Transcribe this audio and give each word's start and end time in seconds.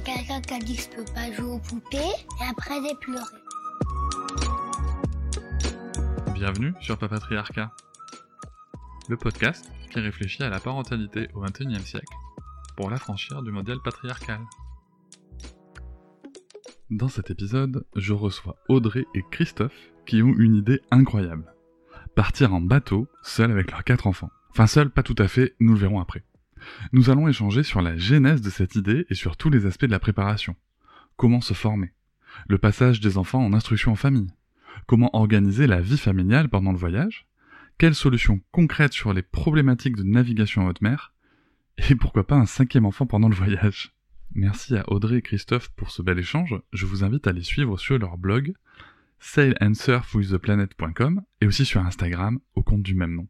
Avec 0.00 0.14
quelqu'un 0.14 0.40
qui 0.40 0.54
a 0.54 0.58
dit 0.58 0.76
que 0.76 0.82
je 0.82 0.88
peux 0.88 1.12
pas 1.12 1.30
jouer 1.32 1.50
aux 1.50 1.58
poupées 1.58 1.98
et 1.98 2.48
après 2.48 2.74
j'ai 2.82 2.94
pleuré. 2.94 3.24
Bienvenue 6.32 6.72
sur 6.80 6.96
Papatriarcat, 6.96 7.70
le 9.08 9.16
podcast 9.18 9.70
qui 9.90 10.00
réfléchit 10.00 10.42
à 10.42 10.48
la 10.48 10.58
parentalité 10.58 11.28
au 11.34 11.40
XXIe 11.40 11.84
siècle 11.84 12.14
pour 12.76 12.88
l'affranchir 12.88 13.42
du 13.42 13.50
modèle 13.50 13.78
patriarcal. 13.84 14.40
Dans 16.90 17.08
cet 17.08 17.30
épisode, 17.30 17.84
je 17.94 18.14
reçois 18.14 18.56
Audrey 18.68 19.04
et 19.14 19.24
Christophe 19.30 19.90
qui 20.06 20.22
ont 20.22 20.34
une 20.38 20.54
idée 20.54 20.80
incroyable. 20.90 21.52
Partir 22.14 22.54
en 22.54 22.62
bateau, 22.62 23.06
seuls 23.22 23.50
avec 23.50 23.70
leurs 23.70 23.84
quatre 23.84 24.06
enfants. 24.06 24.30
Enfin 24.50 24.66
seuls, 24.66 24.90
pas 24.90 25.02
tout 25.02 25.16
à 25.18 25.28
fait, 25.28 25.54
nous 25.60 25.74
le 25.74 25.78
verrons 25.78 26.00
après. 26.00 26.24
Nous 26.92 27.10
allons 27.10 27.28
échanger 27.28 27.62
sur 27.62 27.82
la 27.82 27.96
genèse 27.96 28.40
de 28.40 28.50
cette 28.50 28.74
idée 28.74 29.06
et 29.10 29.14
sur 29.14 29.36
tous 29.36 29.50
les 29.50 29.66
aspects 29.66 29.86
de 29.86 29.90
la 29.90 29.98
préparation. 29.98 30.56
Comment 31.16 31.40
se 31.40 31.54
former? 31.54 31.92
Le 32.48 32.58
passage 32.58 33.00
des 33.00 33.18
enfants 33.18 33.44
en 33.44 33.52
instruction 33.52 33.92
en 33.92 33.96
famille 33.96 34.32
Comment 34.86 35.14
organiser 35.14 35.66
la 35.66 35.80
vie 35.80 35.98
familiale 35.98 36.48
pendant 36.48 36.72
le 36.72 36.78
voyage? 36.78 37.26
Quelles 37.78 37.94
solutions 37.94 38.40
concrètes 38.50 38.92
sur 38.92 39.12
les 39.12 39.22
problématiques 39.22 39.96
de 39.96 40.02
navigation 40.02 40.62
en 40.62 40.68
haute 40.68 40.82
mer? 40.82 41.12
Et 41.88 41.94
pourquoi 41.94 42.26
pas 42.26 42.36
un 42.36 42.46
cinquième 42.46 42.86
enfant 42.86 43.06
pendant 43.06 43.28
le 43.28 43.34
voyage? 43.34 43.94
Merci 44.34 44.76
à 44.76 44.90
Audrey 44.90 45.18
et 45.18 45.22
Christophe 45.22 45.68
pour 45.70 45.90
ce 45.90 46.02
bel 46.02 46.18
échange. 46.18 46.54
Je 46.72 46.86
vous 46.86 47.04
invite 47.04 47.26
à 47.26 47.32
les 47.32 47.42
suivre 47.42 47.78
sur 47.78 47.98
leur 47.98 48.16
blog 48.16 48.54
sailandsurfwiththeplanet.com 49.18 51.22
et 51.40 51.46
aussi 51.46 51.64
sur 51.64 51.80
Instagram 51.80 52.38
au 52.54 52.62
compte 52.62 52.82
du 52.82 52.94
même 52.94 53.14
nom. 53.14 53.26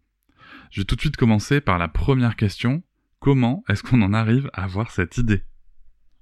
Je 0.71 0.81
vais 0.81 0.85
tout 0.85 0.97
de 0.97 1.01
suite 1.01 1.17
commencer 1.17 1.61
par 1.61 1.79
la 1.79 1.89
première 1.89 2.37
question. 2.37 2.83
Comment 3.21 3.63
est-ce 3.69 3.83
qu'on 3.83 4.01
en 4.01 4.15
arrive 4.15 4.49
à 4.55 4.65
avoir 4.65 4.91
cette 4.91 5.19
idée? 5.19 5.43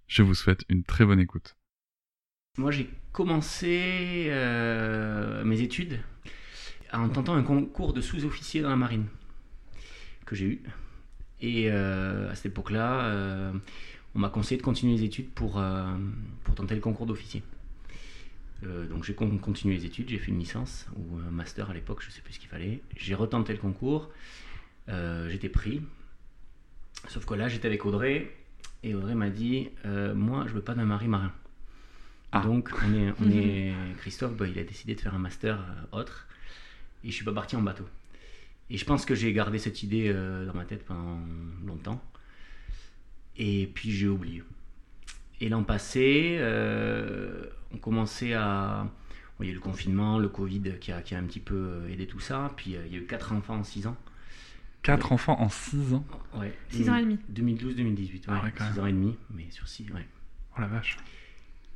Je 0.09 0.25
vous 0.25 0.35
souhaite 0.35 0.65
une 0.69 0.83
très 0.83 1.05
bonne 1.05 1.21
écoute. 1.21 1.57
Moi 2.57 2.73
j'ai 2.73 2.91
commencé 3.13 4.27
euh, 4.31 5.45
mes 5.45 5.61
études 5.61 6.01
en 6.93 7.09
tentant 7.09 7.37
un 7.37 7.45
concours 7.45 7.93
de 7.93 8.01
sous-officier 8.01 8.63
dans 8.63 8.71
la 8.71 8.75
marine 8.75 9.07
que 10.27 10.35
j'ai 10.35 10.47
eu. 10.47 10.63
Et 11.41 11.71
euh, 11.71 12.33
à 12.33 12.35
cette 12.35 12.47
époque-là, 12.47 13.05
euh, 13.05 13.53
on 14.17 14.19
m'a 14.19 14.29
conseillé 14.29 14.57
de 14.57 14.65
continuer 14.65 14.97
les 14.97 15.05
études 15.05 15.31
pour, 15.31 15.63
pour 16.43 16.55
tenter 16.57 16.75
le 16.75 16.81
concours 16.81 17.07
d'officier. 17.07 17.45
donc 18.65 19.05
j'ai 19.05 19.15
continué 19.15 19.77
les 19.77 19.87
études, 19.87 20.09
j'ai 20.09 20.19
fait 20.19 20.33
une 20.33 20.41
licence 20.41 20.89
ou 20.97 21.19
un 21.19 21.31
master 21.31 21.71
à 21.71 21.75
l'époque, 21.75 22.03
je 22.03 22.09
ne 22.09 22.11
sais 22.11 22.23
plus 22.23 22.33
ce 22.33 22.41
qu'il 22.41 22.49
fallait. 22.49 22.83
J'ai 22.97 23.15
retenté 23.15 23.53
le 23.53 23.61
concours, 23.61 24.11
j'étais 25.29 25.49
pris. 25.49 25.81
Sauf 27.07 27.25
que 27.25 27.35
là 27.35 27.49
j'étais 27.49 27.69
avec 27.69 27.87
Audrey 27.87 28.35
et 28.83 28.95
Audrey 28.95 29.15
m'a 29.15 29.31
dit 29.31 29.71
Moi 29.85 30.45
je 30.49 30.53
veux 30.53 30.63
pas 30.63 30.75
d'un 30.75 30.85
mari 30.85 31.09
marin. 31.09 31.33
Ah. 32.33 32.41
Donc, 32.41 32.71
on 32.85 32.95
est, 32.95 33.13
on 33.21 33.31
est 33.31 33.73
Christophe, 33.99 34.35
bah, 34.35 34.47
il 34.47 34.59
a 34.59 34.65
décidé 34.65 34.95
de 34.95 35.01
faire 35.01 35.15
un 35.15 35.19
master 35.19 35.59
euh, 35.59 35.99
autre. 35.99 36.27
Et 37.05 37.11
je 37.11 37.15
suis 37.15 37.25
pas 37.25 37.33
parti 37.33 37.57
en 37.57 37.63
bateau. 37.63 37.87
Et 38.71 38.77
je 38.77 38.85
pense 38.85 39.07
que 39.07 39.15
j'ai 39.15 39.33
gardé 39.33 39.59
cette 39.59 39.83
idée 39.83 40.09
euh, 40.09 40.45
dans 40.45 40.55
ma 40.55 40.65
tête 40.65 40.85
pendant 40.85 41.21
longtemps. 41.65 42.03
Et 43.37 43.71
puis 43.73 43.93
j'ai 43.93 44.09
oublié. 44.09 44.43
Et 45.41 45.49
l'an 45.49 45.63
passé, 45.63 46.37
euh, 46.41 47.47
on 47.73 47.79
commençait 47.79 48.35
à. 48.35 48.87
il 49.41 49.47
y 49.47 49.49
a 49.49 49.53
eu 49.53 49.55
le 49.55 49.61
confinement, 49.61 50.19
le 50.19 50.29
Covid 50.29 50.79
qui 50.81 50.93
a, 50.93 51.01
qui 51.01 51.15
a 51.15 51.19
un 51.19 51.23
petit 51.23 51.41
peu 51.41 51.83
aidé 51.89 52.07
tout 52.07 52.21
ça. 52.21 52.53
Puis 52.57 52.73
il 52.73 52.93
y 52.93 52.97
a 52.97 52.99
eu 52.99 53.07
4 53.07 53.33
enfants 53.33 53.57
en 53.57 53.65
6 53.65 53.87
ans. 53.87 53.97
4 54.83 55.13
enfants 55.13 55.41
en 55.41 55.49
6 55.49 55.95
ans 55.95 56.05
Ouais. 56.37 56.53
6 56.71 56.89
ans 56.91 56.97
et 56.97 57.03
demi. 57.03 57.19
2012-2018. 57.33 58.25
Ah 58.29 58.43
ouais, 58.45 58.53
6 58.73 58.79
ans 58.81 58.87
et 58.87 58.93
demi, 58.93 59.17
mais 59.35 59.51
sur 59.51 59.69
6, 59.69 59.91
ouais. 59.93 60.07
Oh 60.57 60.61
la 60.61 60.67
vache. 60.67 60.97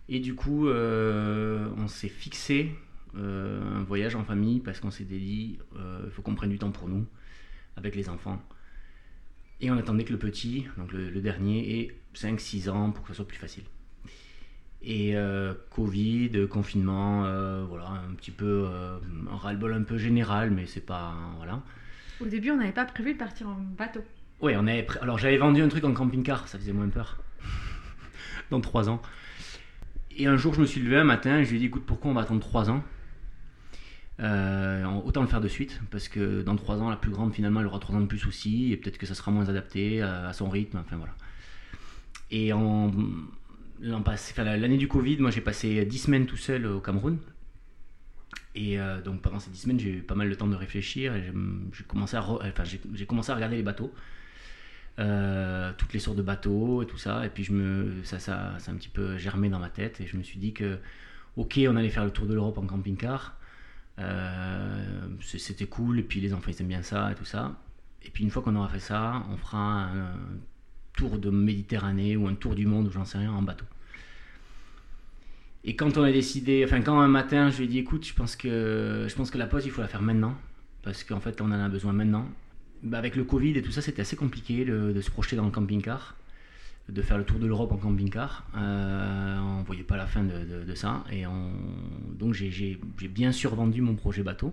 Et 0.08 0.20
du 0.20 0.34
coup, 0.34 0.68
euh, 0.68 1.68
on 1.78 1.88
s'est 1.88 2.08
fixé 2.08 2.74
euh, 3.16 3.78
un 3.78 3.82
voyage 3.82 4.14
en 4.14 4.24
famille 4.24 4.60
parce 4.60 4.80
qu'on 4.80 4.90
s'était 4.90 5.18
dit, 5.18 5.58
euh, 5.76 6.02
il 6.04 6.10
faut 6.10 6.22
qu'on 6.22 6.34
prenne 6.34 6.50
du 6.50 6.58
temps 6.58 6.70
pour 6.70 6.88
nous, 6.88 7.06
avec 7.76 7.94
les 7.94 8.08
enfants. 8.08 8.40
Et 9.60 9.70
on 9.70 9.78
attendait 9.78 10.04
que 10.04 10.12
le 10.12 10.18
petit, 10.18 10.66
donc 10.76 10.92
le, 10.92 11.20
dernier, 11.20 11.80
ait 11.80 11.96
5-6 12.14 12.68
ans 12.68 12.90
pour 12.90 13.04
que 13.04 13.08
ce 13.08 13.14
soit 13.14 13.28
plus 13.28 13.38
facile. 13.38 13.64
Et 14.84 15.14
Covid, 15.70 16.48
confinement, 16.50 17.22
voilà, 17.66 18.02
un 18.10 18.14
petit 18.14 18.32
peu 18.32 18.66
un 19.30 19.36
ras-le-bol 19.36 19.72
un 19.72 19.84
peu 19.84 19.96
général, 19.98 20.50
mais 20.50 20.66
c'est 20.66 20.84
pas. 20.84 21.14
Voilà. 21.36 21.62
Au 22.22 22.26
début, 22.26 22.50
on 22.52 22.56
n'avait 22.56 22.72
pas 22.72 22.84
prévu 22.84 23.14
de 23.14 23.18
partir 23.18 23.48
en 23.48 23.56
bateau. 23.76 24.00
Oui, 24.40 24.52
on 24.56 24.66
avait. 24.66 24.86
Alors 25.00 25.18
j'avais 25.18 25.38
vendu 25.38 25.60
un 25.60 25.68
truc 25.68 25.84
en 25.84 25.92
camping-car, 25.92 26.46
ça 26.46 26.58
faisait 26.58 26.72
moins 26.72 26.88
peur. 26.88 27.18
Dans 28.50 28.60
3 28.60 28.88
ans. 28.88 29.02
Et 30.16 30.26
un 30.26 30.36
jour, 30.36 30.54
je 30.54 30.60
me 30.60 30.66
suis 30.66 30.80
levé 30.80 30.96
un 30.98 31.04
matin 31.04 31.38
et 31.38 31.44
je 31.44 31.50
lui 31.50 31.56
ai 31.56 31.60
dit 31.60 31.66
écoute, 31.66 31.84
pourquoi 31.84 32.10
on 32.10 32.14
va 32.14 32.20
attendre 32.22 32.40
3 32.40 32.70
ans? 32.70 32.84
Euh, 34.20 34.84
Autant 35.04 35.22
le 35.22 35.26
faire 35.26 35.40
de 35.40 35.48
suite, 35.48 35.80
parce 35.90 36.08
que 36.08 36.42
dans 36.42 36.54
3 36.54 36.80
ans, 36.80 36.90
la 36.90 36.96
plus 36.96 37.10
grande, 37.10 37.34
finalement, 37.34 37.60
elle 37.60 37.66
aura 37.66 37.80
3 37.80 37.96
ans 37.96 38.00
de 38.00 38.06
plus 38.06 38.26
aussi, 38.26 38.72
et 38.72 38.76
peut-être 38.76 38.98
que 38.98 39.06
ça 39.06 39.14
sera 39.14 39.32
moins 39.32 39.48
adapté 39.48 40.02
à, 40.02 40.32
son 40.32 40.48
rythme, 40.48 40.78
enfin 40.78 40.96
voilà. 40.96 41.14
Et 42.30 42.52
en, 42.52 42.92
l'année 43.80 44.76
du 44.76 44.86
Covid, 44.86 45.18
moi 45.18 45.30
j'ai 45.30 45.40
passé 45.40 45.84
10 45.84 45.98
semaines 45.98 46.26
tout 46.26 46.36
seul 46.36 46.66
au 46.66 46.80
Cameroun. 46.80 47.18
Et 48.54 48.78
euh, 48.78 49.00
donc 49.00 49.22
pendant 49.22 49.38
ces 49.38 49.50
10 49.50 49.58
semaines, 49.58 49.80
j'ai 49.80 49.90
eu 49.90 50.02
pas 50.02 50.14
mal 50.14 50.28
de 50.28 50.34
temps 50.34 50.46
de 50.46 50.54
réfléchir 50.54 51.14
et 51.14 51.32
j'ai 51.72 51.84
commencé, 51.84 52.16
à 52.16 52.22
commencé 53.06 53.32
à 53.32 53.34
regarder 53.34 53.56
les 53.56 53.62
bateaux. 53.62 53.92
Euh, 54.98 55.72
toutes 55.78 55.94
les 55.94 56.00
sortes 56.00 56.18
de 56.18 56.22
bateaux 56.22 56.82
et 56.82 56.86
tout 56.86 56.98
ça. 56.98 57.24
Et 57.24 57.30
puis 57.30 57.44
je 57.44 57.52
me, 57.52 58.04
ça, 58.04 58.18
ça, 58.18 58.54
ça 58.58 58.70
a 58.70 58.74
un 58.74 58.76
petit 58.76 58.90
peu 58.90 59.16
germé 59.16 59.48
dans 59.48 59.58
ma 59.58 59.70
tête 59.70 60.00
et 60.00 60.06
je 60.06 60.16
me 60.16 60.22
suis 60.22 60.38
dit 60.38 60.52
que, 60.52 60.78
ok, 61.36 61.60
on 61.68 61.76
allait 61.76 61.88
faire 61.88 62.04
le 62.04 62.10
tour 62.10 62.26
de 62.26 62.34
l'Europe 62.34 62.58
en 62.58 62.66
camping-car. 62.66 63.38
Euh, 63.98 65.08
c'était 65.20 65.66
cool 65.66 65.98
et 65.98 66.02
puis 66.02 66.20
les 66.20 66.32
enfants 66.32 66.50
ils 66.50 66.60
aiment 66.60 66.68
bien 66.68 66.82
ça 66.82 67.10
et 67.12 67.14
tout 67.14 67.24
ça. 67.24 67.56
Et 68.02 68.10
puis 68.10 68.24
une 68.24 68.30
fois 68.30 68.42
qu'on 68.42 68.56
aura 68.56 68.68
fait 68.68 68.80
ça, 68.80 69.22
on 69.30 69.36
fera 69.36 69.84
un 69.84 70.14
tour 70.94 71.18
de 71.18 71.30
Méditerranée 71.30 72.16
ou 72.16 72.26
un 72.26 72.34
tour 72.34 72.54
du 72.54 72.66
monde 72.66 72.88
ou 72.88 72.90
j'en 72.90 73.04
sais 73.04 73.18
rien 73.18 73.32
en 73.32 73.42
bateau. 73.42 73.64
Et 75.64 75.76
quand 75.76 75.96
on 75.96 76.02
a 76.02 76.10
décidé, 76.10 76.64
enfin 76.64 76.80
quand 76.80 76.98
un 77.00 77.08
matin 77.08 77.50
je 77.50 77.58
lui 77.58 77.64
ai 77.64 77.68
dit 77.68 77.78
écoute, 77.78 78.04
je 78.06 78.14
pense 78.14 78.36
que 78.36 79.06
je 79.08 79.14
pense 79.14 79.30
que 79.30 79.38
la 79.38 79.46
pause 79.46 79.64
il 79.64 79.70
faut 79.70 79.80
la 79.80 79.88
faire 79.88 80.02
maintenant 80.02 80.36
parce 80.82 81.04
qu'en 81.04 81.20
fait 81.20 81.40
on 81.40 81.46
en 81.46 81.52
a 81.52 81.68
besoin 81.68 81.92
maintenant 81.92 82.28
bah, 82.82 82.98
avec 82.98 83.14
le 83.14 83.24
Covid 83.24 83.56
et 83.56 83.62
tout 83.62 83.70
ça, 83.70 83.80
c'était 83.80 84.02
assez 84.02 84.16
compliqué 84.16 84.64
de, 84.64 85.00
se 85.00 85.10
projeter 85.10 85.36
dans 85.36 85.44
le 85.44 85.50
camping-car, 85.50 86.16
de 86.88 87.00
faire 87.00 87.16
le 87.16 87.24
tour 87.24 87.38
de 87.38 87.46
l'Europe 87.46 87.70
en 87.70 87.76
camping-car. 87.76 88.44
Euh, 88.56 89.38
on 89.38 89.62
voyait 89.62 89.84
pas 89.84 89.96
la 89.96 90.06
fin 90.06 90.24
de, 90.24 90.74
ça. 90.74 91.04
Et 91.12 91.24
donc 92.18 92.34
j'ai 92.34 92.80
bien 93.08 93.30
survendu 93.30 93.82
mon 93.82 93.94
projet 93.94 94.22
bateau. 94.22 94.52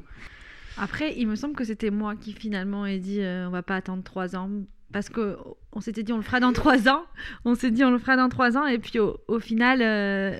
Après, 0.77 1.15
il 1.17 1.27
me 1.27 1.35
semble 1.35 1.55
que 1.55 1.65
c'était 1.65 1.89
moi 1.89 2.15
qui 2.15 2.31
finalement 2.31 2.85
ai 2.85 2.99
dit 2.99 3.19
euh, 3.19 3.47
on 3.47 3.51
va 3.51 3.63
pas 3.63 3.75
attendre 3.75 4.03
trois 4.03 4.35
ans. 4.35 4.49
Parce 4.93 5.09
qu'on 5.09 5.81
s'était 5.81 6.03
dit 6.03 6.13
on 6.13 6.17
le 6.17 6.23
fera 6.23 6.39
dans 6.39 6.53
trois 6.53 6.87
ans. 6.87 7.05
On 7.45 7.55
s'est 7.55 7.71
dit 7.71 7.83
on 7.83 7.91
le 7.91 7.97
fera 7.97 8.15
dans 8.15 8.29
trois 8.29 8.57
ans. 8.57 8.65
Et 8.65 8.77
puis 8.77 8.99
au, 8.99 9.39
final, 9.39 9.81
euh, 9.81 10.39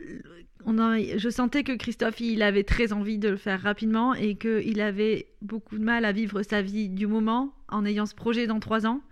je 0.00 1.28
sentais 1.30 1.62
que 1.62 1.72
Christophe, 1.72 2.20
il 2.20 2.42
avait 2.42 2.64
très 2.64 2.92
envie 2.92 3.18
de 3.18 3.28
le 3.28 3.36
faire 3.36 3.60
rapidement 3.60 4.14
et 4.14 4.36
qu'il 4.36 4.80
avait 4.80 5.28
beaucoup 5.42 5.78
de 5.78 5.84
mal 5.84 6.04
à 6.04 6.12
vivre 6.12 6.42
sa 6.42 6.62
vie 6.62 6.88
du 6.88 7.06
moment 7.06 7.54
en 7.68 7.84
ayant 7.84 8.06
ce 8.06 8.14
projet 8.14 8.46
dans 8.46 8.60
trois 8.60 8.86
ans. 8.86 9.02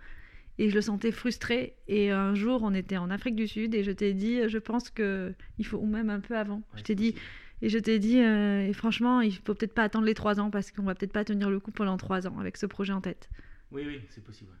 Et 0.59 0.69
je 0.69 0.75
le 0.75 0.81
sentais 0.81 1.11
frustré. 1.11 1.75
Et 1.87 2.11
un 2.11 2.35
jour, 2.35 2.61
on 2.63 2.73
était 2.73 2.97
en 2.97 3.09
Afrique 3.09 3.35
du 3.35 3.47
Sud 3.47 3.73
et 3.73 3.83
je 3.83 3.91
t'ai 3.91 4.13
dit, 4.13 4.47
je 4.47 4.57
pense 4.59 4.89
que 4.89 5.33
il 5.57 5.65
faut, 5.65 5.77
ou 5.77 5.87
même 5.87 6.09
un 6.09 6.19
peu 6.19 6.37
avant, 6.37 6.61
je 6.75 6.83
t'ai 6.83 6.95
dit, 6.95 7.15
et 7.63 7.69
je 7.69 7.79
t'ai 7.79 7.97
dit, 7.97 8.19
euh, 8.19 8.67
et 8.67 8.73
franchement, 8.73 9.21
il 9.21 9.33
faut 9.33 9.53
peut-être 9.53 9.73
pas 9.73 9.83
attendre 9.83 10.05
les 10.05 10.13
trois 10.13 10.39
ans 10.41 10.51
parce 10.51 10.69
qu'on 10.71 10.83
va 10.83 10.95
peut-être 10.95 11.13
pas 11.13 11.23
tenir 11.23 11.49
le 11.49 11.61
coup 11.61 11.71
pendant 11.71 11.95
trois 11.95 12.27
ans 12.27 12.37
avec 12.37 12.57
ce 12.57 12.65
projet 12.65 12.91
en 12.91 12.99
tête. 12.99 13.29
Oui, 13.71 13.83
oui, 13.87 14.01
c'est 14.09 14.23
possible. 14.23 14.51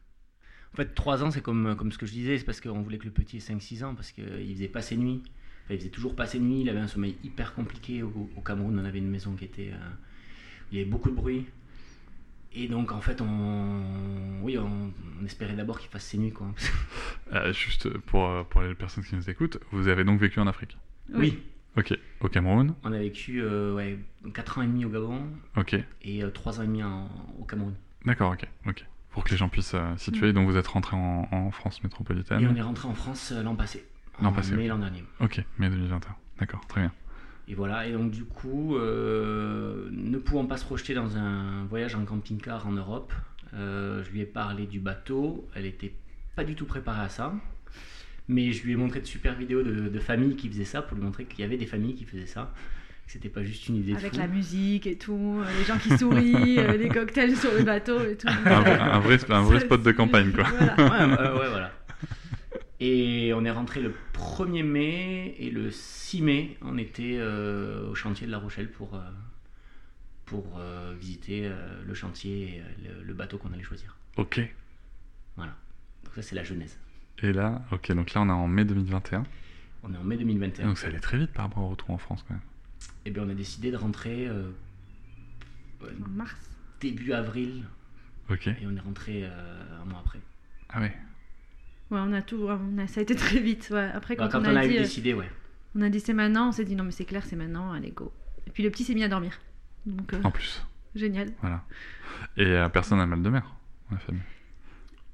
En 0.71 0.77
fait, 0.77 0.95
trois 0.95 1.21
ans, 1.21 1.29
c'est 1.29 1.41
comme, 1.41 1.75
comme 1.75 1.91
ce 1.91 1.97
que 1.97 2.05
je 2.05 2.13
disais, 2.13 2.37
c'est 2.37 2.45
parce 2.45 2.61
qu'on 2.61 2.81
voulait 2.81 2.97
que 2.97 3.05
le 3.05 3.11
petit 3.11 3.37
ait 3.37 3.39
5-6 3.39 3.83
ans, 3.83 3.93
parce 3.93 4.11
qu'il 4.11 4.55
faisait 4.55 4.69
pas 4.69 4.81
ses 4.81 4.95
nuits 4.95 5.21
il 5.69 5.77
faisait 5.77 5.89
toujours 5.89 6.15
passer 6.15 6.39
nuit, 6.39 6.61
il 6.61 6.69
avait 6.69 6.79
un 6.79 6.87
sommeil 6.87 7.15
hyper 7.23 7.53
compliqué. 7.53 8.03
Au, 8.03 8.29
Cameroun, 8.45 8.77
on 8.79 8.85
avait 8.85 8.99
une 8.99 9.09
maison 9.09 9.33
qui 9.35 9.45
était. 9.45 9.71
Euh, 9.73 9.89
il 10.71 10.77
y 10.77 10.81
avait 10.81 10.89
beaucoup 10.89 11.09
de 11.09 11.15
bruit. 11.15 11.45
Et 12.55 12.67
donc, 12.67 12.91
en 12.91 13.01
fait, 13.01 13.19
on, 13.21 14.41
oui, 14.43 14.57
on, 14.59 14.91
espérait 15.25 15.55
d'abord 15.55 15.79
qu'il 15.79 15.89
fasse 15.89 16.05
ses 16.05 16.17
nuits. 16.17 16.31
Quoi. 16.31 16.47
Euh, 17.31 17.51
juste 17.51 17.89
pour, 17.97 18.45
pour 18.49 18.61
les 18.61 18.75
personnes 18.75 19.03
qui 19.03 19.15
nous 19.15 19.27
écoutent, 19.27 19.57
vous 19.71 19.87
avez 19.87 20.03
donc 20.03 20.19
vécu 20.19 20.39
en 20.39 20.45
Afrique? 20.45 20.77
Oui. 21.11 21.39
Ok. 21.75 21.97
Au 22.19 22.27
Cameroun? 22.27 22.75
On 22.83 22.91
a 22.91 22.99
vécu 22.99 23.41
euh, 23.41 23.73
ouais, 23.73 23.97
4 24.35 24.59
ans 24.59 24.61
et 24.61 24.67
demi 24.67 24.85
au 24.85 24.89
Gabon 24.89 25.19
Ok. 25.57 25.75
et 26.03 26.21
3 26.31 26.59
ans 26.59 26.63
et 26.63 26.67
demi 26.67 26.83
en- 26.83 27.09
au 27.39 27.43
Cameroun. 27.45 27.73
D'accord, 28.05 28.33
ok. 28.33 28.45
Ok. 28.67 28.85
Pour 29.09 29.23
que 29.23 29.31
les 29.31 29.37
gens 29.37 29.49
puissent 29.49 29.73
euh, 29.73 29.97
situer, 29.97 30.31
donc 30.31 30.47
vous 30.47 30.57
êtes 30.57 30.67
rentré 30.67 30.95
en, 30.95 31.27
en 31.31 31.49
France 31.49 31.77
Et 31.77 31.79
on 31.81 31.83
métropolitaine. 31.85 32.55
est 32.55 32.61
rentré 32.61 32.87
en 32.87 32.93
France 32.93 33.31
euh, 33.31 33.41
l'an 33.41 33.55
passé. 33.55 33.83
L'an 34.21 34.29
en 34.29 34.31
passé, 34.33 34.53
mai 34.55 34.63
ok. 34.63 34.69
l'an 34.69 34.77
dernier. 34.79 35.03
Ok, 35.19 35.43
mai 35.57 35.69
2021. 35.69 36.15
D'accord, 36.39 36.65
très 36.67 36.81
bien. 36.81 36.91
Et 37.47 37.55
voilà, 37.55 37.87
et 37.87 37.91
donc 37.91 38.11
du 38.11 38.23
coup, 38.23 38.75
euh, 38.77 39.89
ne 39.91 40.17
pouvant 40.17 40.45
pas 40.45 40.57
se 40.57 40.63
projeter 40.65 40.93
dans 40.93 41.17
un 41.17 41.65
voyage 41.65 41.95
en 41.95 42.05
camping-car 42.05 42.65
en 42.67 42.71
Europe, 42.71 43.11
euh, 43.53 44.01
je 44.03 44.09
lui 44.11 44.21
ai 44.21 44.25
parlé 44.25 44.65
du 44.65 44.79
bateau. 44.79 45.47
Elle 45.55 45.65
était 45.65 45.93
pas 46.35 46.43
du 46.43 46.55
tout 46.55 46.65
préparée 46.65 47.01
à 47.05 47.09
ça. 47.09 47.33
Mais 48.29 48.53
je 48.53 48.63
lui 48.63 48.71
ai 48.71 48.75
montré 48.77 49.01
de 49.01 49.05
super 49.05 49.35
vidéos 49.35 49.63
de, 49.63 49.89
de 49.89 49.99
familles 49.99 50.37
qui 50.37 50.47
faisaient 50.47 50.63
ça 50.63 50.81
pour 50.81 50.95
lui 50.97 51.03
montrer 51.03 51.25
qu'il 51.25 51.41
y 51.41 51.43
avait 51.43 51.57
des 51.57 51.65
familles 51.65 51.95
qui 51.95 52.05
faisaient 52.05 52.25
ça. 52.25 52.53
Que 53.05 53.11
c'était 53.11 53.27
pas 53.27 53.43
juste 53.43 53.67
une 53.67 53.75
idée 53.75 53.91
de 53.91 53.97
Avec 53.97 54.13
fou. 54.13 54.19
la 54.19 54.27
musique 54.27 54.87
et 54.87 54.97
tout, 54.97 55.41
euh, 55.43 55.45
les 55.59 55.65
gens 55.65 55.77
qui 55.77 55.97
sourient, 55.97 56.59
euh, 56.59 56.77
les 56.77 56.87
cocktails 56.97 57.35
sur 57.35 57.53
le 57.53 57.63
bateau 57.63 57.99
et 58.05 58.15
tout. 58.15 58.29
Un, 58.29 58.61
vrai- 58.61 58.79
un 58.79 58.99
vrai, 58.99 59.17
un 59.29 59.41
vrai 59.41 59.59
Ça, 59.59 59.65
spot 59.65 59.83
de 59.83 59.91
campagne, 59.91 60.31
quoi. 60.31 60.45
Voilà. 60.45 60.75
Ouais, 60.77 61.13
ouais, 61.17 61.39
ouais, 61.41 61.49
voilà. 61.49 61.71
Et 62.85 63.31
on 63.33 63.45
est 63.45 63.51
rentré 63.51 63.81
le 63.81 63.93
1er 64.13 64.63
mai 64.63 65.35
et 65.39 65.49
le 65.51 65.71
6 65.71 66.21
mai, 66.21 66.57
on 66.61 66.77
était 66.77 67.15
euh, 67.17 67.89
au 67.89 67.95
chantier 67.95 68.27
de 68.27 68.31
La 68.31 68.39
Rochelle 68.39 68.69
pour, 68.69 68.95
euh, 68.95 68.99
pour 70.25 70.57
euh, 70.59 70.93
visiter 70.99 71.45
euh, 71.45 71.81
le 71.85 71.93
chantier 71.93 72.55
et 72.57 72.59
euh, 72.59 72.97
le, 72.99 73.03
le 73.03 73.13
bateau 73.13 73.37
qu'on 73.37 73.53
allait 73.53 73.63
choisir. 73.63 73.95
Ok. 74.17 74.41
Voilà. 75.37 75.55
Donc 76.03 76.13
ça, 76.15 76.21
c'est 76.21 76.35
la 76.35 76.43
genèse. 76.43 76.77
Et 77.21 77.31
là, 77.31 77.61
ok, 77.71 77.93
donc 77.93 78.13
là 78.13 78.21
on 78.21 78.27
est 78.27 78.31
en 78.33 78.47
mai 78.47 78.65
2021. 78.65 79.23
On 79.83 79.93
est 79.93 79.97
en 79.97 80.03
mai 80.03 80.17
2021. 80.17 80.65
Donc 80.67 80.77
ça 80.77 80.87
allait 80.87 80.99
très 80.99 81.17
vite 81.17 81.31
par 81.31 81.45
rapport 81.45 81.63
au 81.63 81.69
retour 81.69 81.91
en 81.91 81.97
France, 81.97 82.25
quand 82.27 82.33
même. 82.33 82.43
Et 83.05 83.11
bien, 83.11 83.23
on 83.23 83.29
a 83.29 83.33
décidé 83.33 83.71
de 83.71 83.77
rentrer 83.77 84.29
En 85.81 86.09
mars. 86.09 86.35
début 86.81 87.13
avril 87.13 87.63
Ok. 88.29 88.47
et 88.47 88.57
on 88.65 88.75
est 88.75 88.79
rentré 88.81 89.21
euh, 89.23 89.81
un 89.81 89.85
mois 89.85 89.99
après. 89.99 90.19
Ah 90.69 90.81
ouais. 90.81 90.93
Ouais, 91.93 91.99
on 92.03 92.11
a 92.13 92.21
tout, 92.21 92.47
on 92.49 92.77
a, 92.79 92.87
ça 92.87 92.99
a 92.99 93.03
été 93.03 93.15
très 93.15 93.39
vite. 93.39 93.69
Ouais. 93.71 93.89
Après, 93.93 94.15
quand, 94.15 94.25
Bah, 94.25 94.29
quand 94.31 94.41
on, 94.41 94.55
a 94.55 94.65
eu 94.65 94.69
dit, 94.69 94.77
euh, 94.77 94.81
décidé, 94.81 95.13
ouais. 95.13 95.29
on 95.75 95.81
a 95.81 95.89
dit 95.89 95.99
c'est 95.99 96.13
maintenant, 96.13 96.49
on 96.49 96.51
s'est 96.51 96.65
dit 96.65 96.75
non 96.75 96.83
mais 96.83 96.91
c'est 96.91 97.05
clair, 97.05 97.23
c'est 97.25 97.35
maintenant, 97.35 97.71
allez 97.71 97.91
go. 97.91 98.11
Et 98.47 98.49
puis 98.49 98.63
le 98.63 98.69
petit 98.71 98.83
s'est 98.83 98.95
mis 98.95 99.03
à 99.03 99.07
dormir. 99.07 99.39
Donc 99.85 100.13
euh, 100.13 100.19
En 100.23 100.31
plus. 100.31 100.65
génial. 100.95 101.29
Voilà. 101.41 101.63
Et 102.37 102.45
euh, 102.47 102.67
personne 102.69 102.97
n'a 102.97 103.05
mal 103.05 103.21
de 103.21 103.29
mer, 103.29 103.43
la 103.91 103.97
famille. 103.99 104.21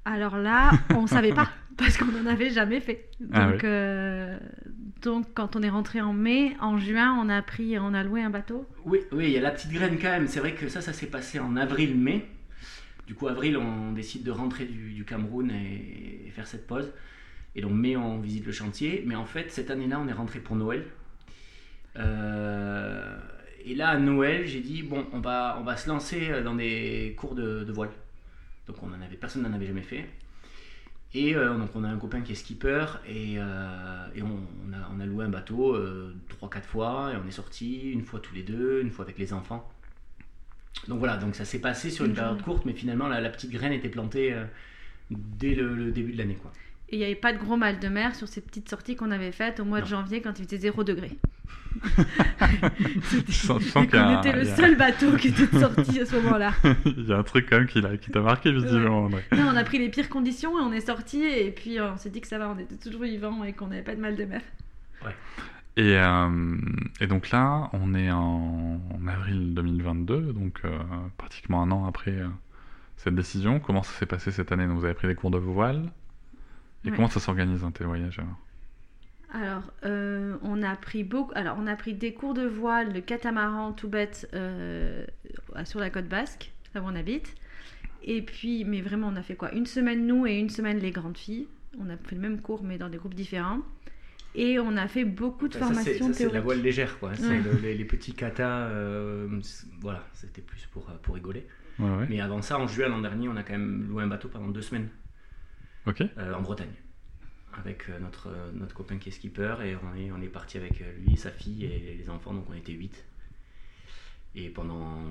Alors 0.06 0.38
là, 0.38 0.72
on 0.96 1.06
savait 1.06 1.34
pas 1.34 1.50
parce 1.78 1.98
qu'on 1.98 2.06
n'en 2.06 2.26
avait 2.26 2.50
jamais 2.50 2.80
fait. 2.80 3.10
Donc, 3.20 3.30
Ah 3.34 3.50
oui. 3.52 3.58
euh, 3.66 4.40
donc 5.02 5.28
quand 5.34 5.56
on 5.56 5.62
est 5.62 5.70
rentré 5.70 6.02
en 6.02 6.14
mai, 6.14 6.56
en 6.62 6.78
juin, 6.78 7.14
on 7.22 7.30
a 7.30 7.42
pris, 7.42 7.78
on 7.78 7.94
a 7.94 8.04
loué 8.04 8.22
un 8.24 8.30
bateau. 8.30 8.66
Oui, 8.86 9.00
oui, 9.12 9.26
il 9.26 9.32
y 9.32 9.38
a 9.38 9.42
la 9.42 9.52
petite 9.52 9.72
graine 9.72 9.98
quand 10.02 10.10
même. 10.10 10.28
C'est 10.28 10.40
vrai 10.40 10.54
que 10.56 10.68
ça, 10.70 10.82
ça 10.82 10.94
s'est 10.94 11.08
passé 11.08 11.40
en 11.40 11.56
avril-mai. 11.58 12.26
Du 13.10 13.16
coup, 13.16 13.28
avril, 13.28 13.58
on 13.58 13.92
décide 13.92 14.22
de 14.22 14.30
rentrer 14.30 14.66
du, 14.66 15.04
Cameroun 15.04 15.50
et, 15.50 16.30
faire 16.30 16.46
cette 16.46 16.68
pause. 16.68 16.94
Et 17.56 17.62
donc, 17.62 17.72
mai, 17.72 17.98
on 17.98 18.20
visite 18.20 18.46
le 18.46 18.52
chantier. 18.52 19.02
Mais 19.04 19.16
en 19.16 19.26
fait, 19.26 19.50
cette 19.50 19.72
année-là, 19.72 20.00
on 20.00 20.08
est 20.08 20.14
rentré 20.14 20.38
pour 20.40 20.56
Noël. 20.56 20.86
Euh, 21.96 23.18
et 23.66 23.74
là, 23.74 23.90
à 23.90 23.98
Noël, 23.98 24.46
j'ai 24.46 24.60
dit 24.60 24.84
bon, 24.84 25.08
on 25.12 25.22
va, 25.22 25.58
on 25.60 25.64
va 25.64 25.76
se 25.76 25.90
lancer 25.90 26.44
dans 26.44 26.54
des 26.54 27.16
cours 27.18 27.34
de, 27.34 27.66
voile. 27.72 27.90
Donc, 28.68 28.76
on 28.84 28.90
en 28.90 29.02
avait, 29.02 29.16
personne 29.16 29.42
n'en 29.42 29.54
avait 29.54 29.66
jamais 29.66 29.82
fait. 29.82 30.08
Et 31.16 31.36
euh, 31.36 31.58
donc, 31.58 31.72
on 31.74 31.84
a 31.86 31.90
un 31.90 31.98
copain 31.98 32.22
qui 32.22 32.34
est 32.34 32.36
skipper 32.36 32.86
et, 33.08 33.40
euh, 33.40 34.08
on, 34.18 34.72
a, 34.72 34.88
on 34.96 35.00
a 35.00 35.06
loué 35.08 35.26
un 35.26 35.30
bateau 35.30 35.74
euh, 35.74 36.14
3-4 36.40 36.62
fois 36.62 37.12
et 37.12 37.18
on 37.18 37.28
est 37.28 37.32
sorti 37.32 37.90
une 37.90 38.04
fois 38.04 38.20
tous 38.20 38.36
les 38.36 38.44
deux, 38.44 38.82
une 38.82 38.92
fois 38.92 39.04
avec 39.04 39.18
les 39.18 39.34
enfants. 39.34 39.68
Donc 40.88 41.00
voilà, 41.00 41.18
donc 41.18 41.36
ça 41.36 41.46
s'est 41.46 41.60
passé 41.60 41.90
sur 41.90 42.06
une 42.06 42.12
Une 42.12 42.16
période 42.18 42.42
courte, 42.42 42.66
mais 42.66 42.74
finalement 42.74 43.08
la, 43.08 43.20
la 43.22 43.30
petite 43.30 43.52
graine 43.52 43.74
était 43.74 43.90
plantée 43.90 44.34
euh, 44.34 44.46
dès 45.12 45.54
le, 45.56 45.76
le 45.76 45.92
début 45.92 46.14
de 46.14 46.18
l'année. 46.18 46.36
quoi. 46.36 46.52
Et 46.92 46.96
il 46.96 47.00
n'y 47.00 47.06
avait 47.06 47.16
pas 47.16 47.34
de 47.34 47.38
gros 47.38 47.56
mal 47.58 47.80
de 47.80 47.88
mer 47.88 48.16
sur 48.16 48.28
ces 48.28 48.42
petites 48.42 48.68
sorties 48.70 48.96
qu'on 48.96 49.12
avait 49.12 49.32
faites 49.32 49.60
au 49.60 49.66
mois 49.66 49.80
de 49.82 49.86
janvier 49.86 50.22
quand 50.22 50.40
il 50.40 50.46
faisait 50.46 50.58
0 50.58 50.84
degré. 50.84 51.12
Un- 54.00 54.20
était 54.20 54.34
le 54.36 54.44
seul 54.56 54.76
bateau 54.76 55.16
qui 55.18 55.28
était 55.28 55.60
sorti 55.60 56.00
à 56.00 56.06
ce 56.06 56.16
moment-là. 56.16 56.54
il 56.86 57.06
y 57.08 57.14
a 57.14 57.18
un 57.18 57.24
truc 57.24 57.48
quand 57.50 57.58
même 57.60 57.68
qui 57.68 57.80
l'a- 57.82 57.98
qui 57.98 58.10
t'a 58.12 58.22
marqué 58.22 58.52
visiblement. 58.52 59.08
Non, 59.10 59.20
on 59.54 59.56
a 59.56 59.64
pris 59.64 59.78
les 59.80 59.90
pires 59.90 60.10
conditions 60.10 60.58
et 60.60 60.62
on 60.64 60.72
est 60.74 60.86
sorti 60.86 61.24
et 61.24 61.52
puis 61.52 61.78
euh, 61.80 61.92
on 61.94 61.98
s'est 61.98 62.10
dit 62.10 62.22
que 62.22 62.28
ça 62.28 62.40
va, 62.40 62.50
on 62.50 62.58
était 62.60 62.76
toujours 62.78 63.04
vivants 63.04 63.44
et 63.44 63.54
qu'on 63.54 63.68
n'avait 63.68 63.84
pas 63.84 63.96
de 63.96 64.02
mal 64.02 64.16
de 64.16 64.26
mer. 64.26 64.42
Et, 65.78 65.96
euh, 65.98 66.58
et 67.00 67.08
donc 67.08 67.30
là, 67.32 67.70
on 67.74 67.94
est 67.96 68.12
en, 68.12 68.82
en 68.94 69.08
avril 69.08 69.54
2022, 69.54 70.34
donc 70.34 70.62
euh, 70.66 70.78
pratiquement 71.18 71.62
un 71.64 71.72
an 71.72 71.86
après 71.86 72.12
euh, 72.12 72.28
cette 72.98 73.16
décision. 73.16 73.60
Comment 73.60 73.84
ça 73.84 73.94
s'est 74.00 74.08
passé 74.08 74.32
cette 74.32 74.52
année? 74.52 74.68
Donc, 74.68 74.80
Vous 74.80 74.86
avez 74.86 74.94
pris 74.96 75.08
des 75.08 75.16
cours 75.16 75.32
de 75.32 75.40
voile 75.40 75.92
Et 76.86 76.92
Ouais. 76.92 76.92
comment 76.92 77.08
ça 77.10 77.20
s'organise 77.22 77.64
un 77.64 77.72
voyages 77.86 78.20
alors? 78.20 78.38
Alors, 79.32 79.72
euh, 79.86 80.38
on 80.42 80.64
a 80.64 80.76
pris 80.76 81.04
beaucoup. 81.04 81.32
Alors, 81.36 81.58
on 81.60 81.68
a 81.68 81.76
pris 81.76 81.94
des 81.94 82.14
cours 82.14 82.34
de 82.34 82.46
voile, 82.48 82.94
de 82.94 83.00
catamaran 83.00 83.74
tout 83.74 83.88
bête 83.88 84.28
euh, 84.34 85.06
sur 85.66 85.80
la 85.80 85.90
côte 85.92 86.08
basque, 86.08 86.52
là 86.74 86.82
où 86.82 86.86
on 86.86 86.96
habite. 86.96 87.36
Et 88.04 88.22
puis, 88.22 88.66
mais 88.66 88.82
vraiment, 88.82 89.10
on 89.10 89.16
a 89.18 89.24
fait 89.24 89.36
quoi? 89.36 89.54
Une 89.54 89.66
semaine 89.68 90.08
nous 90.08 90.28
et 90.28 90.36
une 90.40 90.50
semaine 90.50 90.80
les 90.80 90.92
grandes 90.92 91.18
filles. 91.18 91.48
On 91.80 91.90
a 91.90 91.98
pris 91.98 92.16
le 92.16 92.22
même 92.22 92.42
cours, 92.42 92.64
mais 92.64 92.78
dans 92.78 92.90
des 92.90 92.98
groupes 92.98 93.16
différents. 93.16 93.60
Et 94.36 94.60
on 94.60 94.78
a 94.78 94.88
fait 94.88 95.06
beaucoup 95.06 95.48
de 95.48 95.54
Ça, 95.54 95.60
formations 95.60 96.14
c'est 96.14 96.28
de 96.28 96.34
la 96.34 96.42
voile 96.42 96.62
légère, 96.62 97.00
quoi. 97.00 97.16
C'est 97.16 97.28
Ouais. 97.28 97.42
le- 97.42 97.58
les, 97.58 97.76
les 97.76 97.86
petits 97.86 98.14
katas, 98.14 98.68
euh, 98.68 99.42
voilà, 99.82 100.08
c'était 100.14 100.42
plus 100.42 100.66
pour, 100.68 100.90
euh, 100.90 100.94
pour 101.02 101.16
rigoler. 101.16 101.48
Ouais, 101.80 101.90
ouais. 101.90 102.06
Mais 102.10 102.20
avant 102.22 102.42
ça, 102.42 102.60
en 102.60 102.68
juin 102.68 102.90
l'an 102.90 103.02
dernier, 103.02 103.28
on 103.28 103.36
a 103.36 103.44
quand 103.44 103.54
même 103.54 103.88
loué 103.90 104.04
un 104.04 104.08
bateau 104.08 104.30
pendant 104.30 104.50
deux 104.50 104.62
semaines 104.62 104.90
Ok. 105.88 106.02
euh, 106.02 106.34
en 106.34 106.42
Bretagne. 106.42 106.74
Avec 107.54 107.90
notre, 108.00 108.30
notre 108.54 108.76
copain 108.76 108.98
qui 108.98 109.10
est 109.10 109.12
skipper, 109.12 109.56
et 109.66 109.76
on 109.76 109.96
est, 109.96 110.12
on 110.12 110.22
est 110.22 110.28
parti 110.28 110.58
avec 110.58 110.84
lui, 111.04 111.18
sa 111.18 111.32
fille 111.32 111.66
et 111.66 111.96
les 111.98 112.10
enfants, 112.10 112.34
donc 112.34 112.46
on 112.50 112.54
était 112.54 112.74
huit. 112.74 113.04
Et 114.36 114.50
pendant 114.50 115.02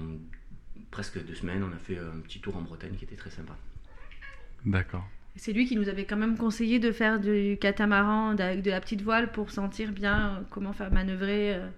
presque 0.93 1.23
deux 1.27 1.35
semaines, 1.35 1.65
on 1.65 1.73
a 1.75 1.79
fait 1.79 1.99
un 1.99 2.21
petit 2.21 2.41
tour 2.41 2.57
en 2.57 2.63
Bretagne 2.63 2.95
qui 2.95 3.05
était 3.05 3.17
très 3.17 3.31
sympa. 3.31 3.57
D'accord. 4.65 5.07
C'est 5.39 5.53
lui 5.53 5.67
qui 5.67 5.77
nous 5.77 5.89
avait 5.89 6.05
quand 6.05 6.17
même 6.17 6.37
conseillé 6.37 6.81
de 6.81 6.91
faire 6.91 7.21
du 7.21 7.57
catamaran 7.61 8.31
avec 8.31 8.61
de 8.61 8.71
la 8.73 8.81
petite 8.81 9.03
voile 9.03 9.31
pour 9.31 9.53
sentir 9.53 9.93
bien 9.93 10.31
euh, 10.31 10.41
comment 10.51 10.73
faire 10.73 10.93
manœuvrer, 10.93 11.55
euh, 11.55 11.69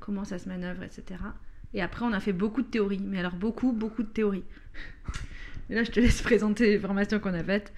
comment 0.00 0.24
ça 0.24 0.40
se 0.40 0.48
manœuvre, 0.48 0.82
etc. 0.82 1.20
Et 1.74 1.80
après, 1.80 2.04
on 2.04 2.12
a 2.12 2.18
fait 2.18 2.32
beaucoup 2.32 2.62
de 2.62 2.66
théories, 2.66 3.00
mais 3.00 3.20
alors 3.20 3.34
beaucoup, 3.34 3.72
beaucoup 3.72 4.02
de 4.02 4.08
théories. 4.08 4.42
Et 5.70 5.76
là, 5.76 5.84
je 5.84 5.92
te 5.92 6.00
laisse 6.00 6.22
présenter 6.22 6.66
les 6.66 6.78
formations 6.78 7.20
qu'on 7.20 7.34
a 7.34 7.44
faites. 7.44 7.72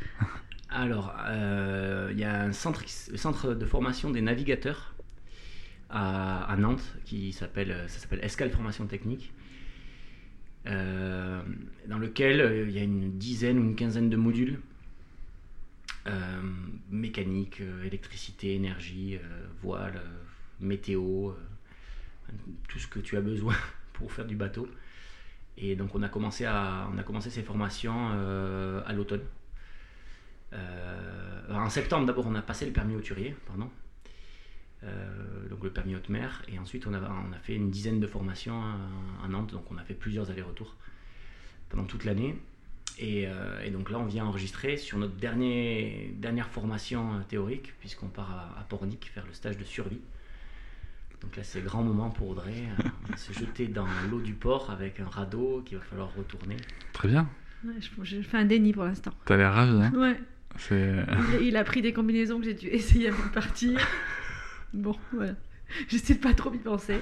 Alors, 0.71 1.15
euh, 1.29 2.09
il 2.13 2.19
y 2.19 2.25
a 2.25 2.43
un 2.43 2.53
centre, 2.53 2.83
centre 2.89 3.53
de 3.53 3.67
formation 3.67 4.11
des 4.11 4.23
navigateurs 4.23 4.95
à, 5.91 6.57
Nantes 6.59 6.97
qui 7.05 7.33
s'appelle, 7.33 7.85
ça 7.89 8.01
s'appelle 8.01 8.21
Escale 8.25 8.51
Formation 8.51 8.87
Technique, 8.87 9.33
dans 10.65 11.99
lequel 12.01 12.67
il 12.69 12.75
y 12.75 12.79
a 12.81 12.83
une 12.83 13.17
dizaine 13.19 13.59
ou 13.61 13.63
une 13.63 13.77
quinzaine 13.77 14.11
de 14.11 14.17
modules 14.17 14.59
mécanique, 16.91 17.61
euh, 17.61 17.85
électricité, 17.85 18.55
énergie, 18.55 19.17
euh, 19.17 19.47
voile, 19.63 19.97
euh, 19.97 20.09
météo, 20.61 21.31
euh, 21.31 21.35
tout 22.69 22.79
ce 22.79 22.87
que 22.87 22.99
tu 22.99 23.17
as 23.17 23.21
besoin 23.21 23.55
pour 23.93 24.13
faire 24.13 24.27
du 24.27 24.37
bateau. 24.37 24.69
Et 25.59 25.75
donc 25.75 25.95
on 25.95 26.03
a 26.03 26.09
commencé, 26.09 26.47
ces 27.31 27.43
formations 27.43 28.11
euh, 28.13 28.83
à 28.87 28.93
l'automne. 28.93 29.25
Euh, 30.53 31.55
en 31.55 31.71
septembre, 31.71 32.07
d'abord, 32.07 32.27
on 32.27 32.35
a 32.35 32.43
passé 32.43 32.67
le 32.67 32.73
permis 32.73 32.95
hauturier, 32.95 33.35
pardon. 33.47 33.71
Euh, 34.85 35.49
donc 35.49 35.65
le 35.65 35.71
permis 35.71 35.97
haute 35.97 36.09
mer. 36.09 36.43
Et 36.49 36.59
ensuite, 36.59 36.87
on 36.87 36.95
a, 36.95 37.01
on 37.01 37.33
a 37.33 37.39
fait 37.39 37.55
une 37.55 37.71
dizaine 37.71 38.01
de 38.01 38.07
formations 38.07 38.63
à, 38.63 39.25
à 39.25 39.29
Nantes. 39.29 39.53
Donc 39.53 39.71
on 39.71 39.79
a 39.79 39.85
fait 39.85 39.95
plusieurs 39.95 40.31
allers-retours 40.31 40.77
pendant 41.69 41.85
toute 41.85 42.05
l'année. 42.05 42.37
Et, 42.99 43.27
euh, 43.27 43.63
et 43.63 43.71
donc 43.71 43.91
là, 43.91 43.99
on 43.99 44.07
vient 44.07 44.25
enregistrer 44.25 44.77
sur 44.79 44.97
notre 44.99 45.17
dernier, 45.17 46.15
dernière 46.19 46.49
formation 46.49 47.15
euh, 47.15 47.21
théorique, 47.29 47.75
puisqu'on 47.79 48.09
part 48.09 48.31
à, 48.57 48.61
à 48.61 48.65
Pornic 48.65 49.11
faire 49.13 49.27
le 49.27 49.35
stage 49.35 49.59
de 49.59 49.65
survie. 49.65 50.01
Donc 51.21 51.37
là, 51.37 51.43
c'est 51.45 51.63
grand 51.63 51.83
moment 51.83 52.09
pour 52.11 52.29
Audrey. 52.31 52.55
euh, 52.79 52.89
On 53.07 53.11
va 53.13 53.17
se 53.19 53.33
jeter 53.33 53.67
dans 53.69 53.87
l'eau 54.11 54.21
du 54.21 54.33
port 54.33 54.71
avec 54.71 55.01
un 55.01 55.07
radeau 55.09 55.63
qu'il 55.67 55.77
va 55.79 55.85
falloir 55.85 56.15
retourner. 56.15 56.57
Très 56.95 57.09
bien. 57.09 57.29
Ouais, 57.65 57.75
je, 57.81 57.89
je 58.05 58.23
fais 58.23 58.39
un 58.39 58.45
déni 58.47 58.73
pour 58.73 58.85
l'instant. 58.85 59.13
T'as 59.27 59.37
l'air 59.37 59.53
ravi, 59.53 59.73
hein 59.83 59.93
Ouais. 59.95 60.19
C'est... 60.59 60.97
Il, 61.41 61.49
il 61.49 61.57
a 61.59 61.65
pris 61.65 61.83
des 61.83 61.93
combinaisons 61.93 62.39
que 62.39 62.47
j'ai 62.47 62.55
dû 62.55 62.67
essayer 62.71 63.09
avant 63.09 63.25
de 63.27 63.31
partir. 63.33 63.79
Bon, 64.73 64.97
voilà. 65.13 65.35
J'essaie 65.89 66.15
de 66.15 66.21
pas 66.21 66.33
trop 66.33 66.53
y 66.55 66.59
penser. 66.59 67.01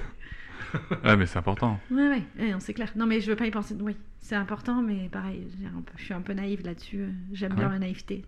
Ouais, 1.03 1.15
mais 1.17 1.25
c'est 1.25 1.37
important. 1.39 1.79
Ouais, 1.91 2.07
ouais, 2.09 2.23
ouais, 2.39 2.51
non, 2.51 2.59
c'est 2.59 2.73
clair. 2.73 2.91
Non, 2.95 3.05
mais 3.05 3.21
je 3.21 3.29
veux 3.29 3.35
pas 3.35 3.45
y 3.47 3.51
penser. 3.51 3.75
Oui, 3.79 3.95
c'est 4.19 4.35
important, 4.35 4.81
mais 4.81 5.09
pareil, 5.09 5.47
j'ai 5.59 5.65
un 5.67 5.81
peu- 5.81 5.93
je 5.97 6.03
suis 6.03 6.13
un 6.13 6.21
peu 6.21 6.33
naïve 6.33 6.63
là-dessus. 6.65 7.09
J'aime 7.33 7.51
Ah 7.53 7.59
bien 7.59 7.67
ouais 7.67 7.73
la 7.73 7.79
naïveté. 7.79 8.25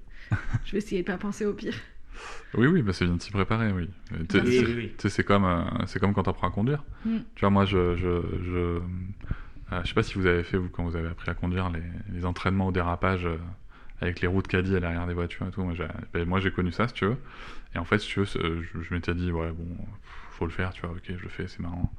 je 0.66 0.72
vais 0.74 0.78
essayer 0.80 1.02
de 1.02 1.08
pas 1.08 1.18
penser 1.18 1.46
au 1.46 1.54
pire. 1.54 1.76
Oui, 2.56 2.66
oui, 2.68 2.82
bah 2.82 2.94
c'est 2.94 3.06
bien 3.06 3.16
de 3.16 3.22
s'y 3.22 3.32
préparer, 3.32 3.72
oui. 3.72 3.90
Tu 4.10 4.16
sais, 4.38 4.42
Oui, 4.44 4.52
c'est- 4.58 4.66
oui, 4.66 4.74
oui. 4.76 4.88
tu 4.98 5.02
sais, 5.04 5.10
c'est 5.10 5.24
comme, 5.24 5.46
euh, 5.46 5.62
c'est 5.86 6.00
comme 6.00 6.14
quand 6.14 6.24
tu 6.24 6.30
apprends 6.30 6.48
à 6.48 6.52
conduire. 6.52 6.84
Mm. 7.06 7.18
Tu 7.36 7.42
vois, 7.42 7.50
moi, 7.52 7.66
je, 7.66 7.96
je, 7.96 8.22
je, 8.44 8.58
euh, 8.58 8.80
je 9.84 9.88
sais 9.88 9.94
pas 9.94 10.02
si 10.04 10.16
vous 10.16 10.26
avez 10.26 10.44
fait, 10.44 10.58
vous, 10.58 10.70
quand 10.70 10.84
vous 10.84 10.96
avez 10.96 11.10
appris 11.10 11.30
à 11.30 11.36
conduire, 11.36 11.70
les, 11.70 11.84
les 12.12 12.26
entraînements 12.26 12.68
au 12.68 12.72
dérapage 12.72 13.26
euh, 13.28 13.38
avec 14.02 14.22
les 14.22 14.28
roues 14.28 14.42
de 14.42 14.48
caddie 14.48 14.76
à 14.76 14.80
l'arrière 14.80 15.06
des 15.06 15.14
voitures 15.14 15.46
et 15.48 15.52
tout. 15.52 15.62
Moi, 15.62 15.74
j'ai, 15.76 15.88
ben, 16.14 16.28
moi, 16.28 16.40
j'ai 16.40 16.52
connu 16.52 16.72
ça, 16.72 16.88
si 16.88 16.94
tu 16.96 17.06
veux. 17.06 17.18
Et 17.76 17.78
en 17.78 17.86
fait, 17.86 18.00
si 18.00 18.08
tu 18.08 18.20
veux, 18.22 18.26
c'est- 18.26 18.40
je, 18.42 18.82
je 18.82 18.94
m'étais 18.94 19.14
dit, 19.14 19.32
ouais, 19.32 19.52
bon, 19.52 19.68
faut 20.32 20.46
le 20.46 20.52
faire, 20.52 20.72
tu 20.74 20.82
vois, 20.82 20.92
ok, 20.92 21.04
je 21.10 21.22
le 21.22 21.30
fais, 21.30 21.48
c'est 21.48 21.60
marrant. 21.60 21.94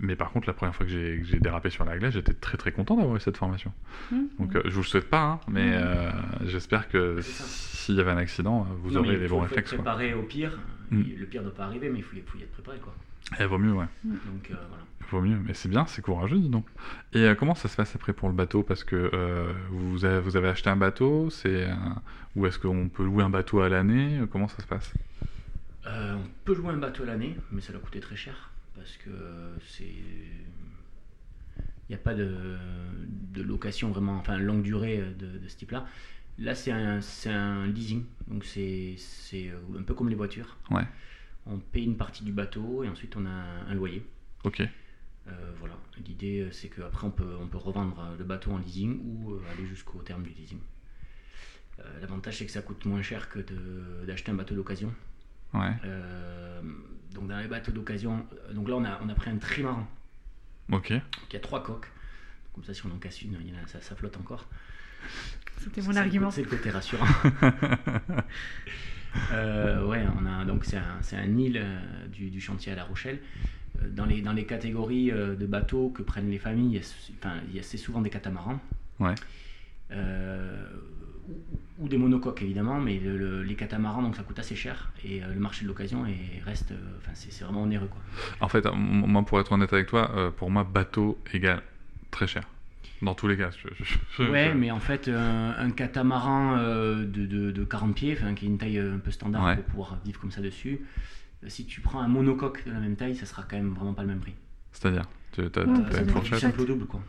Mais 0.00 0.14
par 0.16 0.30
contre, 0.30 0.46
la 0.46 0.52
première 0.54 0.74
fois 0.74 0.86
que 0.86 0.92
j'ai, 0.92 1.20
dérapé 1.40 1.70
sur 1.70 1.84
la 1.84 1.98
glace, 1.98 2.14
j'étais 2.14 2.32
très 2.34 2.56
très 2.56 2.70
content 2.72 2.96
d'avoir 2.96 3.16
eu 3.16 3.20
cette 3.20 3.36
formation. 3.36 3.72
Mmh. 4.12 4.16
Donc, 4.38 4.54
euh, 4.54 4.62
je 4.64 4.70
vous 4.70 4.82
le 4.82 4.86
souhaite 4.86 5.10
pas, 5.10 5.22
hein, 5.22 5.40
mais 5.48 5.70
Mhm. 5.70 5.74
euh, 5.82 6.10
j'espère 6.46 6.88
que 6.88 7.20
s'il 7.20 7.96
y 7.96 8.00
avait 8.00 8.12
un 8.12 8.16
accident, 8.16 8.62
euh, 8.62 8.74
vous 8.82 8.92
Non, 8.92 9.00
aurez 9.00 9.14
il 9.14 9.18
les 9.20 9.26
faut- 9.28 9.34
bons 9.34 9.40
faut 9.40 9.48
réflexes. 9.48 9.72
être 9.72 9.76
Quoi. 9.82 9.84
préparé 9.92 10.14
au 10.14 10.22
pire. 10.22 10.56
Mm. 10.90 11.02
Le 11.18 11.26
pire 11.26 11.42
ne 11.42 11.46
doit 11.48 11.56
pas 11.56 11.64
arriver, 11.64 11.88
mais 11.90 11.98
il 11.98 12.04
faut, 12.04 12.16
y- 12.16 12.20
faut 12.24 12.38
y 12.38 12.42
être 12.42 12.52
préparé. 12.52 12.78
Quoi. 12.78 12.94
Eh, 13.40 13.44
vaut 13.44 13.58
mieux, 13.58 13.72
ouais. 13.72 13.86
Donc 14.04 14.50
euh, 14.50 14.54
voilà. 14.68 14.84
Vaut 15.10 15.20
mieux, 15.22 15.38
mais 15.44 15.54
c'est 15.54 15.68
bien, 15.68 15.84
c'est 15.86 16.02
courageux, 16.02 16.38
dis 16.38 16.48
donc. 16.50 16.66
Et 17.14 17.20
euh, 17.24 17.34
comment 17.34 17.54
ça 17.54 17.68
se 17.68 17.76
passe 17.76 17.94
après 17.96 18.12
pour 18.12 18.28
le 18.28 18.34
bateau? 18.34 18.62
Parce 18.62 18.84
que 18.84 19.10
euh, 19.12 19.52
vous, 19.70 20.04
avez, 20.04 20.20
vous 20.20 20.36
avez 20.36 20.48
acheté 20.48 20.70
un 20.70 20.76
bateau, 20.76 21.28
c'est 21.30 21.64
un- 21.64 22.00
ou 22.36 22.46
est-ce 22.46 22.58
qu'on 22.58 22.88
peut 22.88 23.04
louer 23.04 23.24
un 23.24 23.30
bateau 23.30 23.60
à 23.60 23.68
l'année? 23.68 24.20
Comment 24.30 24.48
ça 24.48 24.62
se 24.62 24.66
passe? 24.66 24.92
Euh, 25.86 26.14
on 26.16 26.28
peut 26.44 26.54
louer 26.54 26.74
un 26.74 26.76
bateau 26.78 27.02
à 27.04 27.06
l'année, 27.06 27.36
mais 27.50 27.60
ça 27.62 27.72
va 27.72 27.78
coûter 27.78 28.00
très 28.00 28.16
cher 28.16 28.50
parce 28.78 28.96
que 28.96 29.10
c'est. 29.66 29.84
Il 29.88 31.92
n'y 31.92 31.94
a 31.94 31.98
pas 31.98 32.14
de, 32.14 32.56
de 33.32 33.42
location 33.42 33.90
vraiment, 33.90 34.16
enfin 34.16 34.38
longue 34.38 34.62
durée 34.62 35.00
euh, 35.00 35.12
de, 35.14 35.38
de 35.38 35.48
ce 35.48 35.56
type-là. 35.56 35.86
Là, 36.38 36.54
c'est 36.54 36.70
un, 36.70 37.00
un 37.26 37.66
leasing, 37.66 38.04
donc 38.28 38.44
c'est 38.44 38.96
euh, 39.34 39.58
un 39.78 39.82
peu 39.82 39.94
comme 39.94 40.08
les 40.08 40.14
voitures. 40.14 40.56
Ouais. 40.70 40.86
On 41.46 41.58
paye 41.58 41.84
une 41.84 41.96
partie 41.96 42.24
du 42.24 42.32
bateau 42.32 42.84
et 42.84 42.88
ensuite 42.88 43.16
on 43.16 43.26
a 43.26 43.30
un, 43.30 43.74
loyer. 43.74 44.04
Ok, 44.44 44.60
Euh, 44.60 45.52
voilà. 45.58 45.76
L'idée, 46.06 46.48
c'est 46.52 46.68
qu'après, 46.68 47.06
on 47.06 47.10
peut, 47.10 47.36
on 47.40 47.48
peut 47.48 47.58
revendre 47.58 48.14
le 48.18 48.24
bateau 48.24 48.52
en 48.52 48.58
leasing 48.58 49.00
ou 49.04 49.34
aller 49.52 49.66
jusqu'au 49.66 50.00
terme 50.02 50.22
du 50.22 50.30
leasing. 50.30 50.58
Euh, 51.80 52.00
L'avantage, 52.00 52.38
c'est 52.38 52.46
que 52.46 52.52
ça 52.52 52.62
coûte 52.62 52.84
moins 52.84 53.02
cher 53.02 53.28
que 53.30 53.40
d'acheter 54.06 54.30
un 54.30 54.34
bateau 54.34 54.54
d'occasion. 54.54 54.92
Ouais, 55.54 55.72
Euh, 55.84 56.60
donc 57.14 57.28
dans 57.28 57.38
les 57.38 57.48
bateaux 57.48 57.72
d'occasion, 57.72 58.24
euh, 58.48 58.52
donc 58.52 58.68
là 58.68 58.76
on 58.76 58.84
a, 58.84 58.98
on 59.02 59.08
a 59.08 59.14
pris 59.14 59.30
un 59.30 59.36
trimaran 59.38 59.86
ok. 60.72 60.92
qui 61.28 61.36
a 61.36 61.40
trois 61.40 61.62
coques. 61.62 61.86
Comme 62.54 62.64
ça 62.64 62.74
si 62.74 62.84
on 62.86 62.90
en 62.90 62.98
casse 62.98 63.22
une, 63.22 63.36
il 63.40 63.48
y 63.48 63.52
en 63.58 63.62
a- 63.62 63.66
ça, 63.66 63.80
ça 63.80 63.94
flotte 63.94 64.16
encore. 64.16 64.46
C'était 65.58 65.80
C'est 65.80 65.86
mon 65.88 65.92
le 65.94 65.98
argument. 66.00 66.28
côté- 66.30 66.36
C'est 66.44 66.50
le 66.50 66.56
côté 66.56 66.70
rassurant. 66.70 67.06
Euh, 69.32 69.84
ouais, 69.86 70.04
on 70.20 70.26
a 70.26 70.44
donc 70.44 70.64
c'est 70.64 70.76
un, 70.76 70.98
c'est 71.00 71.16
un 71.16 71.36
île 71.38 71.64
du, 72.12 72.30
du 72.30 72.40
chantier 72.40 72.72
à 72.72 72.76
La 72.76 72.84
Rochelle. 72.84 73.18
Dans 73.90 74.04
les, 74.04 74.20
dans 74.22 74.32
les 74.32 74.44
catégories 74.44 75.10
de 75.10 75.46
bateaux 75.46 75.88
que 75.90 76.02
prennent 76.02 76.30
les 76.30 76.38
familles, 76.38 76.66
il 76.72 76.74
y 76.74 76.78
a, 76.78 76.86
enfin, 77.18 77.40
il 77.48 77.56
y 77.56 77.58
a- 77.58 77.62
c'est 77.62 77.78
souvent 77.78 78.00
des 78.02 78.10
catamarans. 78.10 78.60
Ouais. 79.00 79.14
Euh, 79.92 80.66
ou, 81.28 81.84
ou 81.84 81.88
des 81.88 81.98
monocoques 81.98 82.42
évidemment, 82.42 82.80
mais 82.80 82.98
le- 82.98 83.16
le- 83.16 83.42
les 83.42 83.54
catamarans 83.54 84.02
donc 84.02 84.16
ça 84.16 84.22
coûte 84.22 84.38
assez 84.38 84.56
cher 84.56 84.90
et 85.04 85.22
euh, 85.22 85.32
le 85.34 85.40
marché 85.40 85.62
de 85.64 85.68
l'occasion 85.68 86.06
est- 86.06 86.42
reste, 86.44 86.72
euh, 86.72 86.76
enfin 86.98 87.12
c'est 87.14 87.30
c'est 87.32 87.44
vraiment 87.44 87.62
onéreux 87.62 87.88
quoi. 87.88 88.00
En 88.40 88.48
fait, 88.48 88.66
moi, 88.74 89.22
pour 89.24 89.38
être 89.40 89.52
honnête 89.52 89.72
avec 89.72 89.86
toi, 89.86 90.10
euh, 90.16 90.30
pour 90.30 90.50
moi, 90.50 90.64
bateau 90.64 91.18
égale 91.32 91.62
très 92.10 92.26
cher. 92.26 92.44
Dans 93.00 93.14
tous 93.14 93.28
les 93.28 93.36
cas. 93.36 93.50
je- 93.52 93.68
je- 93.84 93.94
je- 94.24 94.28
Ouais, 94.28 94.48
je- 94.52 94.58
mais 94.58 94.72
en 94.72 94.80
fait, 94.80 95.06
un, 95.08 95.54
un 95.56 95.70
catamaran 95.70 96.56
euh, 96.58 97.04
de, 97.04 97.26
de, 97.26 97.52
de 97.52 97.64
40 97.64 97.94
pieds, 97.94 98.16
qui 98.34 98.44
est 98.44 98.48
une 98.48 98.58
taille 98.58 98.78
un 98.80 98.98
peu 98.98 99.12
standard 99.12 99.44
Ouais. 99.44 99.54
pour 99.54 99.64
pouvoir 99.64 99.98
vivre 100.04 100.18
comme 100.20 100.32
ça 100.32 100.40
dessus, 100.40 100.80
si 101.46 101.64
tu 101.64 101.80
prends 101.80 102.00
un 102.00 102.08
monocoque 102.08 102.64
de 102.66 102.72
la 102.72 102.80
même 102.80 102.96
taille, 102.96 103.14
ça 103.14 103.24
sera 103.24 103.44
quand 103.48 103.56
même 103.56 103.72
vraiment 103.72 103.94
pas 103.94 104.02
le 104.02 104.08
même 104.08 104.18
prix. 104.18 104.34
C'est-à-dire, 104.72 105.04
tu 105.30 105.42
as, 105.42 105.44
Ouais, 105.44 106.02
une 106.02 106.08
fourchette 106.08 106.56
double, 106.56 106.86
quoi. 106.86 107.00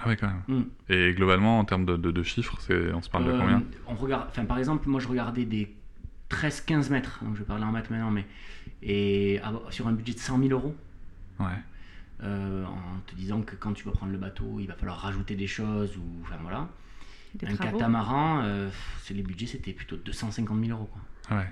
Ah 0.00 0.08
ouais, 0.08 0.16
quand 0.16 0.26
même. 0.28 0.42
Mm. 0.48 0.64
Et 0.88 1.12
globalement, 1.14 1.58
en 1.58 1.64
termes 1.64 1.84
de, 1.84 1.96
de- 1.96 2.10
de 2.10 2.22
chiffres, 2.22 2.56
c'est, 2.60 2.92
on 2.92 3.02
se 3.02 3.10
parle 3.10 3.26
de 3.26 3.30
Euh, 3.32 3.38
combien 3.38 3.62
on 3.86 3.94
regarde, 3.94 4.26
enfin, 4.28 4.44
Par 4.44 4.58
exemple, 4.58 4.88
moi 4.88 5.00
je 5.00 5.08
regardais 5.08 5.44
des 5.44 5.74
13-15 6.30 6.90
mètres, 6.90 7.22
donc 7.22 7.34
je 7.34 7.40
vais 7.40 7.44
parler 7.46 7.64
en 7.64 7.72
mètres 7.72 7.90
maintenant, 7.92 8.10
mais 8.10 8.24
et 8.82 9.38
ah, 9.44 9.52
sur 9.70 9.86
un 9.88 9.92
budget 9.92 10.14
de 10.14 10.18
100 10.18 10.38
000 10.38 10.50
euros. 10.50 10.74
Ouais. 11.38 11.46
euh, 12.22 12.64
en 12.64 13.00
te 13.06 13.14
disant 13.16 13.42
que 13.42 13.56
quand 13.56 13.72
tu 13.72 13.84
vas 13.84 13.90
prendre 13.92 14.12
le 14.12 14.18
bateau, 14.18 14.58
il 14.60 14.66
va 14.66 14.74
falloir 14.74 14.98
rajouter 14.98 15.34
des 15.34 15.46
choses 15.48 15.96
ou 15.96 16.02
enfin 16.22 16.36
voilà. 16.40 16.68
Des 17.34 17.46
un 17.46 17.54
travaux. 17.56 17.78
catamaran, 17.78 18.42
euh, 18.44 18.68
c'est 19.02 19.14
les 19.14 19.22
budgets, 19.22 19.46
c'était 19.46 19.72
plutôt 19.72 19.96
250 19.96 20.64
000 20.64 20.70
euros. 20.78 20.88
Quoi. 20.92 21.00
Ah 21.30 21.36
ouais. 21.38 21.48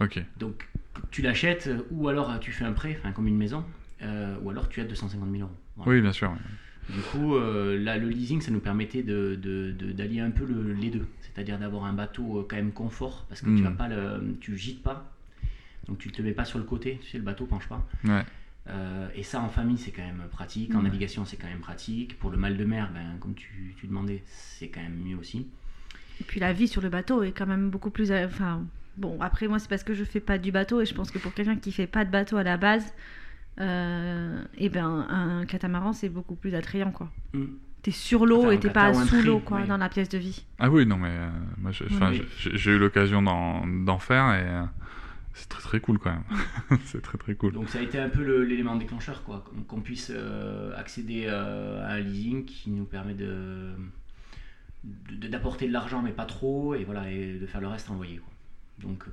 Ok. 0.00 0.24
Donc 0.38 0.68
tu 1.10 1.20
l'achètes 1.22 1.66
euh, 1.66 1.82
ou 1.90 2.08
alors 2.08 2.30
euh, 2.30 2.38
tu 2.38 2.50
fais 2.52 2.64
un 2.64 2.72
prêt, 2.72 2.96
enfin 2.98 3.12
comme 3.12 3.26
une 3.26 3.36
maison, 3.36 3.64
euh, 4.02 4.36
ou 4.42 4.50
alors 4.50 4.68
tu 4.68 4.80
as 4.80 4.84
250 4.84 5.30
000 5.30 5.42
euros. 5.42 5.52
Voilà. 5.76 5.92
Oui, 5.92 6.00
bien 6.00 6.12
sûr. 6.12 6.32
Du 6.90 7.00
coup, 7.00 7.34
euh, 7.36 7.78
là, 7.82 7.96
le 7.96 8.08
leasing, 8.08 8.40
ça 8.40 8.50
nous 8.50 8.60
permettait 8.60 9.02
de, 9.02 9.38
de- 9.40 9.72
de- 9.72 9.92
d'allier 9.92 10.20
un 10.20 10.30
peu 10.30 10.44
le- 10.44 10.72
les 10.74 10.90
deux, 10.90 11.06
c'est-à-dire 11.22 11.58
d'avoir 11.58 11.84
un 11.84 11.92
bateau 11.94 12.40
euh, 12.40 12.46
quand 12.48 12.56
même 12.56 12.72
confort, 12.72 13.24
parce 13.28 13.40
que 13.40 13.48
Mm. 13.50 13.56
tu 13.56 13.62
vas 13.62 13.70
pas 13.70 13.88
le, 13.88 14.36
tu 14.40 14.56
gites 14.58 14.82
pas, 14.82 15.10
donc 15.88 15.98
tu 15.98 16.10
te 16.10 16.20
mets 16.20 16.32
pas 16.32 16.44
sur 16.44 16.58
le 16.58 16.64
côté, 16.64 16.98
tu 17.02 17.10
sais, 17.10 17.18
le 17.18 17.24
bateau 17.24 17.46
penche 17.46 17.66
pas. 17.68 17.86
Ouais. 18.04 18.22
Euh, 18.68 19.08
et 19.14 19.22
ça, 19.22 19.40
en 19.40 19.48
famille, 19.48 19.78
c'est 19.78 19.90
quand 19.92 20.02
même 20.02 20.22
pratique. 20.30 20.74
En 20.74 20.82
navigation, 20.82 21.24
c'est 21.24 21.36
quand 21.36 21.46
même 21.48 21.60
pratique. 21.60 22.18
Pour 22.18 22.30
le 22.30 22.36
mal 22.38 22.56
de 22.56 22.64
mer, 22.64 22.90
ben, 22.94 23.18
comme 23.20 23.34
tu, 23.34 23.74
tu 23.78 23.86
demandais, 23.86 24.22
c'est 24.26 24.68
quand 24.68 24.80
même 24.82 24.96
mieux 25.04 25.16
aussi. 25.16 25.46
Et 26.20 26.24
puis 26.24 26.38
la 26.40 26.52
vie 26.52 26.68
sur 26.68 26.80
le 26.80 26.88
bateau 26.90 27.22
est 27.22 27.32
quand 27.32 27.46
même 27.46 27.68
beaucoup 27.70 27.90
plus. 27.90 28.12
Enfin, 28.12 28.62
bon, 28.96 29.18
après 29.20 29.48
moi 29.48 29.58
c'est 29.58 29.68
parce 29.68 29.82
que 29.84 29.92
je 29.94 30.04
fais 30.04 30.20
pas 30.20 30.38
du 30.38 30.52
bateau 30.52 30.80
et 30.80 30.86
je 30.86 30.94
pense 30.94 31.10
que 31.10 31.18
pour 31.18 31.34
quelqu'un 31.34 31.56
qui 31.56 31.72
fait 31.72 31.86
pas 31.88 32.04
de 32.04 32.10
bateau 32.10 32.36
à 32.36 32.42
la 32.44 32.56
base, 32.56 32.94
euh, 33.60 34.42
et 34.58 34.68
ben 34.68 35.06
un 35.08 35.46
catamaran 35.46 35.92
c'est 35.92 36.08
beaucoup 36.08 36.34
plus 36.34 36.54
attrayant 36.54 36.90
quoi. 36.90 37.10
Mm. 37.32 37.44
T'es 37.82 37.90
sur 37.90 38.24
l'eau 38.24 38.44
Enfin, 38.44 38.50
et 38.52 38.58
t'es 38.60 38.70
pas 38.70 38.94
sous 38.94 39.20
l'eau 39.20 39.40
quoi 39.40 39.60
oui. 39.60 39.68
dans 39.68 39.76
la 39.76 39.90
pièce 39.90 40.08
de 40.08 40.16
vie. 40.16 40.42
Ah 40.58 40.70
oui, 40.70 40.86
non, 40.86 40.96
mais 40.96 41.10
euh, 41.10 41.28
moi, 41.58 41.70
Oui. 42.10 42.22
j'ai, 42.38 42.70
eu 42.70 42.78
l'occasion 42.78 43.20
d'en, 43.20 43.98
faire 43.98 44.32
et 44.32 44.42
euh, 44.42 44.64
c'est 45.34 45.50
très 45.50 45.60
très 45.60 45.80
cool 45.80 45.98
quand 45.98 46.10
même. 46.10 46.78
c'est 46.86 47.02
très 47.02 47.18
très 47.18 47.34
cool. 47.34 47.52
Donc 47.52 47.68
ça 47.68 47.80
a 47.80 47.82
été 47.82 47.98
un 47.98 48.08
peu 48.08 48.22
l'élément 48.42 48.76
déclencheur, 48.76 49.22
quoi, 49.22 49.44
qu'on- 49.68 49.80
puisse 49.82 50.10
euh, 50.14 50.74
accéder 50.78 51.26
euh, 51.26 51.86
à 51.86 51.92
un 51.96 52.00
leasing 52.00 52.46
qui 52.46 52.70
nous 52.70 52.86
permet 52.86 53.12
de 53.14 53.72
de- 54.84 55.28
d'apporter 55.28 55.68
de, 55.68 55.72
l'argent, 55.72 56.00
mais 56.00 56.12
pas 56.12 56.24
trop, 56.24 56.74
et 56.74 56.84
voilà, 56.84 57.10
et 57.10 57.34
de 57.38 57.46
faire 57.46 57.60
le 57.60 57.68
reste 57.68 57.90
envoyé. 57.90 58.16
Quoi. 58.16 58.32
Donc 58.88 59.04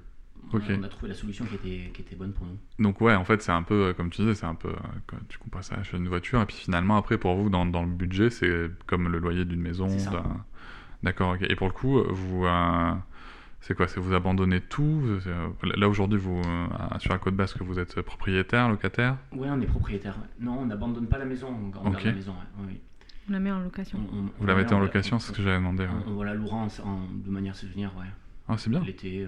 on, 0.54 0.58
a, 0.58 0.62
on 0.80 0.84
a 0.84 0.88
trouvé 0.90 1.08
la 1.10 1.14
solution 1.16 1.46
qui 1.46 1.56
était, 1.56 1.92
qui 1.94 2.02
était 2.02 2.16
bonne 2.16 2.34
pour 2.34 2.46
nous. 2.46 2.58
Donc 2.80 3.00
ouais, 3.02 3.16
en 3.16 3.24
fait, 3.26 3.42
c'est 3.42 3.52
un 3.52 3.64
peu, 3.64 3.86
euh, 3.88 3.94
comme 3.94 4.10
tu 4.10 4.22
disais, 4.22 4.36
c'est 4.36 4.46
un 4.46 4.56
peu, 4.56 4.70
euh, 4.70 4.76
quand 5.08 5.18
tu 5.30 5.38
compares 5.38 5.64
ça 5.64 5.76
à 5.76 5.80
acheter 5.80 5.98
une 5.98 6.08
voiture, 6.08 6.42
et 6.42 6.46
puis 6.46 6.56
finalement, 6.56 6.98
après, 6.98 7.18
pour 7.18 7.36
vous, 7.36 7.50
dans, 7.50 7.66
dans 7.66 7.84
le 7.84 7.92
budget, 7.92 8.30
c'est 8.30 8.70
comme 8.88 9.08
le 9.10 9.20
loyer 9.20 9.46
d'une 9.46 9.62
maison. 9.62 9.88
C'est 9.90 10.00
ça. 10.00 10.12
d'un- 10.12 10.46
D'accord, 11.04 11.34
ok. 11.34 11.42
Et 11.50 11.56
pour 11.56 11.68
le 11.68 11.74
coup, 11.74 12.04
vous, 12.10 12.46
euh, 12.46 12.92
c'est 13.60 13.76
quoi 13.76 13.88
C'est 13.88 14.00
vous 14.00 14.14
abandonnez 14.14 14.62
tout 14.62 15.02
Là, 15.64 15.90
aujourd'hui, 15.90 16.20
vous, 16.20 16.40
euh, 16.42 16.68
sur 17.00 17.12
la 17.12 17.18
côte 17.20 17.36
basque, 17.36 17.62
vous 17.62 17.80
êtes 17.80 18.02
propriétaire, 18.02 18.70
locataire 18.70 19.18
Ouais, 19.32 19.48
on 19.50 19.60
est 19.62 19.66
propriétaire. 19.66 20.16
Non, 20.40 20.60
on 20.60 20.66
n'abandonne 20.68 21.08
pas 21.08 21.18
la 21.18 21.26
maison, 21.26 21.48
on, 21.50 21.70
garde 21.70 21.88
Ok. 21.96 22.04
la 22.04 22.12
maison. 22.12 22.34
ouais, 22.34 22.66
oui. 22.70 22.80
On 23.30 23.34
la 23.34 23.40
met 23.40 23.52
en 23.52 23.60
location. 23.62 24.00
On- 24.12 24.18
on- 24.18 24.30
Vous 24.40 24.46
la 24.46 24.56
mettez 24.56 24.74
en 24.74 24.78
on- 24.80 24.82
location, 24.82 25.16
on- 25.16 25.20
c'est 25.20 25.32
ce 25.32 25.38
que 25.38 25.42
j'avais 25.44 25.58
demandé. 25.58 25.84
ouais. 25.86 25.90
On, 26.08 26.12
on 26.12 26.16
va 26.18 26.26
la 26.26 26.34
louer 26.34 26.50
en, 26.52 26.68
en- 26.84 27.08
de 27.14 27.30
manière 27.30 27.56
souvenir, 27.56 27.92
ouais. 27.98 28.06
Ah, 28.48 28.58
c'est 28.58 28.70
bien. 28.70 28.82
L'été. 28.84 29.24
euh. 29.24 29.28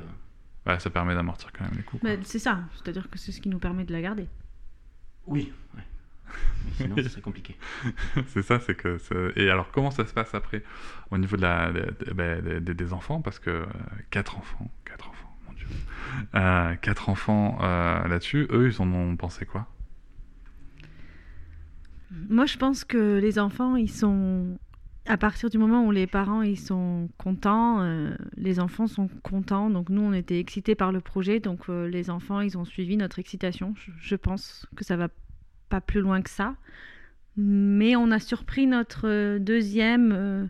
Ouais, 0.65 0.79
ça 0.79 0.89
permet 0.89 1.13
d'amortir 1.13 1.51
quand 1.51 1.65
même 1.65 1.73
les 1.75 1.83
coûts. 1.83 1.99
Mais 2.03 2.19
c'est 2.23 2.39
ça, 2.39 2.61
c'est-à-dire 2.73 3.09
que 3.09 3.17
c'est 3.17 3.31
ce 3.31 3.41
qui 3.41 3.49
nous 3.49 3.59
permet 3.59 3.83
de 3.83 3.91
la 3.93 4.01
garder. 4.01 4.27
Oui, 5.27 5.51
ouais. 5.75 5.81
Sinon, 6.75 6.95
ce 6.97 7.09
serait 7.09 7.21
compliqué. 7.21 7.57
c'est 8.27 8.41
ça, 8.41 8.59
c'est 8.59 8.75
que. 8.75 8.97
c'est- 8.97 9.33
Et 9.35 9.49
alors, 9.49 9.71
comment 9.71 9.91
ça 9.91 10.05
se 10.05 10.13
passe 10.13 10.33
après 10.33 10.63
au 11.11 11.17
niveau 11.17 11.35
de 11.37 11.41
la, 11.41 11.71
de- 11.71 11.93
de- 12.13 12.59
des- 12.59 12.73
des 12.73 12.93
enfants? 12.93 13.21
Parce 13.21 13.39
que 13.39 13.49
euh, 13.49 13.65
quatre 14.09 14.37
enfants, 14.37 14.71
quatre 14.85 15.09
enfants, 15.09 15.35
mon 15.47 15.53
dieu. 15.53 15.67
Euh, 16.35 16.75
quatre 16.75 17.09
enfants 17.09 17.57
euh, 17.61 18.07
là-dessus, 18.07 18.47
eux, 18.51 18.67
ils 18.73 18.81
en 18.81 18.91
ont 18.91 19.15
pensé 19.17 19.45
quoi? 19.45 19.67
Moi, 22.29 22.45
je 22.45 22.57
pense 22.57 22.83
que 22.85 23.19
les 23.19 23.37
enfants, 23.39 23.75
ils 23.75 23.91
sont. 23.91 24.57
À 25.05 25.17
partir 25.17 25.49
du 25.49 25.57
moment 25.57 25.85
où 25.85 25.91
les 25.91 26.07
parents 26.07 26.41
ils 26.43 26.57
sont 26.59 27.09
contents, 27.17 27.81
euh, 27.81 28.15
les 28.37 28.59
enfants 28.61 28.87
sont 28.87 29.09
contents. 29.21 29.69
Donc 29.69 29.89
nous, 29.89 30.01
on 30.01 30.13
était 30.13 30.39
excités 30.39 30.75
par 30.75 30.91
le 30.93 31.01
projet. 31.01 31.39
Donc 31.41 31.67
euh, 31.69 31.89
les 31.89 32.09
enfants, 32.09 32.39
ils 32.39 32.57
ont 32.57 32.63
suivi 32.65 32.95
notre 32.95 33.19
excitation. 33.19 33.73
Je, 33.75 33.91
je 33.99 34.15
pense 34.15 34.65
que 34.77 34.85
ça 34.85 34.95
va 34.95 35.09
pas 35.69 35.81
plus 35.81 35.99
loin 35.99 36.21
que 36.21 36.29
ça. 36.29 36.55
Mais 37.35 37.95
on 37.97 38.11
a 38.11 38.19
surpris 38.19 38.65
notre 38.65 39.07
euh, 39.07 39.39
deuxième. 39.39 40.11
euh, 40.13 40.45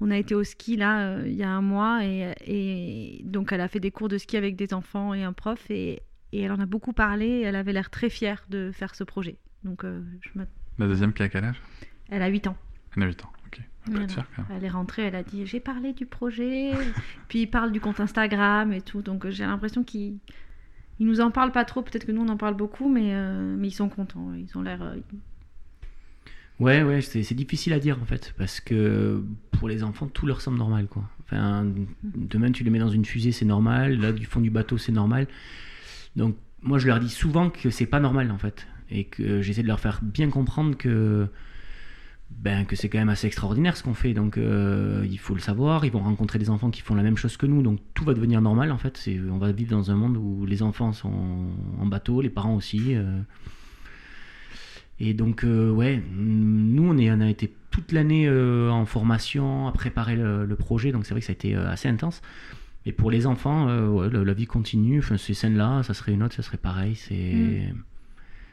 on 0.00 0.10
a 0.10 0.16
été 0.18 0.34
au 0.34 0.42
ski 0.42 0.76
là 0.76 1.22
il 1.24 1.34
y 1.34 1.44
a 1.44 1.50
un 1.50 1.60
mois 1.62 2.04
et, 2.04 2.34
et 2.44 3.22
donc 3.24 3.52
elle 3.52 3.60
a 3.60 3.68
fait 3.68 3.78
des 3.78 3.92
cours 3.92 4.08
de 4.08 4.18
ski 4.18 4.36
avec 4.36 4.56
des 4.56 4.74
enfants 4.74 5.14
et 5.14 5.22
un 5.22 5.32
prof 5.32 5.70
et, 5.70 6.02
et 6.32 6.40
elle 6.42 6.50
en 6.50 6.58
a 6.58 6.66
beaucoup 6.66 6.92
parlé. 6.92 7.26
et 7.26 7.40
Elle 7.42 7.54
avait 7.54 7.72
l'air 7.72 7.88
très 7.88 8.10
fière 8.10 8.42
de 8.48 8.70
faire 8.72 8.96
ce 8.96 9.04
projet. 9.04 9.36
Donc 9.62 9.84
je 9.84 10.30
La 10.78 10.86
deuxième 10.88 11.12
qui 11.12 11.22
a 11.22 11.28
quel 11.28 11.44
âge? 11.44 11.60
Elle 12.10 12.22
a 12.22 12.26
8 12.26 12.48
ans. 12.48 12.56
Elle 12.96 13.04
a 13.04 13.06
8 13.06 13.24
ans, 13.24 13.32
ok. 13.58 13.64
Elle 14.50 14.64
est 14.64 14.68
rentrée, 14.68 15.02
elle 15.02 15.14
a 15.14 15.22
dit 15.22 15.46
j'ai 15.46 15.60
parlé 15.60 15.92
du 15.92 16.06
projet, 16.06 16.72
puis 17.28 17.42
il 17.42 17.46
parle 17.48 17.72
du 17.72 17.80
compte 17.80 18.00
Instagram 18.00 18.72
et 18.72 18.80
tout, 18.80 19.02
donc 19.02 19.28
j'ai 19.28 19.44
l'impression 19.44 19.84
qu'ils 19.84 20.18
ils 20.98 21.06
nous 21.06 21.20
en 21.20 21.30
parlent 21.30 21.52
pas 21.52 21.64
trop, 21.64 21.82
peut-être 21.82 22.06
que 22.06 22.12
nous 22.12 22.22
on 22.22 22.28
en 22.28 22.36
parle 22.36 22.54
beaucoup, 22.56 22.88
mais, 22.88 23.14
euh, 23.14 23.56
mais 23.58 23.68
ils 23.68 23.72
sont 23.72 23.88
contents, 23.88 24.32
ils 24.34 24.56
ont 24.56 24.62
l'air... 24.62 24.82
euh, 24.82 24.96
Ouais, 26.60 26.82
ouais, 26.82 27.00
c'est 27.00 27.22
c'est 27.24 27.34
difficile 27.34 27.72
à 27.72 27.80
dire 27.80 27.98
en 28.00 28.04
fait, 28.04 28.34
parce 28.38 28.60
que 28.60 29.24
pour 29.50 29.68
les 29.68 29.82
enfants, 29.82 30.06
tout 30.06 30.26
leur 30.26 30.40
semble 30.40 30.58
normal, 30.58 30.86
quoi. 30.86 31.02
Enfin, 31.24 31.66
demain, 32.04 32.52
tu 32.52 32.62
les 32.62 32.70
mets 32.70 32.78
dans 32.78 32.90
une 32.90 33.04
fusée, 33.04 33.32
c'est 33.32 33.46
normal, 33.46 33.98
là, 33.98 34.12
du 34.12 34.26
fond 34.26 34.40
du 34.40 34.50
bateau, 34.50 34.78
c'est 34.78 34.92
normal. 34.92 35.26
Donc, 36.14 36.36
moi, 36.62 36.78
je 36.78 36.86
leur 36.86 37.00
dis 37.00 37.08
souvent 37.08 37.50
que 37.50 37.70
c'est 37.70 37.86
pas 37.86 38.00
normal, 38.00 38.30
en 38.30 38.38
fait, 38.38 38.68
et 38.90 39.04
que 39.04 39.40
j'essaie 39.42 39.62
de 39.62 39.66
leur 39.66 39.80
faire 39.80 40.00
bien 40.02 40.28
comprendre 40.30 40.76
que 40.76 41.26
ben 42.38 42.64
que 42.64 42.76
c'est 42.76 42.88
quand 42.88 42.98
même 42.98 43.08
assez 43.08 43.26
extraordinaire 43.26 43.76
ce 43.76 43.82
qu'on 43.82 43.94
fait 43.94 44.14
donc 44.14 44.36
euh, 44.36 45.06
il 45.08 45.18
faut 45.18 45.34
le 45.34 45.40
savoir. 45.40 45.84
Ils 45.84 45.92
vont 45.92 46.02
rencontrer 46.02 46.38
des 46.38 46.50
enfants 46.50 46.70
qui 46.70 46.80
font 46.80 46.94
la 46.94 47.02
même 47.02 47.16
chose 47.16 47.36
que 47.36 47.46
nous 47.46 47.62
donc 47.62 47.78
tout 47.94 48.04
va 48.04 48.14
devenir 48.14 48.40
normal 48.40 48.72
en 48.72 48.78
fait. 48.78 49.08
On 49.30 49.38
va 49.38 49.52
vivre 49.52 49.70
dans 49.70 49.90
un 49.90 49.94
monde 49.94 50.16
où 50.16 50.46
les 50.46 50.62
enfants 50.62 50.92
sont 50.92 51.50
en 51.80 51.86
bateau 51.86 52.20
les 52.20 52.30
parents 52.30 52.54
aussi 52.54 52.94
euh. 52.94 53.20
et 54.98 55.14
donc 55.14 55.44
euh, 55.44 55.70
ouais 55.70 56.02
nous 56.12 56.84
on, 56.84 57.20
a 57.20 57.30
été 57.30 57.52
toute 57.70 57.92
l'année 57.92 58.28
en 58.28 58.86
formation 58.86 59.68
à 59.68 59.72
préparer 59.72 60.16
le, 60.16 60.56
projet 60.56 60.92
donc 60.92 61.06
c'est 61.06 61.14
vrai 61.14 61.20
que 61.20 61.26
ça 61.26 61.32
a 61.32 61.34
été 61.34 61.54
assez 61.54 61.88
intense. 61.88 62.22
Et 62.84 62.92
pour 62.92 63.12
les 63.12 63.26
enfants 63.26 63.66
la, 63.66 64.34
vie 64.34 64.46
continue 64.46 64.98
enfin, 64.98 65.16
ces 65.16 65.34
scènes 65.34 65.56
là 65.56 65.82
ça 65.82 65.94
serait 65.94 66.12
une 66.12 66.22
autre 66.22 66.34
ça 66.34 66.42
serait 66.42 66.58
pareil 66.58 66.96
c'est 66.96 67.72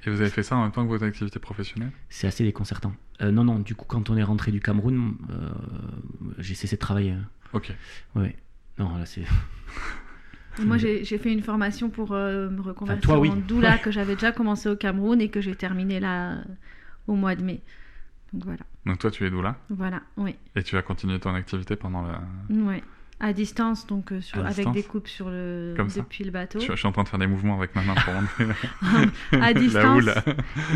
Et 0.06 0.10
vous 0.10 0.22
avez 0.22 0.29
fait 0.29 0.44
ça 0.44 0.56
en 0.56 0.63
même 0.63 0.72
temps 0.72 0.84
que 0.84 0.89
votre 0.89 1.06
activité 1.06 1.39
professionnelle? 1.39 1.91
C'est 2.10 2.27
assez 2.27 2.44
déconcertant. 2.44 2.94
Euh, 3.22 3.32
non, 3.32 3.44
non, 3.44 3.60
du 3.60 3.75
coup, 3.75 3.86
quand 3.86 4.10
on 4.10 4.15
est 4.18 4.24
rentré 4.24 4.51
du 4.51 4.60
Cameroun, 4.62 5.15
euh, 5.29 5.50
j'ai 6.38 6.56
cessé 6.56 6.75
de 6.77 6.79
travailler. 6.79 7.15
Ok. 7.53 7.74
Ouais. 8.15 8.36
Non, 8.77 8.98
là, 8.98 9.06
c'est. 9.06 9.24
Moi 10.62 10.77
j'ai 10.77 11.03
fait 11.06 11.32
une 11.32 11.41
formation 11.44 11.89
pour 11.89 12.12
euh, 12.12 12.50
me 12.50 12.60
reconvertir 12.62 13.01
toi, 13.01 13.18
oui. 13.20 13.29
en 13.29 13.36
doula 13.38 13.72
Ouais. 13.75 13.79
que 13.79 13.91
j'avais 13.91 14.15
déjà 14.15 14.34
commencé 14.34 14.68
au 14.68 14.75
Cameroun 14.75 15.22
et 15.22 15.29
que 15.29 15.39
j'ai 15.39 15.56
terminé 15.56 16.01
là 16.01 16.39
au 17.08 17.15
mois 17.15 17.36
de 17.36 17.44
mai. 17.44 17.62
Donc 18.34 18.44
voilà, 18.44 18.60
Donc 18.86 19.00
toi, 19.00 19.10
tu 19.10 19.25
es 19.25 19.29
doula? 19.29 19.56
Voilà, 19.70 20.01
oui. 20.18 20.36
et 20.56 20.63
tu 20.63 20.75
vas 20.75 20.82
continuer 20.82 21.18
ton 21.20 21.34
activité 21.34 21.75
pendant 21.77 22.01
la... 22.06 22.22
Ouais. 22.50 22.84
À 23.22 23.34
distance, 23.34 23.86
donc 23.86 24.14
euh, 24.14 24.22
sur- 24.22 24.46
À 24.46 24.48
avec 24.48 24.72
des 24.72 24.84
coupes 24.84 25.08
sur 25.10 25.30
le 25.30 25.74
Comme 25.76 25.90
ça 25.90 26.00
depuis 26.00 26.24
le 26.24 26.32
bateau. 26.32 26.60
Je, 26.62 26.68
je 26.72 26.76
suis 26.78 26.88
en 26.88 26.94
train 26.94 27.04
de 27.04 27.10
faire 27.10 27.20
des 27.20 27.28
mouvements 27.28 27.58
avec 27.58 27.76
ma 27.76 27.82
main 27.82 27.94
pour 27.96 28.14
montrer 28.14 28.46
à 29.42 29.54
distance. 29.54 30.06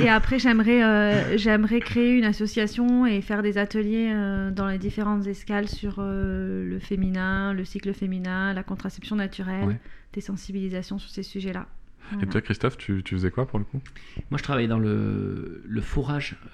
Et 0.01 0.09
après, 0.09 0.39
j'aimerais 0.39 0.83
euh, 0.83 1.37
j'aimerais 1.37 1.79
créer 1.79 2.17
une 2.17 2.25
association 2.25 3.05
et 3.05 3.21
faire 3.21 3.43
des 3.43 3.57
ateliers 3.57 4.11
euh, 4.13 4.51
dans 4.51 4.67
les 4.67 4.77
différentes 4.77 5.25
escales 5.27 5.69
sur 5.69 5.95
euh, 5.99 6.69
le 6.69 6.79
féminin, 6.79 7.53
le 7.53 7.63
cycle 7.63 7.93
féminin, 7.93 8.53
la 8.53 8.63
contraception 8.63 9.15
naturelle, 9.15 9.63
Ouais. 9.63 9.79
des 10.11 10.21
sensibilisations 10.21 10.99
sur 10.99 11.09
ces 11.11 11.23
sujets-là. 11.23 11.65
Et 12.21 12.25
toi, 12.27 12.41
Christophe, 12.41 12.77
tu, 12.77 13.01
tu 13.03 13.15
faisais 13.15 13.31
quoi 13.31 13.47
pour 13.47 13.59
le 13.59 13.65
coup? 13.65 13.79
Moi, 14.29 14.37
je 14.37 14.43
travaillais 14.43 14.67
dans 14.67 14.77
le, 14.79 15.63
le 15.65 15.81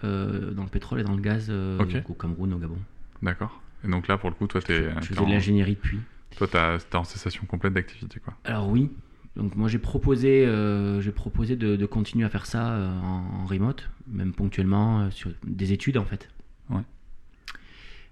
euh, 0.03 0.51
dans 0.51 0.63
le 0.63 0.69
pétrole 0.69 0.99
et 0.99 1.03
dans 1.03 1.15
le 1.15 1.21
gaz 1.21 1.47
euh, 1.49 1.79
au 2.07 2.13
Cameroun, 2.13 2.53
au 2.53 2.57
Gabon. 2.59 2.77
D'accord. 3.23 3.59
Et 3.83 3.87
donc 3.87 4.07
là, 4.07 4.17
pour 4.17 4.29
le 4.29 4.35
coup, 4.35 4.47
toi, 4.47 4.61
t'es 4.61 4.89
Je 4.89 4.95
t'es 4.95 5.01
faisais 5.05 5.19
en, 5.19 5.25
de 5.25 5.31
l'ingénierie 5.31 5.75
de 5.75 5.79
puits. 5.79 5.99
toi, 6.37 6.47
t'as- 6.47 6.77
t'es 6.79 6.95
en 6.97 7.03
cessation 7.03 7.45
complète 7.45 7.73
d'activité, 7.73 8.19
quoi. 8.19 8.33
Alors, 8.43 8.67
oui. 8.69 8.89
Donc, 9.35 9.55
moi, 9.55 9.69
j'ai 9.69 9.79
proposé, 9.79 10.45
euh, 10.45 10.99
j'ai 11.01 11.11
proposé 11.11 11.55
de, 11.55 11.75
de 11.75 11.85
continuer 11.85 12.25
à 12.25 12.29
faire 12.29 12.45
ça 12.45 12.73
euh, 12.73 12.89
en, 12.99 13.41
en 13.41 13.45
remote, 13.45 13.89
même 14.07 14.33
ponctuellement, 14.33 15.01
euh, 15.01 15.11
sur 15.11 15.31
des 15.45 15.71
études, 15.71 15.97
en 15.97 16.03
fait. 16.05 16.29
Ouais. 16.69 16.81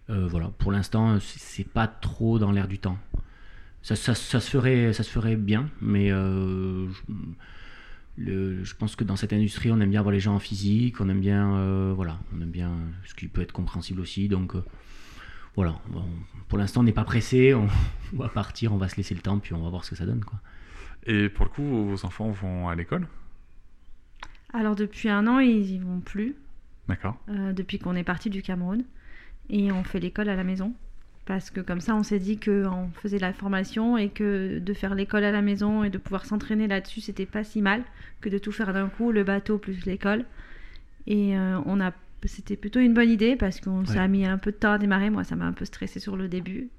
Euh, 0.09 0.25
voilà. 0.27 0.49
Pour 0.57 0.71
l'instant, 0.71 1.17
c'est 1.19 1.67
pas 1.67 1.87
trop 1.87 2.39
dans 2.39 2.51
l'air 2.51 2.67
du 2.69 2.79
temps. 2.79 2.97
Ça, 3.81 3.95
ça, 3.97 4.15
ça 4.15 4.39
se 4.39 4.49
ferait, 4.49 4.93
ça 4.93 5.03
se 5.03 5.09
ferait 5.09 5.35
bien, 5.35 5.69
mais 5.81 6.11
euh, 6.11 6.89
je, 6.89 7.01
le- 8.17 8.63
je 8.63 8.75
pense 8.75 8.95
que 8.95 9.03
dans 9.03 9.15
cette 9.15 9.33
industrie, 9.33 9.71
on 9.71 9.79
aime 9.79 9.89
bien 9.91 10.01
voir 10.01 10.11
les 10.13 10.19
gens 10.19 10.35
en 10.35 10.39
physique, 10.39 10.99
on 11.01 11.09
aime 11.09 11.19
bien, 11.21 11.55
euh, 11.57 11.93
voilà, 11.95 12.19
on 12.35 12.41
aime 12.41 12.49
bien 12.51 12.71
ce 13.05 13.13
qui 13.13 13.27
peut 13.27 13.41
être 13.41 13.51
compréhensible 13.51 14.01
aussi. 14.01 14.27
Donc 14.27 14.55
euh, 14.55 14.63
voilà. 15.57 15.75
Bon, 15.89 16.05
pour 16.47 16.57
l'instant, 16.57 16.79
on 16.79 16.83
n'est 16.83 16.93
pas 16.93 17.03
pressé, 17.03 17.53
on, 17.53 17.67
on 18.13 18.17
va 18.17 18.29
partir, 18.29 18.71
on 18.71 18.77
va 18.77 18.87
se 18.87 18.95
laisser 18.95 19.13
le 19.13 19.21
temps, 19.21 19.39
puis 19.39 19.53
on 19.53 19.61
va 19.61 19.69
voir 19.69 19.83
ce 19.83 19.89
que 19.89 19.95
ça 19.97 20.05
donne, 20.05 20.23
quoi. 20.23 20.39
Et 21.05 21.27
pour 21.27 21.45
le 21.45 21.51
coup, 21.51 21.63
vos 21.63 22.05
enfants 22.05 22.31
vont 22.31 22.69
à 22.69 22.75
l'école? 22.75 23.07
Alors 24.53 24.75
depuis 24.75 25.09
un 25.09 25.27
an, 25.27 25.39
ils 25.39 25.71
y 25.71 25.79
vont 25.79 25.99
plus, 25.99 26.35
D'accord. 26.87 27.17
euh, 27.29 27.51
depuis 27.53 27.79
qu'on 27.79 27.95
est 27.95 28.03
parti 28.03 28.29
du 28.29 28.41
Cameroun. 28.41 28.83
Et 29.49 29.71
on 29.71 29.83
fait 29.83 29.99
l'école 29.99 30.29
à 30.29 30.35
la 30.35 30.43
maison. 30.43 30.73
Parce 31.25 31.49
que 31.51 31.59
comme 31.59 31.81
ça, 31.81 31.95
on 31.95 32.03
s'est 32.03 32.19
dit 32.19 32.39
qu'on 32.39 32.89
faisait 33.01 33.19
la 33.19 33.33
formation 33.33 33.97
et 33.97 34.09
que 34.09 34.59
de 34.59 34.73
faire 34.73 34.95
l'école 34.95 35.25
à 35.25 35.31
la 35.31 35.41
maison 35.41 35.83
et 35.83 35.89
de 35.89 35.97
pouvoir 35.97 36.25
s'entraîner 36.25 36.67
là-dessus, 36.67 37.01
c'était 37.01 37.25
pas 37.25 37.43
si 37.43 37.61
mal 37.61 37.83
que 38.21 38.29
de 38.29 38.37
tout 38.37 38.51
faire 38.53 38.73
d'un 38.73 38.87
coup, 38.87 39.11
le 39.11 39.23
bateau 39.23 39.57
plus 39.57 39.85
l'école. 39.85 40.25
Et 41.05 41.37
euh, 41.37 41.59
on 41.65 41.81
a, 41.81 41.91
c'était 42.25 42.55
plutôt 42.55 42.79
une 42.79 42.93
bonne 42.93 43.09
idée 43.09 43.35
parce 43.35 43.59
qu'on 43.61 43.85
ça 43.85 43.99
a 43.99 44.01
Ouais. 44.03 44.07
mis 44.07 44.25
un 44.25 44.37
peu 44.37 44.51
de 44.51 44.57
temps 44.57 44.71
à 44.73 44.77
démarrer. 44.77 45.09
Moi, 45.09 45.23
ça 45.23 45.35
m'a 45.35 45.45
un 45.45 45.53
peu 45.53 45.65
stressé 45.65 45.99
sur 45.99 46.17
le 46.17 46.27
début. 46.27 46.69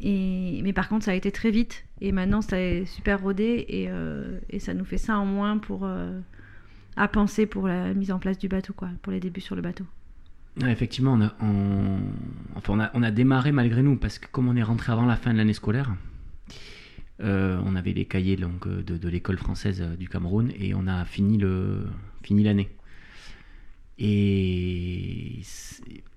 Et, 0.00 0.60
mais 0.64 0.72
par 0.72 0.88
contre, 0.88 1.04
ça 1.04 1.12
a 1.12 1.14
été 1.14 1.30
très 1.30 1.50
vite. 1.50 1.84
Et 2.00 2.10
maintenant, 2.12 2.42
c'est 2.42 2.84
super 2.86 3.20
rodé 3.22 3.64
et, 3.68 3.86
euh, 3.88 4.38
et 4.50 4.58
ça 4.58 4.74
nous 4.74 4.84
fait 4.84 4.98
ça 4.98 5.16
en 5.18 5.24
moins 5.24 5.58
pour 5.58 5.84
euh, 5.84 6.18
à 6.96 7.06
penser 7.08 7.46
pour 7.46 7.68
la 7.68 7.94
mise 7.94 8.10
en 8.10 8.18
place 8.18 8.38
du 8.38 8.48
bateau, 8.48 8.72
quoi, 8.72 8.88
pour 9.02 9.12
les 9.12 9.20
débuts 9.20 9.40
sur 9.40 9.54
le 9.56 9.62
bateau. 9.62 9.84
Ouais, 10.60 10.70
effectivement, 10.70 11.14
on 11.14 11.20
a, 11.22 11.34
on, 11.40 11.98
enfin, 12.56 12.74
on, 12.74 12.80
a, 12.80 12.90
on 12.94 13.02
a 13.02 13.10
démarré 13.10 13.50
malgré 13.52 13.82
nous, 13.82 13.96
parce 13.96 14.18
que 14.18 14.26
comme 14.28 14.48
on 14.48 14.56
est 14.56 14.62
rentré 14.62 14.92
avant 14.92 15.06
la 15.06 15.16
fin 15.16 15.32
de 15.32 15.38
l'année 15.38 15.52
scolaire, 15.52 15.94
euh, 17.22 17.60
on 17.64 17.76
avait 17.76 17.92
les 17.92 18.04
cahiers 18.04 18.36
donc, 18.36 18.66
de, 18.68 18.96
de 18.96 19.08
l'école 19.08 19.38
française 19.38 19.82
du 19.98 20.08
Cameroun 20.08 20.50
et 20.58 20.74
on 20.74 20.86
a 20.88 21.04
fini 21.04 21.38
le 21.38 21.86
fini 22.22 22.42
l'année. 22.42 22.68
Et 23.98 25.40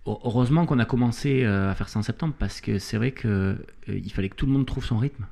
heureusement 0.06 0.66
qu'on 0.66 0.80
a 0.80 0.86
commencé 0.86 1.44
euh, 1.44 1.70
à 1.72 1.76
faire 1.76 1.90
ça 1.90 2.00
en 2.00 2.04
septembre, 2.04 2.34
parce 2.38 2.62
que 2.62 2.80
c'est 2.80 2.98
vrai 2.98 3.12
que 3.12 3.58
euh, 3.90 4.02
fallait 4.10 4.30
que 4.30 4.36
tout 4.36 4.46
le 4.46 4.52
monde 4.52 4.66
trouve 4.66 4.86
son 4.86 4.98
rythme 4.98 5.26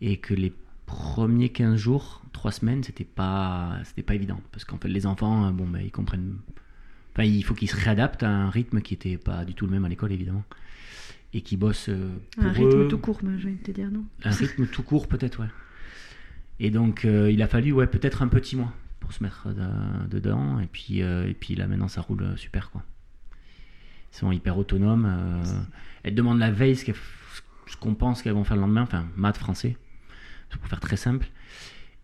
et 0.00 0.18
que 0.18 0.34
les 0.34 0.52
premiers 0.86 1.48
15 1.48 1.76
jours, 1.76 2.22
3 2.32 2.52
semaines, 2.52 2.84
c'était 2.84 3.04
pas 3.04 3.76
c'était 3.84 4.02
pas 4.02 4.14
évident 4.14 4.40
parce 4.52 4.64
qu'en 4.64 4.78
fait 4.78 4.88
les 4.88 5.06
enfants, 5.06 5.46
euh, 5.46 5.50
bon 5.50 5.66
ben 5.66 5.80
ils 5.80 5.90
comprennent 5.90 6.36
Enfin, 7.14 7.24
il 7.24 7.42
faut 7.42 7.54
qu'ils 7.54 7.68
se 7.68 7.74
réadaptent 7.74 8.22
à 8.22 8.30
un 8.30 8.48
rythme 8.48 8.80
qui 8.80 8.94
n'était 8.94 9.16
pas 9.16 9.44
du 9.44 9.52
tout 9.52 9.66
le 9.66 9.72
même 9.72 9.84
à 9.84 9.88
l'école, 9.88 10.12
évidemment. 10.12 10.44
Et 11.34 11.40
qui 11.40 11.56
bossent 11.56 11.90
pour 12.36 12.44
Un 12.44 12.52
rythme 12.52 12.82
eux. 12.82 12.88
tout 12.88 12.98
court, 12.98 13.18
moi, 13.24 13.32
je 13.38 13.48
vais 13.48 13.54
te 13.54 13.72
dire 13.72 13.90
non? 13.90 14.04
Un 14.22 14.30
rythme 14.30 14.68
tout 14.68 14.84
court, 14.84 15.08
peut-être, 15.08 15.40
ouais. 15.40 15.48
Et 16.60 16.70
donc, 16.70 17.04
euh, 17.04 17.30
il 17.30 17.42
a 17.42 17.48
fallu, 17.48 17.72
ouais, 17.72 17.86
peut-être 17.86 18.22
un 18.22 18.28
petit 18.28 18.56
mois 18.56 18.72
pour 19.00 19.12
se 19.12 19.22
mettre 19.22 19.48
de- 19.48 20.08
dedans. 20.08 20.58
Et 20.60 20.66
puis, 20.66 21.02
euh, 21.02 21.28
et 21.28 21.34
puis 21.34 21.54
là, 21.54 21.66
maintenant, 21.66 21.88
ça 21.88 22.00
roule 22.00 22.22
euh, 22.22 22.36
super, 22.36 22.70
quoi. 22.70 22.82
Ils 24.12 24.16
sont 24.16 24.32
hyper 24.32 24.56
autonomes. 24.58 25.06
euh, 25.06 25.42
elles 26.02 26.14
demandent 26.14 26.38
la 26.38 26.50
veille 26.50 26.76
ce 26.76 26.84
qu'elles- 26.84 26.94
ce 27.66 27.76
qu'on 27.76 27.94
pense 27.94 28.22
qu'elles 28.22 28.32
vont 28.32 28.44
faire 28.44 28.56
le 28.56 28.62
lendemain. 28.62 28.82
Enfin, 28.82 29.06
maths, 29.16 29.36
français. 29.38 29.76
Pour 30.50 30.66
faire 30.68 30.80
très 30.80 30.96
simple. 30.96 31.26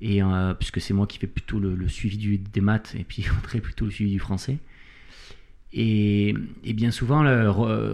Et 0.02 0.22
euh, 0.22 0.52
puisque 0.54 0.80
c'est 0.80 0.92
moi 0.92 1.06
qui 1.06 1.18
fais 1.18 1.26
plutôt 1.26 1.58
le, 1.58 1.74
le 1.74 1.88
suivi 1.88 2.18
du- 2.18 2.36
des 2.38 2.60
maths 2.60 2.94
et 2.98 3.04
puis 3.04 3.24
Audrey 3.38 3.60
plutôt 3.60 3.86
le 3.86 3.90
suivi 3.90 4.10
du 4.12 4.18
français. 4.18 4.58
Et, 5.72 6.34
et 6.62 6.72
bien 6.72 6.90
souvent, 6.92 7.24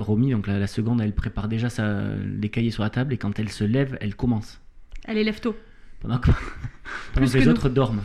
Romy, 0.02 0.32
donc 0.32 0.46
la, 0.48 0.58
la 0.58 0.66
seconde, 0.66 1.00
elle 1.00 1.14
prépare 1.14 1.48
déjà 1.48 1.70
sa, 1.70 2.14
les 2.14 2.48
cahiers 2.50 2.70
sur 2.70 2.82
la 2.82 2.90
table 2.90 3.14
et 3.14 3.16
quand 3.16 3.38
elle 3.38 3.48
se 3.48 3.64
lève, 3.64 3.96
elle 4.02 4.14
commence. 4.16 4.60
Elle 5.04 5.16
élève 5.18 5.40
tôt. 5.40 5.56
Pendant 6.00 6.18
que, 6.18 6.30
pendant 7.14 7.26
que 7.26 7.32
que 7.32 7.38
les 7.38 7.44
nous. 7.46 7.50
autres 7.52 7.68
dorment 7.70 8.02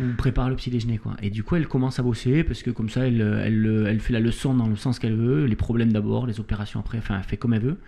ou 0.00 0.12
préparent 0.16 0.48
le 0.50 0.56
petit 0.56 0.70
déjeuner. 0.70 0.98
Quoi. 0.98 1.16
Et 1.22 1.30
du 1.30 1.42
coup, 1.42 1.56
elle 1.56 1.66
commence 1.68 1.98
à 1.98 2.02
bosser 2.02 2.44
parce 2.44 2.62
que 2.62 2.70
comme 2.70 2.88
ça, 2.88 3.06
elle, 3.06 3.20
elle, 3.20 3.86
elle 3.88 4.00
fait 4.00 4.12
la 4.12 4.20
leçon 4.20 4.54
dans 4.54 4.66
le 4.68 4.76
sens 4.76 4.98
qu'elle 4.98 5.16
veut, 5.16 5.44
les 5.46 5.56
problèmes 5.56 5.92
d'abord, 5.92 6.26
les 6.26 6.40
opérations 6.40 6.80
après, 6.80 6.98
enfin, 6.98 7.16
elle 7.18 7.24
fait 7.24 7.36
comme 7.36 7.54
elle 7.54 7.62
veut. 7.62 7.78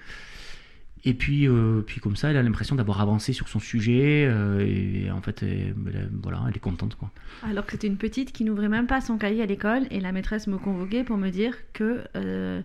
Et 1.03 1.14
puis, 1.14 1.49
euh, 1.49 1.81
puis 1.81 1.99
comme 1.99 2.14
ça, 2.14 2.29
elle 2.31 2.37
a 2.37 2.42
l'impression 2.42 2.77
d'avoir 2.77 3.01
avancé 3.01 3.33
sur 3.33 3.49
son 3.49 3.59
sujet 3.59 4.27
euh, 4.29 4.61
et, 4.61 5.11
en 5.11 5.23
fait, 5.23 5.42
elle, 5.42 5.75
elle- 5.94 6.11
voilà, 6.23 6.42
elle 6.46 6.55
est 6.55 6.59
contente. 6.61 6.94
Quoi. 6.94 7.11
Alors 7.42 7.64
que 7.64 7.73
c'était 7.73 7.87
une 7.87 7.96
petite 7.96 8.33
qui 8.33 8.44
n'ouvrait 8.44 8.68
même 8.68 8.87
pas 8.87 9.01
son 9.01 9.16
cahier 9.16 9.42
à 9.42 9.46
l'école 9.46 9.85
et 9.90 9.99
la 10.01 10.12
maîtresse 10.12 10.46
me 10.46 10.59
convoquait 10.59 11.03
pour 11.03 11.16
me 11.16 11.31
dire 11.31 11.55
que 11.73 12.01
euh, 12.16 12.61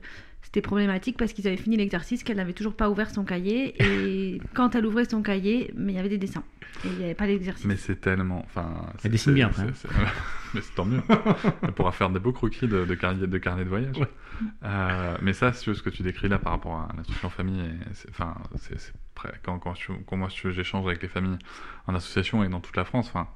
c'était 0.46 0.62
problématique 0.62 1.18
parce 1.18 1.34
qu'ils 1.34 1.48
avaient 1.48 1.58
fini 1.58 1.76
l'exercice, 1.78 2.24
qu'elle 2.24 2.38
n'avait 2.38 2.54
toujours 2.54 2.76
pas 2.76 2.90
ouvert 2.90 3.10
son 3.10 3.24
cahier 3.26 3.76
et 3.84 4.42
quand 4.54 4.76
elle 4.76 4.86
ouvrait 4.86 5.06
son 5.06 5.22
cahier, 5.22 5.72
mais 5.76 5.94
il 5.94 5.96
y 5.96 6.00
avait 6.00 6.10
des 6.10 6.18
dessins 6.18 6.44
et 6.84 6.88
il 6.88 6.98
n'y 6.98 7.04
avait 7.06 7.14
pas 7.16 7.26
l'exercice. 7.28 7.66
Mais 7.66 7.78
c'est 7.78 8.00
tellement. 8.02 8.44
Enfin, 8.46 8.86
c'est- 9.00 9.10
dessine 9.10 9.34
bien, 9.34 9.48
après, 9.48 9.68
c'est- 9.74 9.88
c'est- 9.88 9.94
mais 10.54 10.62
c'est 10.62 10.76
tant 10.76 10.86
mieux. 10.86 11.02
Elle 11.64 11.72
pourra 11.72 11.92
faire 11.92 12.10
des 12.10 12.20
beaux 12.20 12.32
croquis 12.34 12.68
de, 12.68 12.86
de, 12.86 12.94
carnet, 12.96 13.28
de 13.28 13.38
carnet 13.38 13.64
de 13.66 13.70
voyage. 13.70 13.98
Ouais. 13.98 14.08
Euh, 14.64 15.18
mais 15.22 15.34
ça, 15.34 15.52
c'est 15.54 15.74
ce 15.74 15.82
que 15.82 15.90
tu 15.90 16.04
décris 16.04 16.28
là 16.30 16.38
par 16.40 16.52
rapport 16.54 16.76
à 16.76 16.90
l'instruction 16.96 17.28
en 17.28 17.32
famille, 17.32 17.64
enfin, 18.10 18.36
c'est 18.58 18.94
quand, 19.44 19.58
quand, 19.60 19.74
quand 20.06 20.18
moi 20.18 20.28
je- 20.34 20.52
j'échange 20.52 20.86
avec 20.86 21.02
les 21.02 21.08
familles 21.08 21.38
en 21.88 21.96
association 21.96 22.44
et 22.44 22.50
dans 22.50 22.60
toute 22.60 22.76
la 22.76 22.84
France, 22.86 23.08
enfin, 23.08 23.28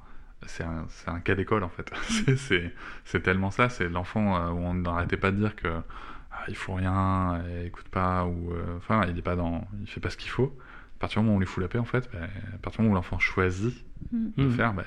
c'est 0.46 0.62
un, 0.64 0.84
c'est 0.88 1.08
un 1.10 1.20
cas 1.20 1.34
d'école 1.34 1.64
en 1.64 1.68
fait. 1.70 1.90
C'est- 2.08 2.36
c'est 2.36 2.74
c'est 3.04 3.20
tellement 3.22 3.50
ça, 3.50 3.68
c'est 3.68 3.88
l'enfant 3.88 4.36
euh, 4.36 4.50
où 4.50 4.58
on 4.58 4.74
n'arrêtait 4.74 5.16
pas 5.16 5.30
de 5.32 5.36
dire 5.38 5.56
que 5.56 5.68
ah, 6.32 6.44
il 6.48 6.56
faut 6.56 6.74
rien, 6.74 7.42
il 7.60 7.66
écoute 7.66 7.88
pas, 7.88 8.24
ou 8.24 8.52
euh, 8.52 8.76
enfin, 8.78 9.04
il 9.08 9.18
est 9.18 9.22
pas 9.22 9.36
dans, 9.36 9.66
il 9.80 9.86
fait 9.88 10.00
pas 10.00 10.10
ce 10.10 10.16
qu'il 10.16 10.30
faut. 10.30 10.56
À 10.96 11.00
partir 11.00 11.20
du 11.20 11.24
moment 11.26 11.34
où 11.34 11.36
on 11.38 11.40
lui 11.40 11.46
fout 11.46 11.62
la 11.62 11.68
paix, 11.68 11.78
en 11.78 11.84
fait, 11.84 12.08
ben, 12.12 12.24
à 12.54 12.58
partir 12.58 12.78
du 12.80 12.82
moment 12.88 12.92
où 12.92 12.96
l'enfant 12.96 13.18
choisit 13.18 13.84
Mm. 14.12 14.28
de 14.36 14.42
Mhm. 14.44 14.50
faire, 14.52 14.72
ben, 14.74 14.84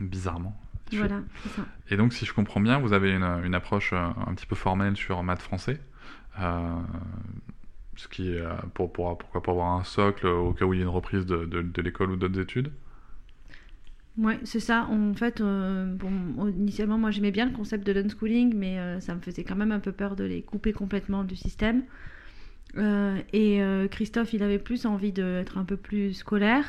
bizarrement. 0.00 0.56
Voilà, 0.92 1.20
c'est 1.42 1.50
ça. 1.50 1.62
Et 1.90 1.96
donc, 1.96 2.12
si 2.12 2.24
je 2.26 2.32
comprends 2.34 2.60
bien, 2.60 2.78
vous 2.80 2.92
avez 2.92 3.12
une, 3.12 3.22
une 3.44 3.54
approche 3.54 3.92
euh, 3.92 3.98
un 4.26 4.34
petit 4.34 4.46
peu 4.46 4.56
formelle 4.56 4.96
sur 4.96 5.22
maths 5.22 5.42
français. 5.42 5.80
euh, 6.40 6.74
ce 7.96 8.08
qui 8.08 8.32
est 8.32 8.40
euh, 8.40 8.54
pour, 8.74 8.92
pour, 8.92 9.16
pourquoi 9.18 9.42
pour 9.42 9.52
avoir 9.52 9.72
un 9.78 9.84
socle 9.84 10.26
au 10.26 10.52
cas 10.54 10.64
où 10.64 10.72
il 10.72 10.78
y 10.78 10.80
a 10.80 10.84
une 10.84 10.88
reprise 10.88 11.26
de, 11.26 11.44
de, 11.44 11.60
de 11.62 11.82
l'école 11.82 12.10
ou 12.12 12.16
d'autres 12.16 12.40
études? 12.40 12.72
Ouais, 14.20 14.38
c'est 14.44 14.60
ça. 14.60 14.86
En 14.90 15.14
fait, 15.14 15.40
euh, 15.40 15.94
bon, 15.94 16.46
initialement, 16.48 16.98
moi 16.98 17.10
j'aimais 17.10 17.30
bien 17.30 17.46
le 17.46 17.52
concept 17.52 17.86
de 17.86 17.92
l'unschooling, 17.92 18.54
mais 18.54 18.78
euh, 18.78 19.00
ça 19.00 19.14
me 19.14 19.20
faisait 19.20 19.44
quand 19.44 19.56
même 19.56 19.72
un 19.72 19.80
peu 19.80 19.92
peur 19.92 20.14
de 20.14 20.24
les 20.24 20.42
couper 20.42 20.74
complètement 20.74 21.24
du 21.24 21.36
système. 21.36 21.84
Euh, 22.76 23.18
et 23.32 23.62
Christophe, 23.90 24.34
il 24.34 24.42
avait 24.42 24.58
plus 24.58 24.84
envie 24.84 25.12
d'être 25.12 25.56
un 25.56 25.64
peu 25.64 25.78
plus 25.78 26.12
scolaire. 26.12 26.66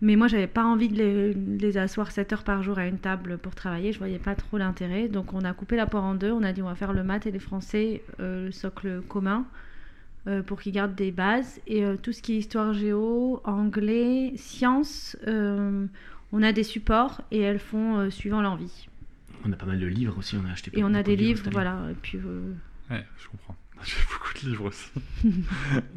Mais 0.00 0.14
moi, 0.14 0.28
j'avais 0.28 0.46
pas 0.46 0.64
envie 0.64 0.88
de 0.88 1.34
les, 1.58 1.76
asseoir 1.76 2.12
7 2.12 2.32
heures 2.32 2.44
par 2.44 2.62
jour 2.62 2.78
à 2.78 2.86
une 2.86 2.98
table 2.98 3.36
pour 3.38 3.54
travailler. 3.56 3.92
Je 3.92 3.98
voyais 3.98 4.20
pas 4.20 4.36
trop 4.36 4.56
l'intérêt. 4.56 5.08
Donc, 5.08 5.34
on 5.34 5.40
a 5.40 5.52
coupé 5.52 5.74
la 5.76 5.86
poire 5.86 6.04
en 6.04 6.14
deux. 6.14 6.30
On 6.30 6.44
a 6.44 6.52
dit 6.52 6.62
on 6.62 6.66
va 6.66 6.76
faire 6.76 6.92
le 6.92 7.02
maths 7.02 7.26
et 7.26 7.32
les 7.32 7.40
français, 7.40 8.02
le 8.18 8.50
socle 8.52 9.02
commun, 9.08 9.44
pour 10.46 10.60
qu'ils 10.60 10.72
gardent 10.72 10.94
des 10.94 11.10
bases. 11.10 11.60
Et 11.66 11.84
tout 12.02 12.12
ce 12.12 12.22
qui 12.22 12.34
est 12.34 12.38
histoire 12.38 12.72
géo, 12.72 13.42
anglais, 13.44 14.32
sciences, 14.36 15.18
on 16.32 16.42
a 16.42 16.52
des 16.52 16.62
supports 16.64 17.20
et 17.30 17.40
elles 17.40 17.58
font 17.58 17.98
euh, 17.98 18.10
suivant 18.10 18.42
l'envie. 18.42 18.86
On 19.44 19.52
a 19.52 19.56
pas 19.56 19.66
mal 19.66 19.80
de 19.80 19.86
livres 19.86 20.18
aussi, 20.18 20.36
on 20.36 20.46
a 20.48 20.52
acheté 20.52 20.70
Et 20.78 20.84
on 20.84 20.92
a 20.94 21.02
des 21.02 21.16
de 21.16 21.22
livres, 21.22 21.42
voilà. 21.50 21.78
Et 21.90 21.94
puis. 21.94 22.18
euh, 22.18 22.52
Ouais, 22.90 23.04
je 23.18 23.28
comprends. 23.28 23.56
J'ai 23.84 23.94
beaucoup 24.12 24.32
de 24.34 24.48
livres 24.50 24.64
aussi. 24.66 24.90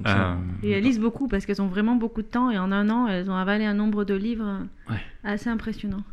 Euh, 0.06 0.36
Et 0.63 0.72
elles 0.72 0.84
lisent 0.84 1.00
beaucoup 1.00 1.28
parce 1.28 1.46
qu'elles 1.46 1.62
ont 1.62 1.67
vraiment 1.67 1.96
beaucoup 1.96 2.22
de 2.22 2.28
temps 2.28 2.52
et 2.52 2.58
en 2.58 2.72
un 2.72 2.89
an, 2.89 3.08
elles 3.08 3.30
ont 3.30 3.36
avalé 3.36 3.65
un 3.65 3.74
nombre 3.74 4.04
de 4.06 4.13
livres 4.13 4.62
Ouais. 4.89 5.02
assez 5.24 5.50
impressionnant. 5.50 6.04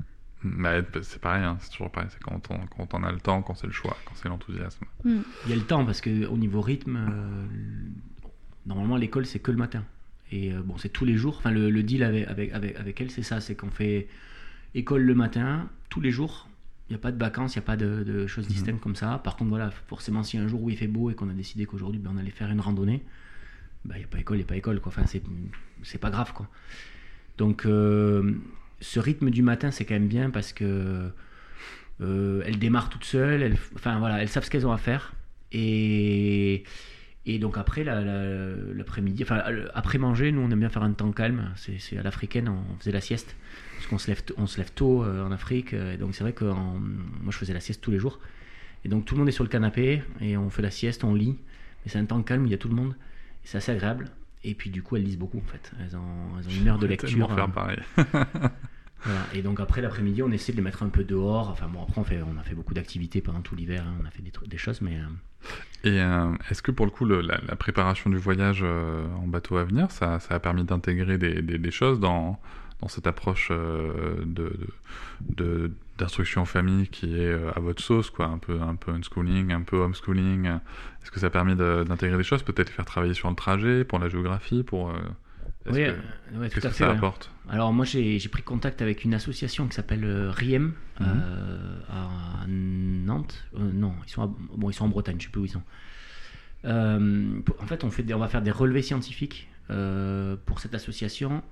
Bah, 0.42 0.74
c'est 1.02 1.20
pareil, 1.20 1.44
hein, 1.44 1.56
c'est 1.60 1.70
toujours 1.70 1.90
pareil. 1.90 2.08
C'est 2.12 2.22
quand 2.22 2.40
on, 2.50 2.58
quand 2.76 2.94
on 2.94 3.02
a 3.02 3.12
le 3.12 3.18
temps, 3.20 3.42
quand 3.42 3.54
c'est 3.54 3.66
le 3.66 3.72
choix, 3.72 3.96
quand 4.06 4.12
c'est 4.14 4.28
l'enthousiasme. 4.28 4.84
Mm. 5.04 5.18
Il 5.44 5.50
y 5.50 5.52
a 5.52 5.56
le 5.56 5.62
temps 5.62 5.84
parce 5.84 6.00
que 6.00 6.26
au 6.26 6.36
niveau 6.38 6.60
rythme, 6.60 6.96
euh, 6.96 7.46
normalement 8.66 8.96
l'école 8.96 9.26
c'est 9.26 9.38
que 9.40 9.50
le 9.50 9.56
matin. 9.58 9.84
Et 10.32 10.52
euh, 10.52 10.62
bon, 10.62 10.76
c'est 10.78 10.88
tous 10.90 11.04
les 11.04 11.16
jours. 11.16 11.36
Enfin, 11.38 11.50
le, 11.50 11.70
le 11.70 11.82
deal 11.82 12.02
avec, 12.04 12.26
avec, 12.28 12.52
avec, 12.52 12.76
avec 12.76 13.00
elle, 13.00 13.10
c'est 13.10 13.22
ça 13.22 13.40
c'est 13.40 13.54
qu'on 13.56 13.70
fait 13.70 14.06
école 14.74 15.02
le 15.02 15.14
matin, 15.14 15.68
tous 15.88 16.00
les 16.00 16.10
jours. 16.10 16.48
Il 16.88 16.92
n'y 16.92 16.96
a 16.96 17.00
pas 17.00 17.12
de 17.12 17.18
vacances, 17.18 17.54
il 17.54 17.58
n'y 17.58 17.64
a 17.64 17.66
pas 17.66 17.76
de, 17.76 18.02
de 18.04 18.26
choses 18.26 18.46
Mhm. 18.46 18.52
distinctes 18.52 18.80
comme 18.80 18.96
ça. 18.96 19.20
Par 19.22 19.36
contre, 19.36 19.50
voilà, 19.50 19.70
forcément, 19.88 20.22
si 20.22 20.38
un 20.38 20.46
jour 20.48 20.62
où 20.62 20.70
il 20.70 20.76
fait 20.76 20.88
beau 20.88 21.10
et 21.10 21.14
qu'on 21.14 21.28
a 21.30 21.32
décidé 21.32 21.64
qu'aujourd'hui 21.66 22.00
ben, 22.00 22.10
on 22.14 22.18
allait 22.18 22.30
faire 22.30 22.50
une 22.50 22.60
randonnée, 22.60 23.02
bah, 23.84 23.94
il 23.96 23.98
n'y 24.00 24.04
a 24.04 24.08
pas 24.08 24.18
école, 24.18 24.36
il 24.36 24.40
n'y 24.40 24.44
a 24.44 24.48
pas 24.48 24.56
école. 24.56 24.80
Quoi. 24.80 24.90
Enfin, 24.94 25.06
c'est, 25.06 25.22
c'est 25.82 25.98
pas 25.98 26.10
grave. 26.10 26.32
Quoi. 26.32 26.48
Donc, 27.38 27.64
euh, 27.66 28.34
ce 28.80 28.98
rythme 29.00 29.30
du 29.30 29.42
matin, 29.42 29.70
c'est 29.70 29.84
quand 29.84 29.94
même 29.94 30.08
bien 30.08 30.30
parce 30.30 30.52
que 30.52 31.10
euh, 32.00 32.42
elles 32.46 32.58
démarrent 32.58 32.88
toutes 32.88 33.04
seules, 33.04 33.42
elles, 33.42 33.56
enfin 33.74 33.98
voilà, 33.98 34.20
elles 34.22 34.28
savent 34.28 34.44
ce 34.44 34.50
qu'elles 34.50 34.66
ont 34.66 34.72
à 34.72 34.78
faire. 34.78 35.14
Et, 35.52 36.64
et 37.34 37.38
donc 37.38 37.58
après, 37.58 37.84
la- 37.84 38.00
la- 38.00 38.54
l'après-midi, 38.74 39.22
enfin 39.22 39.42
après 39.74 39.98
manger, 39.98 40.32
nous 40.32 40.40
on 40.40 40.50
aime 40.50 40.58
bien 40.60 40.68
faire 40.68 40.82
un 40.82 40.92
temps 40.92 41.12
calme. 41.12 41.50
C'est, 41.56 41.96
à 41.98 42.02
l'africaine, 42.02 42.48
on 42.48 42.78
faisait 42.78 42.92
la 42.92 43.00
sieste. 43.00 43.36
Parce 43.76 43.86
qu'on 43.88 43.98
se 43.98 44.08
lève, 44.08 44.22
on 44.36 44.46
se 44.46 44.58
lève 44.58 44.72
tôt 44.72 45.02
euh, 45.04 45.24
en 45.26 45.32
Afrique. 45.32 45.72
euh, 45.74 45.94
et 45.94 45.96
donc 45.96 46.14
c'est 46.14 46.22
vrai 46.24 46.32
que 46.32 46.44
en- 46.44 46.78
moi 46.78 47.30
je 47.30 47.36
faisais 47.38 47.54
la 47.54 47.60
sieste 47.60 47.80
tous 47.82 47.90
les 47.90 47.98
jours. 47.98 48.20
Et 48.84 48.88
donc 48.88 49.04
tout 49.04 49.14
le 49.14 49.18
monde 49.20 49.28
est 49.28 49.32
sur 49.32 49.44
le 49.44 49.50
canapé 49.50 50.02
et 50.20 50.36
on 50.36 50.48
fait 50.50 50.62
la 50.62 50.70
sieste, 50.70 51.04
on 51.04 51.14
lit. 51.14 51.36
Mais 51.84 51.90
c'est 51.90 51.98
un 51.98 52.04
temps 52.04 52.22
calme, 52.22 52.46
il 52.46 52.50
y 52.50 52.54
a 52.54 52.58
tout 52.58 52.68
le 52.68 52.74
monde. 52.74 52.94
C'est 53.44 53.58
assez 53.58 53.72
agréable. 53.72 54.06
Et 54.44 54.54
puis 54.54 54.70
du 54.70 54.82
coup, 54.82 54.96
elles 54.96 55.02
lisent 55.04 55.18
beaucoup 55.18 55.38
en 55.38 55.50
fait. 55.50 55.70
Elles 55.80 55.96
ont, 55.96 56.38
elles 56.38 56.48
ont 56.48 56.60
une 56.62 56.68
heure 56.68 56.78
de 56.78 56.86
lecture. 56.86 57.28
faire 57.28 57.44
euh, 57.44 57.46
pareil. 57.48 57.78
voilà. 59.04 59.20
Et 59.34 59.42
donc 59.42 59.60
après 59.60 59.80
l'après-midi, 59.80 60.22
on 60.22 60.30
essaie 60.30 60.52
de 60.52 60.56
les 60.58 60.62
mettre 60.62 60.82
un 60.82 60.88
peu 60.88 61.04
dehors. 61.04 61.48
Enfin 61.50 61.66
bon, 61.68 61.82
après 61.82 62.00
on, 62.00 62.04
fait, 62.04 62.20
on 62.22 62.38
a 62.38 62.42
fait 62.42 62.54
beaucoup 62.54 62.74
d'activités 62.74 63.20
pendant 63.20 63.40
tout 63.40 63.56
l'hiver. 63.56 63.84
hein. 63.86 63.94
On 64.02 64.06
a 64.06 64.10
fait 64.10 64.22
des, 64.22 64.58
choses, 64.58 64.80
mais 64.82 64.96
euh, 64.98 65.88
Et 65.88 66.00
euh, 66.00 66.32
est-ce 66.50 66.62
que 66.62 66.70
pour 66.70 66.86
le 66.86 66.92
coup, 66.92 67.04
le- 67.04 67.20
la, 67.22 67.40
la 67.46 67.56
préparation 67.56 68.10
du 68.10 68.18
voyage 68.18 68.60
euh, 68.62 69.06
en 69.22 69.26
bateau 69.26 69.56
à 69.56 69.64
venir, 69.64 69.90
ça, 69.90 70.20
ça 70.20 70.34
a 70.34 70.38
permis 70.40 70.64
d'intégrer 70.64 71.18
des, 71.18 71.42
des- 71.42 71.58
des 71.58 71.70
choses 71.70 71.98
dans, 72.00 72.38
dans 72.80 72.88
cette 72.88 73.06
approche 73.06 73.50
de, 73.50 74.52
d'instruction 75.98 76.42
en 76.42 76.46
famille 76.46 76.88
qui 76.88 77.18
est 77.20 77.32
à 77.54 77.60
votre 77.60 77.82
sauce, 77.82 78.10
quoi, 78.10 78.26
un 78.26 78.38
peu, 78.38 78.60
un 78.60 78.74
peu 78.74 78.92
unschooling, 78.92 79.52
un 79.52 79.62
peu 79.62 79.76
homeschooling 79.78 80.46
Est-ce 80.46 81.10
que 81.10 81.20
ça 81.20 81.26
a 81.26 81.30
permis 81.30 81.54
de- 81.56 81.84
d'intégrer 81.86 82.16
des 82.16 82.22
choses, 82.24 82.42
peut-être 82.42 82.68
les 82.68 82.74
faire 82.74 82.84
travailler 82.86 83.14
sur 83.14 83.28
le 83.30 83.36
trajet, 83.36 83.84
pour 83.84 83.98
la 83.98 84.08
géographie, 84.08 84.62
pour... 84.62 84.90
est-ce 85.66 85.74
oui, 85.74 85.84
que- 85.84 86.38
ouais, 86.38 86.48
tout 86.48 86.54
Qu'est-ce 86.54 86.66
à 86.66 86.70
que 86.70 86.76
fait. 86.76 86.84
ça 86.84 86.90
ouais. 86.90 86.96
apporte? 86.96 87.30
Alors 87.52 87.72
moi 87.72 87.84
j'ai 87.84 88.18
pris 88.30 88.42
contact 88.44 88.80
avec 88.80 89.04
une 89.04 89.12
association 89.12 89.66
qui 89.66 89.74
s'appelle 89.74 90.04
euh, 90.04 90.30
RIEM 90.30 90.72
Mhm. 91.00 91.06
euh, 91.08 91.80
à 91.90 92.46
Nantes. 92.46 93.34
Euh, 93.56 93.70
non, 93.72 93.92
ils 94.06 94.10
sont, 94.10 94.22
à- 94.22 94.30
bon, 94.56 94.70
ils 94.70 94.74
sont 94.74 94.84
en 94.84 94.88
Bretagne, 94.88 95.16
je 95.18 95.24
sais 95.24 95.30
plus 95.30 95.40
où 95.40 95.44
ils 95.46 95.50
sont. 95.50 95.62
Euh, 96.64 97.40
en 97.58 97.66
fait, 97.66 97.82
on, 97.84 97.90
fait 97.90 98.02
des- 98.04 98.14
on 98.14 98.18
va 98.18 98.28
faire 98.28 98.42
des 98.42 98.50
relevés 98.52 98.82
scientifiques 98.82 99.48
euh, 99.70 100.36
pour 100.46 100.60
cette 100.60 100.74
association. 100.74 101.42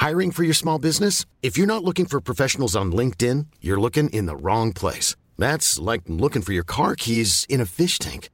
Hiring 0.00 0.30
for 0.32 0.44
your 0.44 0.54
small 0.54 0.78
business? 0.78 1.26
If 1.42 1.58
you're 1.58 1.66
not 1.66 1.82
looking 1.84 2.06
for 2.06 2.20
professionals 2.22 2.76
on 2.76 2.92
LinkedIn, 2.92 3.44
you're 3.60 3.80
looking 3.80 4.08
in 4.12 4.26
the 4.26 4.36
wrong 4.40 4.72
place. 4.72 5.16
That's 5.36 5.78
like 5.78 6.02
looking 6.08 6.40
for 6.42 6.52
your 6.54 6.64
car 6.64 6.94
keys 6.94 7.44
in 7.50 7.60
a 7.60 7.66
fish 7.66 7.98
tank. 7.98 8.30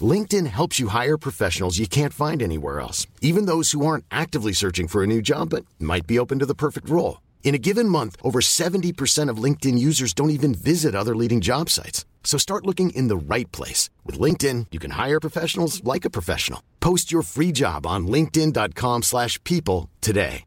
LinkedIn 0.00 0.46
helps 0.46 0.78
you 0.78 0.88
hire 0.88 1.16
professionals 1.16 1.78
you 1.78 1.88
can't 1.88 2.12
find 2.12 2.42
anywhere 2.42 2.78
else, 2.80 3.06
even 3.22 3.46
those 3.46 3.72
who 3.72 3.84
aren't 3.86 4.04
actively 4.10 4.52
searching 4.52 4.88
for 4.88 5.02
a 5.02 5.06
new 5.06 5.22
job 5.22 5.50
but 5.50 5.64
might 5.80 6.06
be 6.06 6.18
open 6.18 6.38
to 6.38 6.46
the 6.46 6.54
perfect 6.54 6.90
role. 6.90 7.22
In 7.42 7.54
a 7.54 7.64
given 7.66 7.88
month, 7.88 8.14
over 8.22 8.40
70% 8.40 9.30
of 9.30 9.42
LinkedIn 9.42 9.78
users 9.78 10.12
don't 10.12 10.36
even 10.36 10.54
visit 10.54 10.94
other 10.94 11.16
leading 11.16 11.40
job 11.40 11.70
sites. 11.70 12.04
So 12.22 12.36
start 12.36 12.66
looking 12.66 12.90
in 12.90 13.08
the 13.08 13.16
right 13.16 13.50
place. 13.50 13.88
With 14.04 14.20
LinkedIn, 14.20 14.66
you 14.70 14.78
can 14.78 14.92
hire 14.92 15.18
professionals 15.18 15.82
like 15.82 16.04
a 16.04 16.10
professional. 16.10 16.62
Post 16.80 17.10
your 17.10 17.22
free 17.22 17.52
job 17.52 17.86
on 17.86 18.06
linkedin.com/people 18.06 19.02
slash 19.02 19.42
people 19.44 19.88
today. 20.02 20.44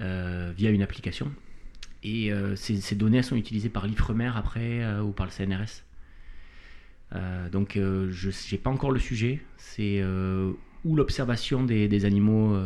euh, 0.00 0.52
via 0.56 0.70
une 0.70 0.82
application. 0.82 1.32
Et 2.02 2.30
euh, 2.30 2.54
ces, 2.56 2.80
ces 2.80 2.94
données 2.94 3.22
sont 3.22 3.36
utilisées 3.36 3.68
par 3.68 3.86
l'IFREMER 3.86 4.32
après 4.34 4.82
euh, 4.82 5.02
ou 5.02 5.12
par 5.12 5.26
le 5.26 5.32
CNRS. 5.32 5.82
Euh, 7.14 7.48
donc 7.48 7.76
euh, 7.76 8.10
je 8.10 8.30
n'ai 8.30 8.58
pas 8.58 8.70
encore 8.70 8.90
le 8.90 8.98
sujet. 8.98 9.42
C'est 9.56 10.00
euh, 10.00 10.52
ou 10.84 10.96
l'observation 10.96 11.64
des, 11.64 11.88
des 11.88 12.04
animaux, 12.04 12.56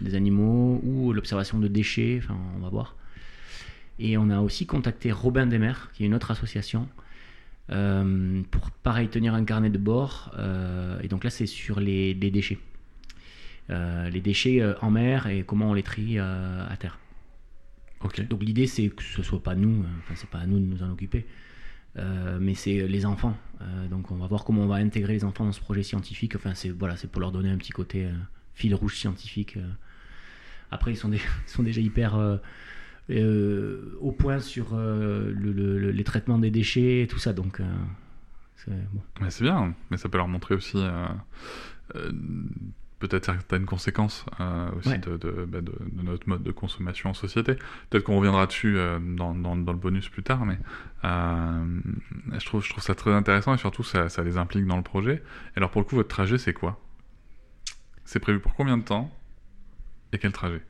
des 0.00 0.14
animaux, 0.14 0.80
ou 0.82 1.12
l'observation 1.12 1.58
de 1.58 1.68
déchets. 1.68 2.20
Enfin, 2.22 2.36
on 2.56 2.60
va 2.60 2.68
voir. 2.68 2.96
Et 3.98 4.16
on 4.18 4.28
a 4.30 4.40
aussi 4.40 4.66
contacté 4.66 5.12
Robin 5.12 5.46
Demer, 5.46 5.74
qui 5.92 6.02
est 6.02 6.06
une 6.06 6.14
autre 6.14 6.32
association, 6.32 6.88
euh, 7.70 8.42
pour 8.50 8.70
pareil 8.72 9.08
tenir 9.08 9.34
un 9.34 9.44
carnet 9.44 9.70
de 9.70 9.78
bord. 9.78 10.32
euh, 10.38 10.98
et 11.02 11.08
donc 11.08 11.22
là, 11.22 11.30
c'est 11.30 11.46
sur 11.46 11.78
les, 11.78 12.14
les 12.14 12.30
déchets. 12.32 12.58
Euh, 13.70 14.10
les 14.10 14.20
déchets 14.20 14.62
en 14.82 14.90
mer 14.90 15.26
et 15.28 15.44
comment 15.44 15.70
on 15.70 15.74
les 15.74 15.84
trie 15.84 16.18
à 16.18 16.76
terre. 16.78 16.98
Ok. 18.02 18.26
Donc 18.28 18.42
l'idée 18.42 18.66
c'est 18.66 18.88
que 18.88 19.02
ce 19.02 19.22
soit 19.22 19.42
pas 19.42 19.54
nous, 19.54 19.84
enfin 20.00 20.14
c'est 20.16 20.28
pas 20.28 20.40
à 20.40 20.46
nous 20.46 20.58
de 20.58 20.66
nous 20.66 20.82
en 20.82 20.90
occuper, 20.90 21.24
euh, 21.96 22.38
mais 22.40 22.54
c'est 22.54 22.86
les 22.86 23.06
enfants. 23.06 23.36
Euh, 23.60 23.88
donc 23.88 24.10
on 24.10 24.16
va 24.16 24.26
voir 24.26 24.44
comment 24.44 24.62
on 24.62 24.66
va 24.66 24.76
intégrer 24.76 25.12
les 25.14 25.24
enfants 25.24 25.44
dans 25.44 25.52
ce 25.52 25.60
projet 25.60 25.82
scientifique. 25.82 26.36
Enfin 26.36 26.54
c'est 26.54 26.70
voilà, 26.70 26.96
c'est 26.96 27.08
pour 27.10 27.20
leur 27.20 27.32
donner 27.32 27.50
un 27.50 27.56
petit 27.56 27.72
côté 27.72 28.06
euh, 28.06 28.12
fil 28.54 28.74
rouge 28.74 28.96
scientifique. 28.96 29.56
euh. 29.56 29.68
Après 30.70 30.92
ils 30.92 30.96
sont, 30.96 31.10
ils 31.12 31.20
sont 31.46 31.62
déjà 31.62 31.80
hyper 31.80 32.14
euh, 32.16 32.36
euh, 33.10 33.96
au 34.00 34.12
point 34.12 34.40
sur 34.40 34.68
euh, 34.74 35.30
le- 35.32 35.52
le- 35.52 35.78
le- 35.78 35.90
les 35.90 36.04
traitements 36.04 36.38
des 36.38 36.50
déchets 36.50 37.02
et 37.02 37.06
tout 37.06 37.18
ça. 37.18 37.32
Donc 37.32 37.60
euh, 37.60 37.64
c'est 39.28 39.42
bien, 39.44 39.74
mais 39.90 39.96
ça 39.98 40.08
peut 40.08 40.16
leur 40.16 40.26
montrer 40.28 40.54
aussi 40.54 40.76
euh, 40.78 41.06
euh, 41.96 42.12
peut-être 43.08 43.26
certaines 43.26 43.66
conséquences 43.66 44.24
euh, 44.40 44.70
aussi 44.78 44.88
Ouais. 44.90 44.98
de, 44.98 45.16
de- 45.16 45.44
bah, 45.44 45.60
de- 45.60 45.72
de 45.92 46.02
notre 46.02 46.28
mode 46.28 46.42
de 46.42 46.50
consommation 46.52 47.10
en 47.10 47.14
société. 47.14 47.54
Peut-être 47.90 48.04
qu'on 48.04 48.16
reviendra 48.16 48.46
dessus 48.46 48.78
euh, 48.78 48.98
dans, 48.98 49.34
dans- 49.34 49.56
dans 49.56 49.72
le 49.72 49.78
bonus 49.78 50.08
plus 50.08 50.22
tard, 50.22 50.44
mais 50.46 50.58
euh, 51.04 51.80
je, 52.38 52.44
trouve, 52.46 52.62
je 52.64 52.70
trouve 52.70 52.82
ça 52.82 52.94
très 52.94 53.12
intéressant 53.12 53.54
et 53.54 53.58
surtout 53.58 53.82
ça, 53.82 54.08
ça 54.08 54.22
les 54.22 54.36
implique 54.38 54.66
dans 54.66 54.76
le 54.76 54.82
projet. 54.82 55.22
Et 55.54 55.58
alors 55.58 55.70
pour 55.70 55.80
le 55.80 55.86
coup, 55.86 55.96
votre 55.96 56.08
trajet, 56.08 56.38
c'est 56.38 56.52
quoi? 56.54 56.80
C'est 58.04 58.20
prévu 58.20 58.40
pour 58.40 58.54
combien 58.54 58.76
de 58.78 58.82
temps? 58.84 59.10
Et 60.12 60.18
quel 60.18 60.32
trajet? 60.32 60.62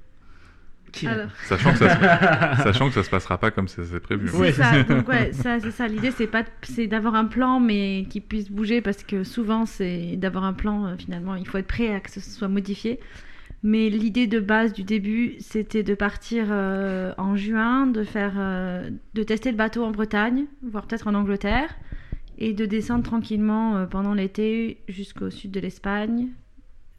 Alors, 1.07 1.29
sachant 1.47 1.73
que, 1.73 1.79
ça 1.79 2.57
se, 2.57 2.63
sachant 2.63 2.89
que 2.89 2.95
ça 2.95 3.03
se 3.03 3.11
passera 3.11 3.39
pas 3.39 3.51
comme 3.51 3.69
c'est 3.69 4.01
prévu. 4.01 4.29
c'est 4.29 4.37
Ouais. 4.39 4.53
ça. 4.53 4.83
Donc 4.85 5.09
ouais, 5.09 5.33
ça, 5.33 5.59
c'est 5.61 5.71
ça. 5.71 5.89
L'idée, 5.89 6.11
c'est 6.11 6.27
pas, 6.27 6.43
de- 6.43 6.49
c'est 6.63 6.87
d'avoir 6.87 7.15
un 7.15 7.25
plan, 7.25 7.61
mais 7.61 8.07
qui 8.11 8.21
puisse 8.21 8.51
bouger, 8.51 8.81
parce 8.81 9.03
que 9.03 9.25
souvent, 9.25 9.67
c'est 9.67 10.17
d'avoir 10.17 10.45
un 10.45 10.53
plan. 10.53 10.87
euh, 10.87 10.97
finalement, 10.97 11.35
il 11.35 11.47
faut 11.47 11.59
être 11.59 11.67
prêt 11.67 11.95
à 11.95 12.01
que 12.01 12.11
ce 12.11 12.21
soit 12.21 12.49
modifié. 12.49 13.01
Mais 13.63 13.89
l'idée 13.89 14.27
de 14.27 14.41
base 14.41 14.73
du 14.75 14.83
début, 14.85 15.37
c'était 15.41 15.83
de 15.83 15.95
partir 15.95 16.47
euh, 16.51 17.15
en 17.17 17.35
juin, 17.35 17.87
de 17.87 18.05
faire, 18.05 18.35
euh, 18.37 18.91
de 19.15 19.23
tester 19.23 19.51
le 19.51 19.57
bateau 19.57 19.85
en 19.85 19.91
Bretagne, 19.91 20.45
voire 20.63 20.87
peut-être 20.87 21.07
en 21.07 21.15
Angleterre, 21.15 21.75
et 22.37 22.53
de 22.53 22.67
descendre 22.67 23.05
tranquillement 23.05 23.77
euh, 23.77 23.87
pendant 23.87 24.13
l'été 24.13 24.83
jusqu'au 24.89 25.31
sud 25.31 25.51
de 25.51 25.61
l'Espagne, 25.61 26.29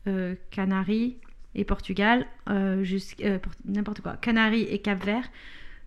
euh, 0.08 0.34
Canaries 0.50 1.18
et 1.56 1.64
Portugal, 1.64 2.26
euh, 2.50 2.86
euh, 3.22 3.40
n'importe 3.66 4.02
quoi, 4.02 4.18
Canaries 4.18 4.64
et 4.64 4.80
Cap-Vert, 4.80 5.24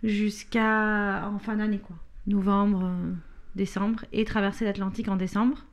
jusqu'à 0.03 1.29
en 1.29 1.39
fin 1.39 1.57
d'année 1.57 1.79
quoi, 1.79 1.97
novembre, 2.27 2.85
euh, 2.85 3.13
décembre, 3.55 4.05
et 4.13 4.25
traverser 4.25 4.65
l'Atlantique 4.65 5.09
en 5.09 5.17
décembre. 5.17 5.65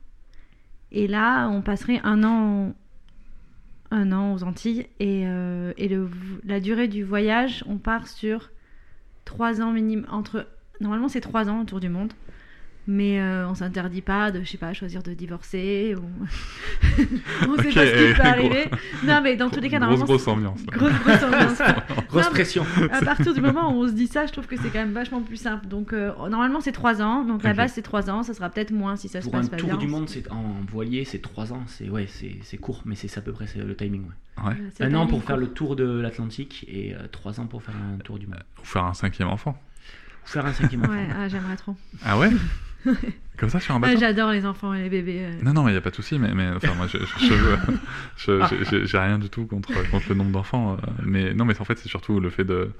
Et 0.92 1.08
là, 1.08 1.48
on 1.48 1.62
passerait 1.62 2.00
un 2.04 2.22
an 2.22 2.74
un 3.92 4.10
an 4.10 4.34
aux 4.34 4.42
Antilles 4.42 4.88
et, 4.98 5.20
et 5.20 5.88
le, 5.88 6.10
la 6.44 6.58
durée 6.58 6.88
du 6.88 7.04
voyage, 7.04 7.62
on 7.68 7.78
part 7.78 8.08
sur 8.08 8.50
trois 9.24 9.62
ans 9.62 9.70
minimum 9.70 10.06
entre 10.10 10.48
normalement 10.80 11.08
c'est 11.08 11.20
trois 11.20 11.48
ans 11.48 11.60
autour 11.60 11.78
du 11.78 11.88
monde, 11.88 12.12
mais 12.88 13.20
euh, 13.20 13.48
on 13.48 13.54
s'interdit 13.54 14.00
pas 14.02 14.30
de 14.30 14.42
je 14.44 14.48
sais 14.50 14.58
pas 14.58 14.72
choisir 14.72 15.02
de 15.02 15.12
divorcer 15.12 15.94
ou 15.96 16.04
on 17.48 17.56
sait 17.56 17.68
Ok, 17.68 17.74
pas 17.74 17.86
ce 17.86 17.92
qui 17.96 18.02
euh, 18.02 18.08
peut 18.14 18.22
gros- 18.22 18.28
arriver. 18.28 18.70
Non 19.04 19.20
mais 19.22 19.36
dans 19.36 19.50
tous 19.50 19.60
les 19.60 19.68
cas 19.68 19.78
grosse 19.78 19.88
normalement 19.98 20.04
grosse 20.04 20.28
ambiance. 20.28 20.66
grosse 20.66 20.92
grosse 21.04 21.22
ambiance. 21.22 21.58
Grosse 22.08 22.24
Non, 22.26 22.30
pression. 22.30 22.64
à 22.92 23.04
partir 23.04 23.34
du 23.34 23.40
moment 23.40 23.70
où 23.72 23.82
on 23.82 23.88
se 23.88 23.92
dit 23.92 24.06
ça, 24.06 24.26
je 24.26 24.32
trouve 24.32 24.46
que 24.46 24.56
c'est 24.56 24.68
quand 24.70 24.78
même 24.78 24.92
vachement 24.92 25.20
plus 25.20 25.36
simple. 25.36 25.66
Donc 25.66 25.92
euh, 25.92 26.12
normalement 26.30 26.60
c'est 26.60 26.72
trois 26.72 27.02
ans, 27.02 27.24
donc 27.24 27.42
la 27.42 27.50
Ok. 27.50 27.56
base 27.56 27.72
c'est 27.74 27.82
trois 27.82 28.08
ans, 28.10 28.22
ça 28.22 28.32
sera 28.34 28.48
peut-être 28.48 28.70
moins 28.70 28.96
si 28.96 29.08
ça 29.08 29.20
se 29.20 29.26
Pour 29.26 29.34
un 29.34 29.38
passe 29.40 29.48
pas 29.50 29.56
tour 29.56 29.68
bien. 29.70 29.78
du 29.78 29.86
monde, 29.88 30.08
c'est 30.08 30.30
en 30.30 30.54
voilier, 30.70 31.04
c'est 31.04 31.18
3 31.20 31.52
ans. 31.52 31.62
C'est 31.66 31.88
ouais, 31.90 32.06
c'est 32.08 32.36
c'est 32.42 32.56
court, 32.56 32.82
mais 32.84 32.94
c'est 32.94 33.16
à 33.18 33.20
peu 33.20 33.32
près 33.32 33.46
c'est 33.46 33.58
le 33.58 33.74
timing. 33.74 34.04
Ouais. 34.44 34.52
Ouais. 34.52 34.86
Un 34.86 34.94
an 34.94 35.06
pour 35.06 35.22
faire 35.24 35.36
le 35.36 35.48
tour 35.48 35.76
de 35.76 36.00
l'Atlantique 36.00 36.64
et 36.68 36.94
3 37.12 37.40
ans 37.40 37.46
pour 37.46 37.62
faire 37.62 37.74
un 37.74 37.98
tour 37.98 38.18
du 38.18 38.26
monde. 38.26 38.42
Ou 38.62 38.64
faire 38.64 38.84
un 38.84 38.94
cinquième 38.94 39.28
enfant. 39.28 39.58
Ou 40.24 40.28
faire 40.28 40.46
un 40.46 40.52
cinquième 40.52 40.82
enfant. 40.82 40.92
Ouais, 40.92 41.08
ah, 41.18 41.28
j'aimerais 41.28 41.56
trop. 41.56 41.74
Ah 42.04 42.18
ouais? 42.18 42.30
Comme 43.38 43.50
ça 43.50 43.60
sur 43.60 43.74
un 43.74 43.78
Ah, 43.78 43.88
bateau 43.88 44.00
J'adore 44.00 44.30
les 44.30 44.46
enfants 44.46 44.72
et 44.72 44.82
les 44.82 44.88
bébés. 44.88 45.18
euh. 45.20 45.42
Non, 45.42 45.52
non, 45.52 45.62
mais 45.62 45.70
il 45.70 45.74
n'y 45.74 45.78
a 45.78 45.82
pas 45.82 45.90
de 45.90 45.94
souci, 45.94 46.18
mais, 46.18 46.32
mais 46.32 46.48
enfin, 46.56 46.72
moi, 46.74 46.86
je, 46.86 46.96
je, 46.96 47.34
je- 48.16 48.64
je- 48.70 48.84
j'ai- 48.86 48.98
rien 48.98 49.18
du 49.18 49.28
tout 49.28 49.44
contre, 49.46 49.68
contre 49.90 50.08
le 50.08 50.14
nombre 50.14 50.30
d'enfants. 50.30 50.72
euh, 50.74 50.76
mais 51.04 51.34
non, 51.34 51.44
mais 51.44 51.60
en 51.60 51.64
fait, 51.64 51.76
c'est 51.78 51.88
surtout 51.90 52.18
le 52.18 52.30
fait 52.30 52.44
de, 52.44 52.70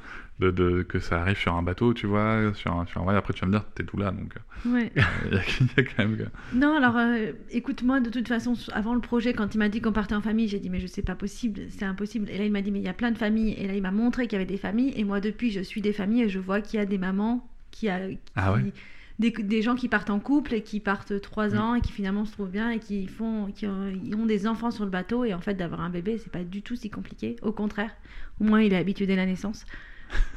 de, 0.40 0.50
de- 0.50 0.82
que 0.82 0.98
ça 0.98 1.20
arrive 1.20 1.36
sur 1.36 1.54
un 1.54 1.62
bateau, 1.62 1.92
tu 1.92 2.06
vois, 2.06 2.52
sur 2.54 2.72
un, 2.72 2.86
sur 2.86 3.02
un 3.02 3.04
voilier. 3.04 3.18
Après, 3.18 3.34
tu 3.34 3.40
vas 3.40 3.48
me 3.48 3.52
dire, 3.52 3.64
t'es 3.74 3.84
tout 3.84 3.98
là, 3.98 4.10
donc 4.12 4.32
euh, 4.36 4.70
Ouais. 4.72 4.90
il 4.96 5.34
y, 5.34 5.36
a- 5.36 5.42
il 5.60 5.66
y 5.76 5.80
a 5.80 5.82
quand 5.82 5.98
même. 6.08 6.16
Non, 6.54 6.74
alors 6.78 6.96
euh, 6.96 7.32
écoute, 7.50 7.82
moi 7.82 8.00
de 8.00 8.08
toute 8.08 8.26
façon, 8.28 8.54
avant 8.72 8.94
le 8.94 9.00
projet, 9.00 9.34
quand 9.34 9.54
il 9.54 9.58
m'a 9.58 9.68
dit 9.68 9.82
qu'on 9.82 9.92
partait 9.92 10.14
en 10.14 10.22
famille, 10.22 10.48
j'ai 10.48 10.58
dit 10.58 10.70
mais 10.70 10.80
je 10.80 10.86
sais 10.86 11.02
pas 11.02 11.14
possible, 11.14 11.60
c'est 11.68 11.84
impossible. 11.84 12.30
Et 12.30 12.38
là 12.38 12.44
il 12.46 12.50
m'a 12.52 12.62
dit 12.62 12.70
mais 12.70 12.78
il 12.78 12.84
y 12.86 12.88
a 12.88 12.94
plein 12.94 13.10
de 13.10 13.18
familles. 13.18 13.52
Et 13.58 13.68
là 13.68 13.74
il 13.74 13.82
m'a 13.82 13.90
montré 13.90 14.26
qu'il 14.26 14.32
y 14.38 14.42
avait 14.42 14.46
des 14.50 14.56
familles. 14.56 14.94
Et 14.96 15.04
moi 15.04 15.20
depuis, 15.20 15.50
je 15.50 15.60
suis 15.60 15.82
des 15.82 15.92
familles 15.92 16.22
et 16.22 16.28
je 16.30 16.38
vois 16.38 16.62
qu'il 16.62 16.80
y 16.80 16.82
a 16.82 16.86
des 16.86 16.96
mamans 16.98 17.46
qui 17.70 17.90
a 17.90 18.08
qui- 18.08 18.18
Ah 18.34 18.54
ouais 18.54 18.72
des, 19.18 19.30
des 19.30 19.62
gens 19.62 19.74
qui 19.76 19.88
partent 19.88 20.10
en 20.10 20.20
couple 20.20 20.54
et 20.54 20.62
qui 20.62 20.80
partent 20.80 21.20
trois 21.20 21.50
Mm. 21.50 21.56
ans 21.56 21.74
et 21.74 21.80
qui 21.80 21.92
finalement 21.92 22.24
se 22.24 22.32
trouvent 22.32 22.50
bien 22.50 22.70
et 22.70 22.78
qui 22.80 23.06
font 23.06 23.50
qui 23.52 23.66
ont, 23.66 23.92
ont 24.18 24.26
des 24.26 24.46
enfants 24.46 24.70
sur 24.70 24.84
le 24.84 24.90
bateau 24.90 25.24
et 25.24 25.34
en 25.34 25.40
fait 25.40 25.54
d'avoir 25.54 25.80
un 25.80 25.90
bébé 25.90 26.18
c'est 26.18 26.30
pas 26.32 26.44
du 26.44 26.62
tout 26.62 26.76
si 26.76 26.90
compliqué. 26.90 27.36
Au 27.42 27.52
contraire, 27.52 27.92
au 28.40 28.44
moins 28.44 28.62
il 28.62 28.72
est 28.72 28.76
habitué 28.76 29.06
dès 29.06 29.16
la 29.16 29.26
naissance. 29.26 29.64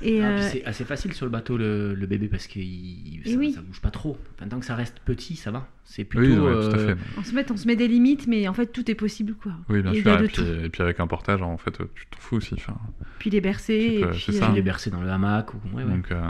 Et 0.01 0.21
Ah, 0.23 0.33
puis 0.35 0.43
euh, 0.43 0.49
c'est 0.51 0.65
assez 0.65 0.83
facile 0.85 1.13
sur 1.13 1.25
le 1.25 1.31
bateau 1.31 1.57
le, 1.57 1.93
le 1.93 2.07
bébé 2.07 2.27
parce 2.27 2.47
que 2.47 2.59
il- 2.59 3.21
ça, 3.25 3.37
oui. 3.37 3.51
ça 3.53 3.61
bouge 3.61 3.81
pas 3.81 3.91
trop. 3.91 4.17
Enfin, 4.35 4.47
tant 4.49 4.59
que 4.59 4.65
ça 4.65 4.75
reste 4.75 4.97
petit, 5.05 5.35
ça 5.35 5.51
va. 5.51 5.67
C'est 5.83 6.03
plutôt. 6.05 6.23
Oui, 6.25 6.37
ouais, 6.37 6.53
tout 6.53 6.75
à 6.75 6.79
euh, 6.79 6.95
fait. 6.95 7.01
on 7.17 7.23
se 7.23 7.35
met 7.35 7.51
on 7.51 7.57
se 7.57 7.67
met 7.67 7.75
des 7.75 7.87
limites, 7.87 8.25
mais 8.27 8.47
en 8.47 8.53
fait 8.53 8.67
tout 8.67 8.89
est 8.89 8.95
possible 8.95 9.33
quoi. 9.35 9.51
Oui, 9.69 9.81
bien 9.81 9.91
Et 9.93 10.01
sûr. 10.01 10.11
a 10.11 10.23
Et 10.23 10.27
puis, 10.27 10.41
et 10.43 10.69
puis 10.69 10.81
avec 10.83 10.99
un 10.99 11.07
portage, 11.07 11.41
en 11.41 11.57
fait, 11.57 11.71
tu 11.71 12.05
t'en 12.09 12.17
fous 12.19 12.37
aussi. 12.37 12.53
Enfin, 12.55 12.77
Puis 13.19 13.29
les 13.29 13.41
bercer. 13.41 13.97
Tu 13.99 14.05
peux- 14.05 14.11
et 14.13 14.17
c'est 14.17 14.31
puis, 14.31 14.33
ça. 14.39 14.49
euh, 14.51 14.53
les 14.55 14.61
bercer 14.61 14.89
dans 14.89 15.01
le 15.01 15.09
hamac 15.09 15.53
ou. 15.53 15.57
Ouais, 15.75 15.83
ouais. 15.83 15.91
Donc, 15.91 16.11
euh, 16.11 16.21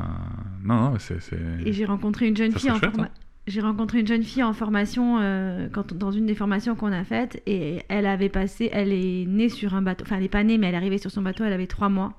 non, 0.63 0.91
non, 0.91 0.93
c'est. 0.99 1.17
Et 1.65 1.71
j'ai 1.73 1.85
rencontré 1.85 2.27
une 2.27 2.35
jeune 2.37 2.51
Ça 2.51 2.59
fille 2.59 2.71
en 2.71 2.75
chouette, 2.79 2.91
forma- 2.91 3.05
hein. 3.05 3.09
J'ai 3.47 3.61
rencontré 3.61 3.99
une 4.01 4.07
jeune 4.07 4.21
fille 4.23 4.43
en 4.43 4.53
formation 4.53 5.17
euh, 5.21 5.69
quand, 5.71 5.93
dans 5.93 6.11
une 6.11 6.27
des 6.27 6.35
formations 6.35 6.75
qu'on 6.75 6.91
a 6.91 7.03
faites 7.03 7.41
et 7.47 7.81
elle 7.87 8.05
avait 8.05 8.29
passé, 8.29 8.69
elle 8.71 8.91
est 8.93 9.25
née 9.27 9.49
sur 9.49 9.73
un 9.73 9.81
bateau, 9.81 10.03
enfin 10.05 10.17
elle 10.17 10.21
n'est 10.21 10.27
pas 10.29 10.43
née 10.43 10.59
mais 10.59 10.67
elle 10.67 10.75
est 10.75 10.77
arrivée 10.77 10.99
sur 10.99 11.09
son 11.09 11.23
bateau, 11.23 11.43
elle 11.45 11.53
avait 11.53 11.65
trois 11.65 11.89
mois 11.89 12.13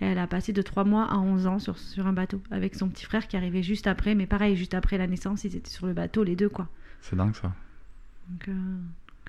elle 0.00 0.18
a 0.18 0.26
passé 0.26 0.52
de 0.52 0.62
trois 0.62 0.84
mois 0.84 1.04
à 1.10 1.16
11 1.16 1.46
ans 1.46 1.58
sur, 1.58 1.78
sur 1.78 2.06
un 2.06 2.12
bateau 2.12 2.42
avec 2.50 2.74
son 2.74 2.88
petit 2.88 3.04
frère 3.04 3.26
qui 3.28 3.36
arrivait 3.36 3.62
juste 3.62 3.86
après, 3.86 4.14
mais 4.14 4.26
pareil 4.26 4.56
juste 4.56 4.74
après 4.74 4.98
la 4.98 5.06
naissance 5.06 5.44
ils 5.44 5.56
étaient 5.56 5.70
sur 5.70 5.86
le 5.86 5.92
bateau 5.94 6.22
les 6.24 6.36
deux 6.36 6.48
quoi. 6.48 6.68
C'est 7.00 7.16
dingue 7.16 7.34
ça. 7.34 7.52
Donc 8.28 8.48
euh, 8.48 8.52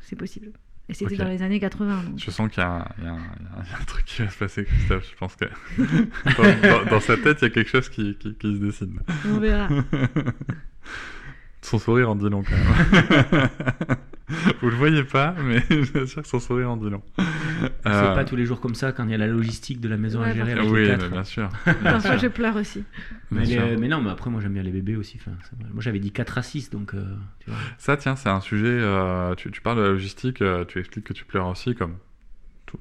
c'est 0.02 0.16
possible. 0.16 0.52
Et 0.90 0.94
c'était 0.94 1.18
dans 1.18 1.28
les 1.28 1.42
années 1.44 1.60
80. 1.60 2.04
donc. 2.04 2.18
Je 2.18 2.32
sens 2.32 2.50
qu'il 2.50 2.64
y, 2.64 2.66
a 2.66 2.70
un- 2.76 3.04
y 3.04 3.06
y 3.06 3.10
a 3.10 3.86
truc 3.86 4.06
qui 4.06 4.22
va 4.22 4.30
se 4.30 4.38
passer, 4.38 4.64
Christophe. 4.64 5.10
Je 5.12 5.18
pense 5.18 5.36
que 5.36 5.46
dans, 5.78 6.70
dans- 6.86 6.90
dans 6.92 7.00
sa 7.02 7.18
tête, 7.18 7.40
il 7.42 7.44
y 7.44 7.48
a 7.48 7.50
quelque 7.50 7.70
chose 7.70 7.90
qui, 7.90 8.16
qui, 8.16 8.34
qui 8.36 8.56
se 8.56 8.60
dessine. 8.62 8.98
On 9.26 9.38
verra. 9.40 9.68
Son 11.62 11.80
sourire 11.80 12.10
en 12.10 12.16
dit 12.16 12.30
long 12.30 12.44
quand 12.44 12.56
même. 12.56 13.50
Vous 14.62 14.70
le 14.70 14.76
voyez 14.76 15.04
pas, 15.04 15.36
mais 15.44 15.62
je 15.70 15.84
suis 15.84 16.08
sûr 16.08 16.22
que 16.22 16.28
son 16.28 16.40
sourire 16.40 16.70
en 16.72 16.78
dit 16.78 16.90
long. 16.90 17.02
C'est 17.84 17.90
Euh, 17.90 18.14
pas 18.14 18.26
tous 18.26 18.36
les 18.36 18.46
jours 18.46 18.60
comme 18.60 18.76
ça 18.76 18.92
quand 18.92 19.04
il 19.06 19.12
y 19.12 19.14
a 19.14 19.18
la 19.18 19.28
logistique 19.28 19.80
de 19.80 19.88
la 19.90 19.98
maison 19.98 20.22
Ouais, 20.22 20.28
à 20.30 20.34
gérer 20.34 20.52
avec 20.54 20.70
Oui, 20.70 20.88
bien 21.12 21.24
sûr. 21.24 21.50
Bien 21.66 21.76
Parfois 21.92 22.12
sûr, 22.18 22.20
je 22.20 22.28
pleure 22.28 22.56
aussi. 22.58 22.84
bien 23.32 23.42
Mais, 23.42 23.46
sûr. 23.46 23.66
les- 23.66 23.78
mais 23.78 23.88
non, 23.88 24.02
mais 24.02 24.10
après 24.12 24.30
moi 24.30 24.42
j'aime 24.42 24.54
bien 24.54 24.64
les 24.64 24.72
bébés 24.72 24.96
aussi. 24.96 25.18
Enfin, 25.22 25.32
moi 25.74 25.82
j'avais 25.82 26.00
dit 26.00 26.12
4 26.12 26.38
à 26.38 26.42
6 26.44 26.70
donc 26.70 26.94
euh, 26.94 27.16
tu 27.40 27.50
vois. 27.50 27.60
Ça, 27.78 27.96
tiens, 27.98 28.16
c'est 28.16 28.30
un 28.30 28.42
sujet. 28.42 28.66
euh, 28.68 29.36
tu, 29.36 29.50
tu 29.52 29.62
parles 29.62 29.78
de 29.78 29.84
la 29.84 29.90
logistique, 29.90 30.42
euh, 30.42 30.66
tu 30.66 30.80
expliques 30.80 31.06
que 31.06 31.14
tu 31.14 31.26
pleures 31.26 31.48
aussi, 31.48 31.76
comme 31.76 31.96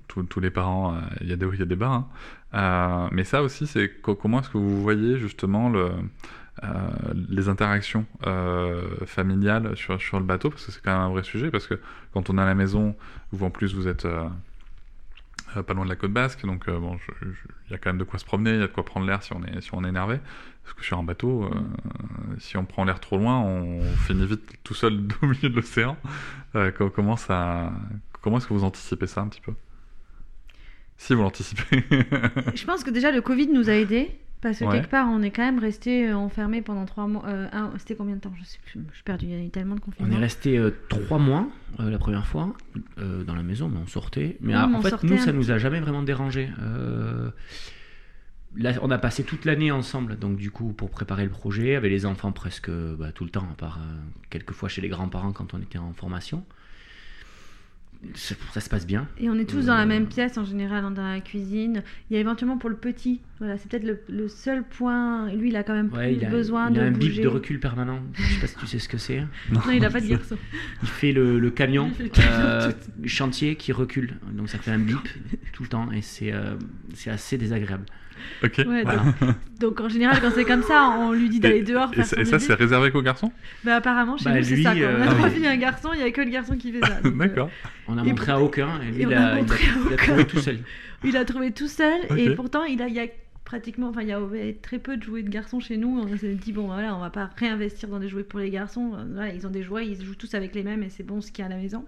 tous- 0.08 0.40
les 0.40 0.50
parents. 0.50 0.94
euh, 0.94 0.98
Il 1.20 1.28
y 1.28 1.32
a 1.32 1.36
des 1.36 1.46
hauts, 1.46 1.52
il 1.52 1.60
y 1.60 1.62
a 1.62 1.66
des 1.66 1.76
bas. 1.76 1.88
hein. 1.92 2.06
Euh, 2.54 3.08
mais 3.12 3.24
ça 3.24 3.42
aussi, 3.42 3.66
c'est 3.66 3.88
co- 4.02 4.14
comment 4.16 4.40
est-ce 4.40 4.50
que 4.50 4.58
vous 4.58 4.82
voyez 4.82 5.18
justement 5.18 5.68
le, 5.68 5.90
euh, 6.64 6.68
les 7.28 7.48
interactions 7.48 8.06
euh, 8.26 8.82
familiales 9.06 9.76
sur, 9.76 10.00
sur 10.00 10.18
le 10.18 10.24
bateau? 10.26 10.50
Parce 10.50 10.64
que 10.66 10.72
c'est 10.72 10.82
quand 10.82 10.92
même 10.92 11.00
un 11.02 11.10
vrai 11.10 11.22
sujet. 11.22 11.50
Parce 11.50 11.66
que 11.66 11.78
quand 12.12 12.30
on 12.30 12.38
est 12.38 12.42
à 12.42 12.46
la 12.46 12.54
maison, 12.54 12.96
vous 13.32 13.44
en 13.44 13.50
plus 13.50 13.74
vous 13.74 13.88
êtes. 13.88 14.04
euh, 14.06 14.24
euh, 14.24 14.28
pas 15.62 15.74
loin 15.74 15.84
de 15.84 15.90
la 15.90 15.96
côte 15.96 16.12
basque, 16.12 16.44
donc 16.44 16.68
euh, 16.68 16.78
bon, 16.78 16.98
il 17.22 17.72
y 17.72 17.74
a 17.74 17.78
quand 17.78 17.90
même 17.90 17.98
de 17.98 18.04
quoi 18.04 18.18
se 18.18 18.24
promener, 18.24 18.50
il 18.54 18.60
y 18.60 18.62
a 18.62 18.66
de 18.68 18.72
quoi 18.72 18.84
prendre 18.84 19.06
l'air 19.06 19.22
si 19.22 19.32
on 19.32 19.42
est 19.44 19.60
si 19.60 19.70
on 19.74 19.84
est 19.84 19.88
énervé. 19.88 20.18
Parce 20.62 20.74
que 20.74 20.84
sur 20.84 20.98
un 20.98 21.04
bateau, 21.04 21.44
euh, 21.44 21.50
si 22.38 22.56
on 22.56 22.64
prend 22.64 22.84
l'air 22.84 22.98
trop 23.00 23.18
loin, 23.18 23.38
on 23.40 23.80
finit 24.06 24.26
vite 24.26 24.42
tout 24.64 24.74
seul 24.74 25.00
au 25.22 25.26
milieu 25.26 25.48
de 25.48 25.54
l'océan. 25.56 25.96
Euh, 26.56 26.70
co- 26.72 26.90
comment 26.90 27.16
ça, 27.16 27.72
comment 28.22 28.38
est-ce 28.38 28.46
que 28.48 28.54
vous 28.54 28.64
anticipez 28.64 29.06
ça 29.06 29.20
un 29.20 29.28
petit 29.28 29.40
peu? 29.40 29.52
Si 30.96 31.14
vous 31.14 31.22
l'anticipez. 31.22 31.84
Je 32.54 32.64
pense 32.64 32.82
que 32.82 32.90
déjà 32.90 33.10
le 33.10 33.20
Covid 33.20 33.48
nous 33.48 33.68
a 33.68 33.74
aidés 33.74 34.10
parce 34.48 34.58
que 34.58 34.64
Ouais. 34.64 34.72
quelque 34.80 34.90
part 34.90 35.08
on 35.10 35.22
est 35.22 35.30
quand 35.30 35.44
même 35.44 35.58
resté 35.58 36.12
enfermé 36.12 36.62
pendant 36.62 36.84
trois 36.86 37.06
mois. 37.06 37.24
euh, 37.26 37.48
C'était 37.78 37.94
combien 37.94 38.16
de 38.16 38.20
temps? 38.20 38.32
Je 38.38 38.44
sais 38.44 38.58
plus. 38.64 38.80
Je 38.90 38.94
suis 38.94 39.04
perdue. 39.04 39.26
Il 39.26 39.32
y 39.32 39.34
a 39.34 39.44
eu 39.44 39.50
tellement 39.50 39.74
de 39.74 39.80
On 39.82 39.84
confinements. 39.90 40.16
est 40.16 40.20
resté 40.20 40.60
3 40.88 41.18
mois 41.18 41.48
euh, 41.80 41.90
la 41.90 41.98
première 41.98 42.26
fois 42.26 42.54
euh, 42.98 43.22
dans 43.24 43.34
la 43.34 43.42
maison, 43.42 43.68
mais 43.68 43.78
on 43.82 43.86
sortait. 43.86 44.36
Mais 44.40 44.54
Oui, 44.54 44.60
ah, 44.62 44.66
mais 44.66 44.76
en 44.76 44.78
on 44.78 44.82
fait, 44.82 45.02
nous, 45.04 45.18
ça 45.18 45.32
nous 45.32 45.50
a 45.50 45.58
jamais 45.58 45.80
vraiment 45.80 46.02
dérangé. 46.02 46.48
Euh, 46.62 47.30
Là, 48.58 48.72
on 48.80 48.90
a 48.90 48.96
passé 48.96 49.22
toute 49.22 49.44
l'année 49.44 49.70
ensemble, 49.70 50.18
donc 50.18 50.38
du 50.38 50.50
coup, 50.50 50.72
pour 50.72 50.88
préparer 50.88 51.24
le 51.24 51.30
projet, 51.30 51.74
avec 51.76 51.90
les 51.90 52.06
enfants 52.06 52.32
presque 52.32 52.70
bah, 52.70 53.12
tout 53.12 53.24
le 53.24 53.30
temps, 53.30 53.46
à 53.52 53.54
part 53.54 53.78
euh, 53.82 53.94
quelques 54.30 54.52
fois 54.52 54.70
chez 54.70 54.80
les 54.80 54.88
grands-parents 54.88 55.32
quand 55.32 55.52
on 55.52 55.58
était 55.60 55.76
en 55.76 55.92
formation. 55.92 56.42
Ça 58.14 58.60
se 58.60 58.68
passe 58.68 58.86
bien. 58.86 59.08
Et 59.18 59.28
on 59.30 59.34
est 59.34 59.48
tous 59.48 59.66
dans 59.66 59.74
la 59.74 59.82
Euh, 59.82 59.86
même 59.86 60.06
pièce 60.06 60.38
en 60.38 60.44
général, 60.44 60.92
dans 60.94 61.02
la 61.08 61.20
cuisine. 61.20 61.82
Il 62.10 62.14
y 62.14 62.16
a 62.16 62.20
éventuellement 62.20 62.56
pour 62.58 62.70
le 62.70 62.76
petit, 62.76 63.20
voilà, 63.38 63.58
c'est 63.58 63.68
peut-être 63.70 63.84
le, 63.84 63.98
le 64.08 64.28
seul 64.28 64.62
point. 64.64 65.32
Lui, 65.32 65.48
il 65.48 65.56
a 65.56 65.62
quand 65.64 65.74
même 65.74 65.90
Ouais, 65.92 66.08
plus 66.12 66.16
il 66.18 66.24
a, 66.24 66.28
besoin 66.30 66.70
il 66.70 66.78
a 66.78 66.82
de 66.82 66.86
un 66.88 66.90
bip 66.92 67.20
de 67.20 67.26
recul 67.28 67.58
permanent. 67.58 68.00
Je 68.14 68.22
sais 68.34 68.40
pas 68.40 68.46
si 68.46 68.56
tu 68.56 68.66
sais 68.66 68.78
ce 68.78 68.88
que 68.88 68.98
c'est. 68.98 69.20
Non, 69.52 69.60
il 69.72 69.84
a 69.84 69.90
pas 69.90 70.00
de 70.00 70.06
garçon. 70.08 70.36
Il 70.82 70.88
fait 70.88 71.12
le, 71.12 71.38
le 71.38 71.50
camion, 71.50 71.90
fait 71.90 72.02
le 72.04 72.08
camion 72.10 72.30
euh, 72.38 72.70
tout- 72.72 73.08
chantier 73.08 73.56
qui 73.56 73.72
recule. 73.72 74.14
Donc 74.32 74.48
ça 74.48 74.58
fait 74.58 74.70
un 74.70 74.78
bip 74.78 74.98
tout 75.52 75.62
le 75.64 75.68
temps 75.68 75.90
et 75.92 76.02
c'est 76.02 76.32
euh, 76.32 76.54
c'est 76.94 77.10
assez 77.10 77.38
désagréable. 77.38 77.84
Ok. 78.44 78.52
Ouais, 78.66 78.82
Voilà. 78.82 79.02
Donc 79.60 79.80
en 79.80 79.88
général, 79.88 80.18
quand 80.20 80.30
c'est 80.34 80.44
comme 80.44 80.62
ça, 80.62 80.90
on 80.98 81.12
lui 81.12 81.28
dit 81.28 81.40
d'aller 81.40 81.62
dehors 81.62 81.90
Et, 81.96 82.02
ça- 82.02 82.38
c'est 82.38 82.54
réservé 82.54 82.90
qu'aux 82.90 83.02
garçons? 83.02 83.32
Bah 83.64 83.76
apparemment, 83.76 84.16
chez 84.18 84.24
Bah, 84.26 84.36
nous, 84.36 84.42
c'est 84.44 84.62
ça. 84.62 84.74
Quand 84.74 84.80
on 84.98 85.02
a 85.02 85.06
trois 85.14 85.30
filles 85.30 85.44
et 85.44 85.48
un 85.48 85.56
garçon, 85.56 85.90
il 85.94 86.00
y 86.00 86.02
a 86.04 86.10
que 86.10 86.20
le 86.20 86.30
garçon 86.30 86.56
qui 86.56 86.72
fait 86.72 86.80
ça. 86.80 86.98
Euh, 87.04 87.10
D'accord. 87.10 87.48
On 87.88 87.96
a 87.98 88.02
Et 88.02 88.08
montré 88.08 88.32
à 88.32 88.40
aucun 88.40 88.68
et 88.82 88.90
lui 88.92 89.00
et 89.00 89.02
il 89.06 89.14
a 89.14 89.18
a, 89.18 89.30
il 89.32 89.32
a- 89.32 89.34
montré 89.36 89.64
à 89.64 89.68
il 89.68 89.88
a 89.88 89.94
aucun. 89.94 89.96
trouvé 90.06 90.24
tout 90.26 90.38
seul. 90.40 90.58
Il 91.04 91.16
a 91.16 91.24
trouvé 91.24 91.50
tout 91.52 91.68
seul 91.68 92.00
et 92.16 92.30
pourtant 92.34 92.64
il 92.64 92.82
a, 92.82 92.88
il 92.88 92.94
y 92.94 93.00
a 93.00 93.06
pratiquement, 93.46 93.88
enfin 93.88 94.02
il 94.02 94.08
y 94.08 94.12
avait 94.12 94.52
très 94.60 94.78
peu 94.78 94.98
de 94.98 95.02
jouets 95.02 95.22
de 95.22 95.30
garçons 95.30 95.60
chez 95.60 95.78
nous. 95.78 95.98
On 96.00 96.16
s'est 96.18 96.34
dit 96.34 96.52
bon 96.52 96.66
voilà, 96.66 96.94
on 96.94 97.00
va 97.00 97.08
pas 97.10 97.30
réinvestir 97.38 97.88
dans 97.88 97.98
des 98.00 98.08
jouets 98.10 98.24
pour 98.24 98.40
les 98.40 98.50
garçons. 98.50 98.92
Euh, 98.94 99.04
Voilà, 99.14 99.32
ils 99.32 99.46
ont 99.46 99.50
des 99.50 99.62
jouets, 99.62 99.86
ils 99.86 100.04
jouent 100.04 100.14
tous 100.16 100.34
avec 100.34 100.54
les 100.54 100.62
mêmes 100.62 100.82
et 100.82 100.90
c'est 100.90 101.04
bon 101.04 101.22
ce 101.22 101.32
qu'il 101.32 101.40
y 101.40 101.42
a 101.42 101.46
à 101.46 101.48
la 101.48 101.56
maison. 101.56 101.86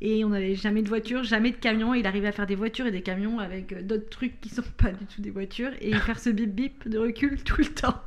Et 0.00 0.24
on 0.24 0.30
n'avait 0.30 0.54
jamais 0.56 0.82
de 0.82 0.88
voiture, 0.88 1.22
jamais 1.22 1.50
de 1.52 1.56
camion. 1.56 1.94
Il 1.94 2.06
arrivait 2.06 2.26
à 2.28 2.32
faire 2.32 2.46
des 2.46 2.56
voitures 2.56 2.86
et 2.86 2.90
des 2.90 3.02
camions 3.02 3.38
avec 3.38 3.72
euh, 3.72 3.82
d'autres 3.82 4.08
trucs 4.08 4.40
qui 4.40 4.48
sont 4.48 4.62
pas 4.76 4.90
du 4.90 5.04
tout 5.06 5.20
des 5.20 5.30
voitures 5.30 5.70
et 5.80 5.92
faire 5.94 6.18
ce 6.18 6.30
bip 6.30 6.54
bip 6.54 6.88
de 6.88 6.98
recul 6.98 7.36
tout 7.44 7.58
le 7.60 7.66
temps. 7.66 8.00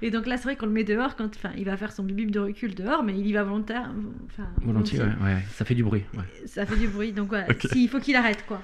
Et 0.00 0.10
donc 0.10 0.26
là 0.26 0.38
c'est 0.38 0.44
vrai 0.44 0.56
qu'on 0.56 0.66
le 0.66 0.72
met 0.72 0.84
dehors 0.84 1.16
quand, 1.16 1.28
enfin 1.36 1.52
il 1.58 1.66
va 1.66 1.76
faire 1.76 1.92
son 1.92 2.02
bip 2.02 2.16
bip 2.16 2.30
de 2.30 2.40
recul 2.40 2.74
dehors, 2.74 3.02
mais 3.02 3.12
il 3.18 3.26
y 3.26 3.32
va 3.34 3.42
volontaire, 3.44 3.90
enfin 4.26 4.48
Volontiers, 4.62 5.00
ouais, 5.00 5.06
ouais, 5.22 5.42
ça 5.50 5.66
fait 5.66 5.74
du 5.74 5.82
bruit. 5.84 6.04
ouais. 6.14 6.24
Ça 6.46 6.64
fait 6.64 6.76
du 6.78 6.88
bruit 6.88 7.12
donc 7.12 7.28
voilà, 7.28 7.46
si, 7.72 7.84
il 7.84 7.88
faut 7.88 8.00
qu'il 8.00 8.16
arrête 8.16 8.44
quoi. 8.46 8.62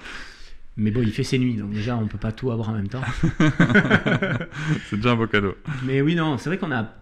Mais 0.78 0.90
bon, 0.90 1.00
il 1.02 1.10
fait 1.10 1.22
ses 1.24 1.38
nuits, 1.38 1.54
donc 1.56 1.70
déjà, 1.72 1.96
on 1.96 2.06
peut 2.06 2.18
pas 2.18 2.32
tout 2.32 2.50
avoir 2.50 2.68
en 2.68 2.74
même 2.74 2.88
temps. 2.88 3.00
c'est 4.88 4.96
déjà 4.96 5.12
un 5.12 5.16
beau 5.16 5.26
cadeau. 5.26 5.54
Mais 5.84 6.00
oui, 6.00 6.14
non, 6.14 6.38
c'est 6.38 6.50
vrai 6.50 6.58
qu'on 6.58 6.72
a, 6.72 6.92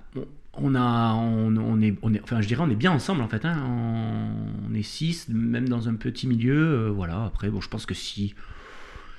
on 0.55 0.75
a, 0.75 1.15
on, 1.15 1.57
on 1.57 1.81
est, 1.81 1.97
on 2.03 2.15
est, 2.15 2.21
enfin, 2.23 2.41
je 2.41 2.47
dirais, 2.47 2.63
on 2.65 2.71
est 2.71 2.77
bien 2.77 2.93
ensemble 2.93 3.23
en 3.23 3.29
fait. 3.29 3.45
Hein. 3.45 3.57
On, 3.67 4.71
on 4.71 4.75
est 4.75 4.83
six, 4.83 5.29
même 5.29 5.69
dans 5.69 5.89
un 5.89 5.95
petit 5.95 6.27
milieu. 6.27 6.57
euh, 6.57 6.91
voilà. 6.91 7.25
Après, 7.25 7.49
bon, 7.51 7.61
je 7.61 7.69
pense 7.69 7.87
que 7.87 7.95
si, 7.95 8.35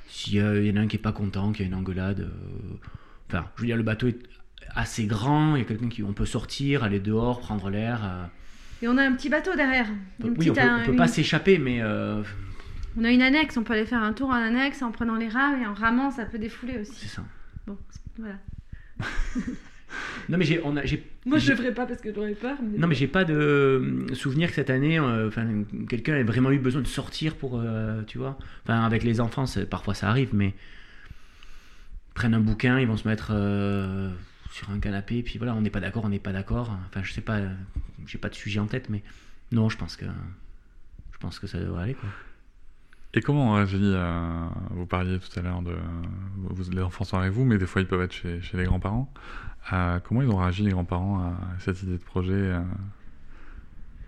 s'il 0.08 0.36
y 0.36 0.42
en 0.72 0.76
a 0.78 0.80
un 0.80 0.88
qui 0.88 0.96
est 0.96 1.00
pas 1.00 1.12
content, 1.12 1.52
qu'il 1.52 1.66
y 1.66 1.66
a 1.66 1.68
une 1.72 1.76
engueulade, 1.76 2.22
euh, 2.22 2.30
enfin, 3.30 3.46
je 3.56 3.62
veux 3.62 3.68
dire, 3.68 3.78
le 3.78 3.84
bateau 3.84 4.08
est 4.08 4.20
assez 4.74 5.06
grand. 5.06 5.56
Il 5.56 5.60
y 5.60 5.62
a 5.64 5.66
quelqu'un 5.66 5.90
qui, 5.90 6.04
on 6.04 6.14
peut 6.14 6.26
sortir, 6.26 6.84
aller 6.84 7.00
dehors, 7.00 7.40
prendre 7.42 7.70
l'air. 7.70 8.00
euh. 8.04 8.24
Et 8.82 8.88
on 8.88 8.98
a 8.98 9.04
un 9.04 9.14
petit 9.14 9.30
bateau 9.30 9.56
derrière. 9.56 9.88
Une 10.24 10.36
oui, 10.38 10.50
on 10.50 10.54
peut, 10.54 10.62
euh, 10.62 10.78
on 10.82 10.86
peut 10.86 10.92
une- 10.92 10.98
pas 10.98 11.08
s'échapper, 11.08 11.58
mais 11.58 11.82
euh, 11.82 12.22
on 12.98 13.04
a 13.04 13.12
une 13.12 13.22
annexe, 13.22 13.58
on 13.58 13.64
peut 13.64 13.74
aller 13.74 13.86
faire 13.86 14.04
un 14.04 14.14
tour 14.14 14.30
en 14.30 14.34
annexe 14.34 14.82
en 14.82 14.92
prenant 14.92 15.16
les 15.16 15.30
rames 15.30 15.62
et 15.62 15.68
en 15.68 15.74
ramant, 15.74 16.12
ça 16.12 16.26
peut 16.26 16.40
défouler 16.40 16.80
aussi. 16.80 16.94
c'est 16.96 17.16
ça. 17.16 17.24
Bon, 17.68 17.78
voilà. 18.18 18.38
Non, 20.30 20.38
mais 20.38 20.46
j'ai, 20.46 20.62
on 20.64 20.76
a, 20.76 20.86
j'ai, 20.86 21.06
Moi, 21.26 21.38
je 21.38 21.52
le 21.52 21.58
ferais 21.58 21.74
pas 21.74 21.86
parce 21.86 22.02
que 22.02 22.14
j'aurais 22.14 22.34
peur. 22.34 22.58
Mais... 22.62 22.78
Non, 22.78 22.88
mais 22.88 22.96
j'ai 22.96 23.08
pas 23.08 23.24
de 23.24 23.34
euh, 23.34 24.14
souvenir 24.14 24.50
que 24.50 24.56
cette 24.56 24.70
année, 24.70 25.00
euh, 25.00 25.28
enfin, 25.28 25.64
quelqu'un 25.88 26.16
ait 26.16 26.24
vraiment 26.24 26.52
eu 26.52 26.60
besoin 26.60 26.82
de 26.82 26.88
sortir 26.88 27.36
pour, 27.36 27.60
euh, 27.60 28.02
tu 28.04 28.18
vois. 28.18 28.38
Enfin, 28.64 28.84
avec 28.84 29.04
les 29.04 29.22
enfants, 29.22 29.46
parfois 29.70 29.94
ça 29.94 30.10
arrive, 30.10 30.34
mais 30.34 30.48
ils 30.48 32.14
prennent 32.14 32.34
un 32.34 32.40
bouquin, 32.40 32.80
ils 32.80 32.88
vont 32.88 32.98
se 32.98 33.08
mettre 33.08 33.32
euh, 33.32 34.10
sur 34.52 34.70
un 34.72 34.80
canapé, 34.80 35.22
puis 35.22 35.38
voilà, 35.38 35.56
on 35.56 35.62
n'est 35.62 35.70
pas 35.70 35.80
d'accord, 35.80 36.06
on 36.06 36.10
n'est 36.10 36.20
pas 36.20 36.34
d'accord. 36.34 36.76
Enfin, 36.88 37.04
je 37.04 37.14
sais 37.14 37.22
pas, 37.22 37.42
j'ai 38.08 38.18
pas 38.18 38.30
de 38.30 38.36
sujet 38.36 38.60
en 38.60 38.68
tête, 38.68 38.90
mais 38.90 39.04
non, 39.52 39.70
je 39.70 39.78
pense 39.78 39.96
que, 39.96 40.06
je 41.12 41.18
pense 41.20 41.40
que 41.40 41.48
ça 41.48 41.60
devrait 41.60 41.84
aller, 41.84 41.94
quoi. 41.94 42.10
Et 43.16 43.22
comment 43.22 43.52
on 43.52 43.54
réagit 43.54 43.80
euh, 43.82 44.46
Vous 44.72 44.86
parliez 44.86 45.18
tout 45.20 45.40
à 45.40 45.42
l'heure 45.42 45.62
de. 45.62 45.74
Vous, 46.38 46.70
les 46.72 46.82
enfants 46.82 47.06
sont 47.06 47.18
avec 47.18 47.32
vous, 47.32 47.46
mais 47.46 47.58
des 47.58 47.66
fois 47.66 47.82
ils 47.82 47.88
peuvent 47.88 48.02
être 48.02 48.12
chez, 48.14 48.42
chez 48.42 48.58
les 48.58 48.66
grands-parents. 48.66 49.12
Euh, 49.74 50.00
comment 50.02 50.22
ils 50.22 50.30
ont 50.30 50.36
réagi, 50.38 50.64
les 50.64 50.72
grands-parents, 50.72 51.20
à 51.22 51.36
cette 51.60 51.82
idée 51.84 51.94
de 51.94 52.04
projet 52.04 52.34
euh? 52.34 52.60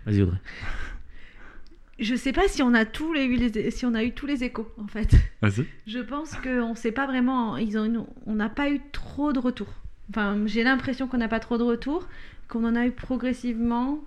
Vas-y, 0.06 0.22
Audrey. 0.22 0.38
Je 1.98 2.14
sais 2.14 2.32
pas 2.32 2.46
si 2.46 2.62
on 2.62 2.74
a 2.74 2.84
tous 2.84 3.12
les, 3.12 3.70
si 3.72 3.84
on 3.84 3.94
a 3.94 4.04
eu 4.04 4.12
tous 4.12 4.26
les 4.26 4.44
échos 4.44 4.70
en 4.78 4.86
fait. 4.86 5.16
Vas-y. 5.42 5.66
Je 5.88 5.98
pense 5.98 6.36
qu'on 6.36 6.76
sait 6.76 6.92
pas 6.92 7.06
vraiment. 7.06 7.56
Ils 7.56 7.76
ont, 7.76 7.84
une- 7.86 8.04
on 8.26 8.34
n'a 8.36 8.48
pas 8.48 8.70
eu 8.70 8.80
trop 8.92 9.32
de 9.32 9.40
retours. 9.40 9.72
Enfin, 10.10 10.36
j'ai 10.46 10.62
l'impression 10.62 11.08
qu'on 11.08 11.18
n'a 11.18 11.26
pas 11.28 11.40
trop 11.40 11.58
de 11.58 11.64
retours, 11.64 12.06
qu'on 12.46 12.64
en 12.64 12.76
a 12.76 12.86
eu 12.86 12.92
progressivement. 12.92 13.98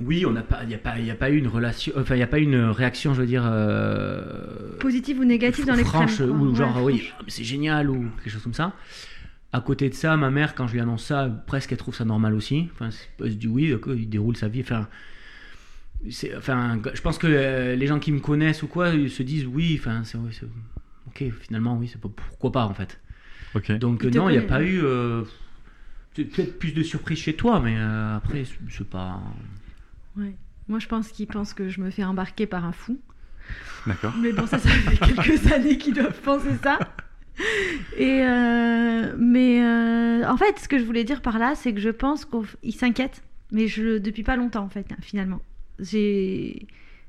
Oui, 0.00 0.24
on 0.24 0.30
n'a 0.32 0.42
pas, 0.42 0.60
il 0.62 0.68
n'y 0.68 0.74
a 0.74 0.78
pas, 0.78 0.98
il 0.98 1.10
a 1.10 1.14
pas 1.14 1.30
eu 1.30 1.36
une 1.36 1.48
relation, 1.48 1.92
enfin, 1.96 2.14
il 2.14 2.18
n'y 2.18 2.22
a 2.24 2.26
pas 2.26 2.38
eu 2.38 2.44
une 2.44 2.56
réaction, 2.70 3.12
je 3.12 3.20
veux 3.20 3.26
dire. 3.26 3.42
euh, 3.46 4.76
Positive 4.78 5.20
ou 5.20 5.24
négative 5.24 5.66
dans 5.66 5.74
les 5.74 5.84
franche 5.84 6.20
ou 6.20 6.54
genre 6.54 6.82
oui 6.84 7.02
ah, 7.18 7.22
c'est 7.28 7.44
génial 7.44 7.90
ou 7.90 8.08
quelque 8.22 8.30
chose 8.32 8.42
comme 8.42 8.54
ça. 8.54 8.72
À 9.52 9.60
côté 9.60 9.88
de 9.90 9.94
ça 9.94 10.16
ma 10.16 10.30
mère 10.30 10.54
quand 10.54 10.66
je 10.68 10.74
lui 10.74 10.80
annonce 10.80 11.04
ça 11.04 11.28
presque 11.46 11.72
elle 11.72 11.78
trouve 11.78 11.94
ça 11.94 12.04
normal 12.06 12.34
aussi. 12.34 12.68
Enfin 12.72 12.88
elle 13.22 13.30
se 13.32 13.36
dit 13.36 13.48
oui 13.48 13.74
il 13.88 14.08
déroule 14.08 14.36
sa 14.36 14.48
vie 14.48 14.60
enfin 14.62 14.88
c'est 16.08 16.34
enfin 16.36 16.80
je 16.94 17.00
pense 17.02 17.18
que 17.18 17.26
euh, 17.26 17.76
les 17.76 17.86
gens 17.86 17.98
qui 17.98 18.10
me 18.12 18.20
connaissent 18.20 18.62
ou 18.62 18.68
quoi 18.68 18.90
ils 18.90 19.10
se 19.10 19.22
disent 19.22 19.44
oui 19.46 19.76
enfin 19.78 20.02
c'est 20.04 20.16
ok 20.16 21.24
finalement 21.42 21.76
oui 21.76 21.88
c'est 21.92 22.00
pas 22.00 22.08
pourquoi 22.08 22.52
pas 22.52 22.64
en 22.64 22.72
fait. 22.74 23.00
Donc 23.78 24.00
te 24.00 24.06
non 24.18 24.28
il 24.30 24.32
n'y 24.32 24.38
a 24.38 24.42
pas 24.48 24.62
eu 24.62 24.80
euh, 24.82 25.24
peut-être 26.14 26.58
plus 26.58 26.72
de 26.72 26.82
surprise 26.82 27.18
chez 27.18 27.34
toi 27.34 27.60
mais 27.60 27.74
euh, 27.76 28.16
après 28.16 28.44
c'est- 28.44 28.54
c'est 28.70 28.88
pas 28.88 29.20
Ouais. 30.20 30.36
Moi, 30.68 30.78
je 30.78 30.86
pense 30.86 31.08
qu'ils 31.08 31.26
pensent 31.26 31.54
que 31.54 31.68
je 31.68 31.80
me 31.80 31.90
fais 31.90 32.04
embarquer 32.04 32.46
par 32.46 32.64
un 32.64 32.72
fou. 32.72 33.00
D'accord. 33.86 34.14
Mais 34.20 34.32
bon, 34.32 34.46
ça, 34.46 34.58
ça 34.58 34.68
fait 34.68 34.96
quelques 35.14 35.52
années 35.52 35.78
qu'ils 35.78 35.94
doivent 35.94 36.20
penser 36.20 36.50
ça. 36.62 36.78
Et 37.96 38.22
euh, 38.22 39.14
mais 39.18 39.62
euh, 39.64 40.28
en 40.28 40.36
fait, 40.36 40.58
ce 40.58 40.68
que 40.68 40.78
je 40.78 40.84
voulais 40.84 41.04
dire 41.04 41.22
par 41.22 41.38
là, 41.38 41.54
c'est 41.54 41.72
que 41.72 41.80
je 41.80 41.88
pense 41.88 42.26
qu'ils 42.26 42.74
s'inquiètent, 42.74 43.22
mais 43.50 43.66
je 43.66 43.98
depuis 43.98 44.22
pas 44.22 44.36
longtemps 44.36 44.62
en 44.64 44.68
fait, 44.68 44.86
finalement. 45.00 45.40
J'ai, 45.78 46.66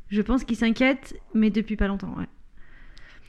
je 0.10 0.22
pense 0.22 0.46
qu'ils 0.46 0.56
s'inquiètent, 0.56 1.16
mais 1.34 1.50
depuis 1.50 1.76
pas 1.76 1.88
longtemps. 1.88 2.16
Ouais. 2.18 2.28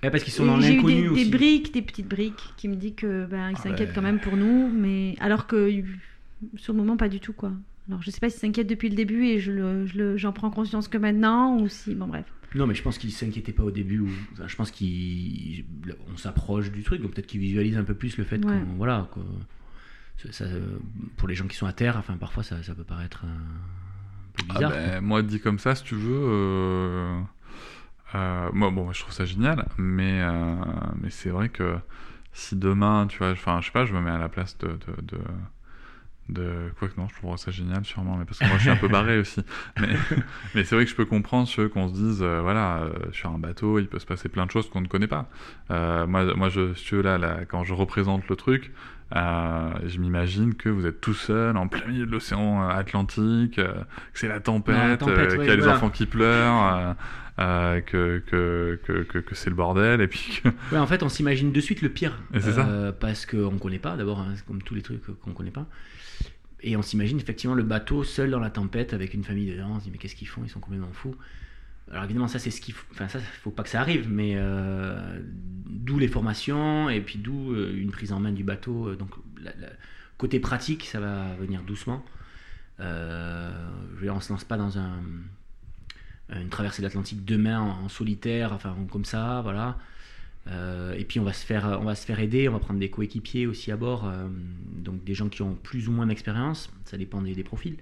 Ouais, 0.03 0.11
parce 0.11 0.23
qu'ils 0.23 0.33
sont 0.33 0.47
dans 0.47 0.61
J'ai 0.61 0.75
eu 0.75 0.77
l'inconnu 0.77 1.03
des, 1.03 1.09
aussi 1.09 1.25
des 1.25 1.31
briques, 1.31 1.75
des 1.75 1.83
petites 1.83 2.09
briques, 2.09 2.55
qui 2.57 2.68
me 2.68 2.77
dit 2.77 2.95
que 2.95 3.27
ben 3.27 3.51
ils 3.51 3.57
Ah 3.59 3.62
s'inquiètent 3.62 3.88
ben. 3.88 3.95
quand 3.97 4.03
même 4.03 4.21
pour 4.21 4.37
nous, 4.37 4.68
mais 4.73 5.16
alors 5.21 5.47
que 5.47 5.83
sur 6.57 6.73
le 6.73 6.79
moment 6.79 6.97
pas 6.97 7.09
du 7.09 7.18
tout 7.21 7.33
quoi. 7.33 7.53
Alors 7.88 8.03
je 8.03 8.11
sais 8.11 8.21
pas 8.21 8.31
s'ils 8.31 8.40
s'inquiètent 8.40 8.68
depuis 8.68 8.88
le 8.88 8.95
début 8.97 9.25
et 9.27 9.38
je 9.40 9.51
le, 9.53 9.87
je 9.87 9.99
le- 9.99 10.16
j'en 10.16 10.33
prends 10.33 10.51
conscience 10.51 10.88
que 10.88 10.99
maintenant 10.99 11.59
ou 11.59 11.68
si 11.68 11.95
bon 11.95 12.07
bref. 12.07 12.25
Non, 12.55 12.66
mais 12.66 12.75
je 12.75 12.83
pense 12.83 12.99
qu'ils 12.99 13.12
s'inquiétaient 13.12 13.53
pas 13.53 13.62
au 13.64 13.71
début. 13.71 14.01
Ou... 14.01 14.09
enfin, 14.35 14.47
je 14.47 14.57
pense 14.57 14.71
qu'on 14.71 16.16
s'approche 16.16 16.71
du 16.71 16.83
truc, 16.83 17.01
donc 17.03 17.12
peut-être 17.12 17.27
qu'ils 17.27 17.40
visualisent 17.40 17.79
un 17.79 17.85
peu 17.85 17.95
plus 17.95 18.16
le 18.18 18.25
fait 18.25 18.37
Ouais. 18.45 18.53
qu'on. 18.61 18.75
Voilà, 18.77 19.09
quoi. 19.11 19.23
Ça- 20.18 20.33
ça, 20.33 20.45
pour 21.16 21.27
les 21.29 21.35
gens 21.35 21.47
qui 21.47 21.57
sont 21.57 21.66
à 21.66 21.73
terre, 21.73 21.97
enfin, 21.97 22.16
parfois 22.16 22.42
ça, 22.42 22.62
ça 22.62 22.75
peut 22.75 22.85
paraître 22.85 23.25
un 23.25 24.33
peu 24.35 24.42
Ah 24.51 24.53
bizarre. 24.55 24.71
ben, 24.71 25.01
moi, 25.01 25.23
dit 25.23 25.40
comme 25.40 25.59
ça, 25.59 25.75
si 25.75 25.83
tu 25.85 25.95
veux. 25.95 26.21
euh, 26.23 27.21
euh, 28.14 28.51
moi, 28.53 28.71
bon, 28.71 28.92
je 28.92 29.01
trouve 29.01 29.14
ça 29.14 29.25
génial, 29.25 29.66
mais, 29.79 30.21
euh, 30.21 30.55
mais 31.01 31.11
c'est 31.11 31.31
vrai 31.31 31.49
que 31.49 31.77
si 32.35 32.55
demain, 32.57 33.07
tu 33.09 33.18
vois, 33.18 33.31
enfin, 33.33 33.61
je 33.61 33.66
sais 33.66 33.73
pas, 33.73 33.87
je 33.87 33.95
me 33.95 34.01
mets 34.01 34.11
à 34.11 34.18
la 34.18 34.29
place 34.29 34.57
de. 34.59 34.68
de, 34.68 35.03
de 35.16 35.18
de 36.29 36.73
quoi 36.79 36.89
que 36.89 36.99
non 37.01 37.09
je 37.09 37.17
trouverais 37.17 37.37
ça 37.37 37.51
génial 37.51 37.85
sûrement 37.85 38.17
mais 38.17 38.25
parce 38.25 38.39
que 38.39 38.47
moi 38.47 38.57
je 38.57 38.63
suis 38.63 38.71
un 38.71 38.77
peu 38.77 38.89
barré 38.89 39.19
aussi. 39.19 39.45
Mais, 39.81 39.89
mais 40.55 40.65
c'est 40.65 40.75
vrai 40.75 40.85
que 40.85 40.91
je 40.91 40.97
peux 40.97 41.05
comprendre 41.05 41.49
ceux 41.49 41.69
qu'on 41.69 41.89
se 41.89 41.95
dise 41.95 42.23
euh, 42.23 42.41
voilà 42.43 42.83
euh, 42.83 42.93
sur 43.13 43.31
un 43.31 43.39
bateau 43.39 43.79
il 43.79 43.89
peut 43.89 43.99
se 43.99 44.07
passer 44.07 44.29
plein 44.29 44.47
de 44.47 44.51
choses 44.51 44.71
qu'on 44.71 44.81
ne 44.81 44.87
connaît 44.87 45.09
pas. 45.09 45.29
Euh, 45.71 46.07
moi 46.07 46.35
moi 46.35 46.49
je 46.49 46.73
veux 46.93 47.03
là, 47.03 47.19
là 47.19 47.41
quand 47.47 47.65
je 47.65 47.75
représente 47.75 48.29
le 48.29 48.37
truc 48.37 48.73
euh, 49.14 49.70
je 49.87 49.98
m'imagine 49.98 50.55
que 50.55 50.68
vous 50.68 50.87
êtes 50.87 51.01
tout 51.01 51.14
seul 51.14 51.57
en 51.57 51.68
plein 51.68 51.87
milieu 51.87 52.07
de 52.07 52.11
l'océan 52.11 52.62
euh, 52.62 52.68
Atlantique, 52.68 53.59
euh, 53.59 53.72
que 54.12 54.18
c'est 54.18 54.29
la 54.29 54.40
tempête, 54.40 55.03
euh, 55.03 55.29
ouais, 55.31 55.37
qu'il 55.37 55.46
y 55.46 55.51
a 55.51 55.57
des 55.57 55.62
voilà. 55.62 55.77
enfants 55.77 55.90
qui 55.90 56.07
pleurent, 56.07 56.96
que, 57.37 58.22
que, 58.27 58.79
que, 59.03 59.35
c'est 59.35 59.51
le 59.51 59.57
bordel, 59.57 60.01
et 60.01 60.09
puis 60.09 60.40
que... 60.42 60.48
Ouais, 60.72 60.79
en 60.79 60.87
fait, 60.87 61.03
on 61.03 61.09
s'imagine 61.09 61.53
de 61.53 61.61
suite 61.61 61.83
le 61.83 61.90
pire. 61.90 62.18
Parce 63.01 63.27
qu'on 63.27 63.59
connaît 63.59 63.79
pas, 63.79 63.96
d'abord, 63.96 64.20
hein, 64.20 64.35
comme 64.46 64.62
tous 64.62 64.75
les 64.75 64.83
trucs 64.83 65.03
qu'on 65.20 65.33
connaît 65.33 65.51
pas. 65.51 65.66
Et 66.62 66.77
on 66.77 66.83
s'imagine 66.83 67.18
effectivement 67.18 67.57
le 67.57 67.64
bateau 67.64 68.05
seul 68.05 68.31
dans 68.31 68.38
la 68.38 68.51
tempête 68.51 68.94
avec 68.94 69.14
une 69.14 69.25
famille 69.25 69.51
dedans. 69.51 69.72
On 69.75 69.79
se 69.81 69.85
dit, 69.85 69.90
mais 69.90 69.98
qu'est-ce 69.98 70.14
qu'ils 70.14 70.29
font 70.29 70.42
Ils 70.44 70.48
sont 70.48 70.61
complètement 70.61 70.92
fous. 70.92 71.16
Alors 71.90 72.05
évidemment, 72.05 72.29
ça, 72.29 72.38
c'est 72.38 72.51
ce 72.51 72.61
qu'il 72.61 72.75
faut. 72.75 72.87
Enfin, 72.92 73.09
ça, 73.09 73.18
faut 73.21 73.51
pas 73.51 73.62
que 73.62 73.68
ça 73.68 73.81
arrive, 73.81 74.09
mais 74.11 74.33
euh, 74.37 75.21
d'où 75.66 75.99
les 75.99 76.09
formations 76.09 76.88
et 76.88 77.01
puis 77.01 77.18
d'où 77.18 77.53
euh, 77.53 77.75
une 77.77 77.90
prise 77.90 78.12
en 78.12 78.21
main 78.21 78.33
du 78.33 78.45
bateau. 78.45 78.88
Euh, 78.88 78.97
Donc, 78.97 79.11
côté 80.16 80.40
pratique, 80.40 80.85
ça 80.87 81.01
va 81.01 81.35
venir 81.35 81.62
doucement. 81.62 82.05
Euh, 82.81 83.51
je 84.01 84.21
se 84.21 84.33
lance 84.33 84.45
pas 84.45 84.57
dans 84.57 84.79
un, 84.79 85.03
une 86.31 86.49
traversée 86.49 86.83
de 86.83 86.87
l'Atlantique 86.87 87.25
demain 87.25 87.61
en, 87.61 87.85
en 87.85 87.88
solitaire, 87.88 88.53
enfin 88.53 88.77
comme 88.90 89.05
ça, 89.05 89.40
voilà. 89.42 89.79
Et 90.97 91.05
puis 91.05 91.21
on 91.21 91.25
va 91.25 91.33
se 91.33 91.47
faire, 91.47 91.79
on 91.81 91.85
va 91.85 91.95
se 91.95 92.05
faire 92.05 92.18
aider, 92.18 92.49
on 92.49 92.53
va 92.53 92.59
prendre 92.59 92.81
des 92.81 92.90
coéquipiers 92.90 93.47
aussi 93.47 93.71
à 93.71 93.77
bord, 93.77 94.11
donc 94.77 95.05
des 95.05 95.14
gens 95.14 95.29
qui 95.29 95.42
ont 95.42 95.55
plus 95.55 95.88
ou 95.88 95.92
moins 95.92 96.07
d'expérience, 96.07 96.71
ça 96.85 96.97
dépend 96.97 97.23
des 97.23 97.45
profils. 97.45 97.77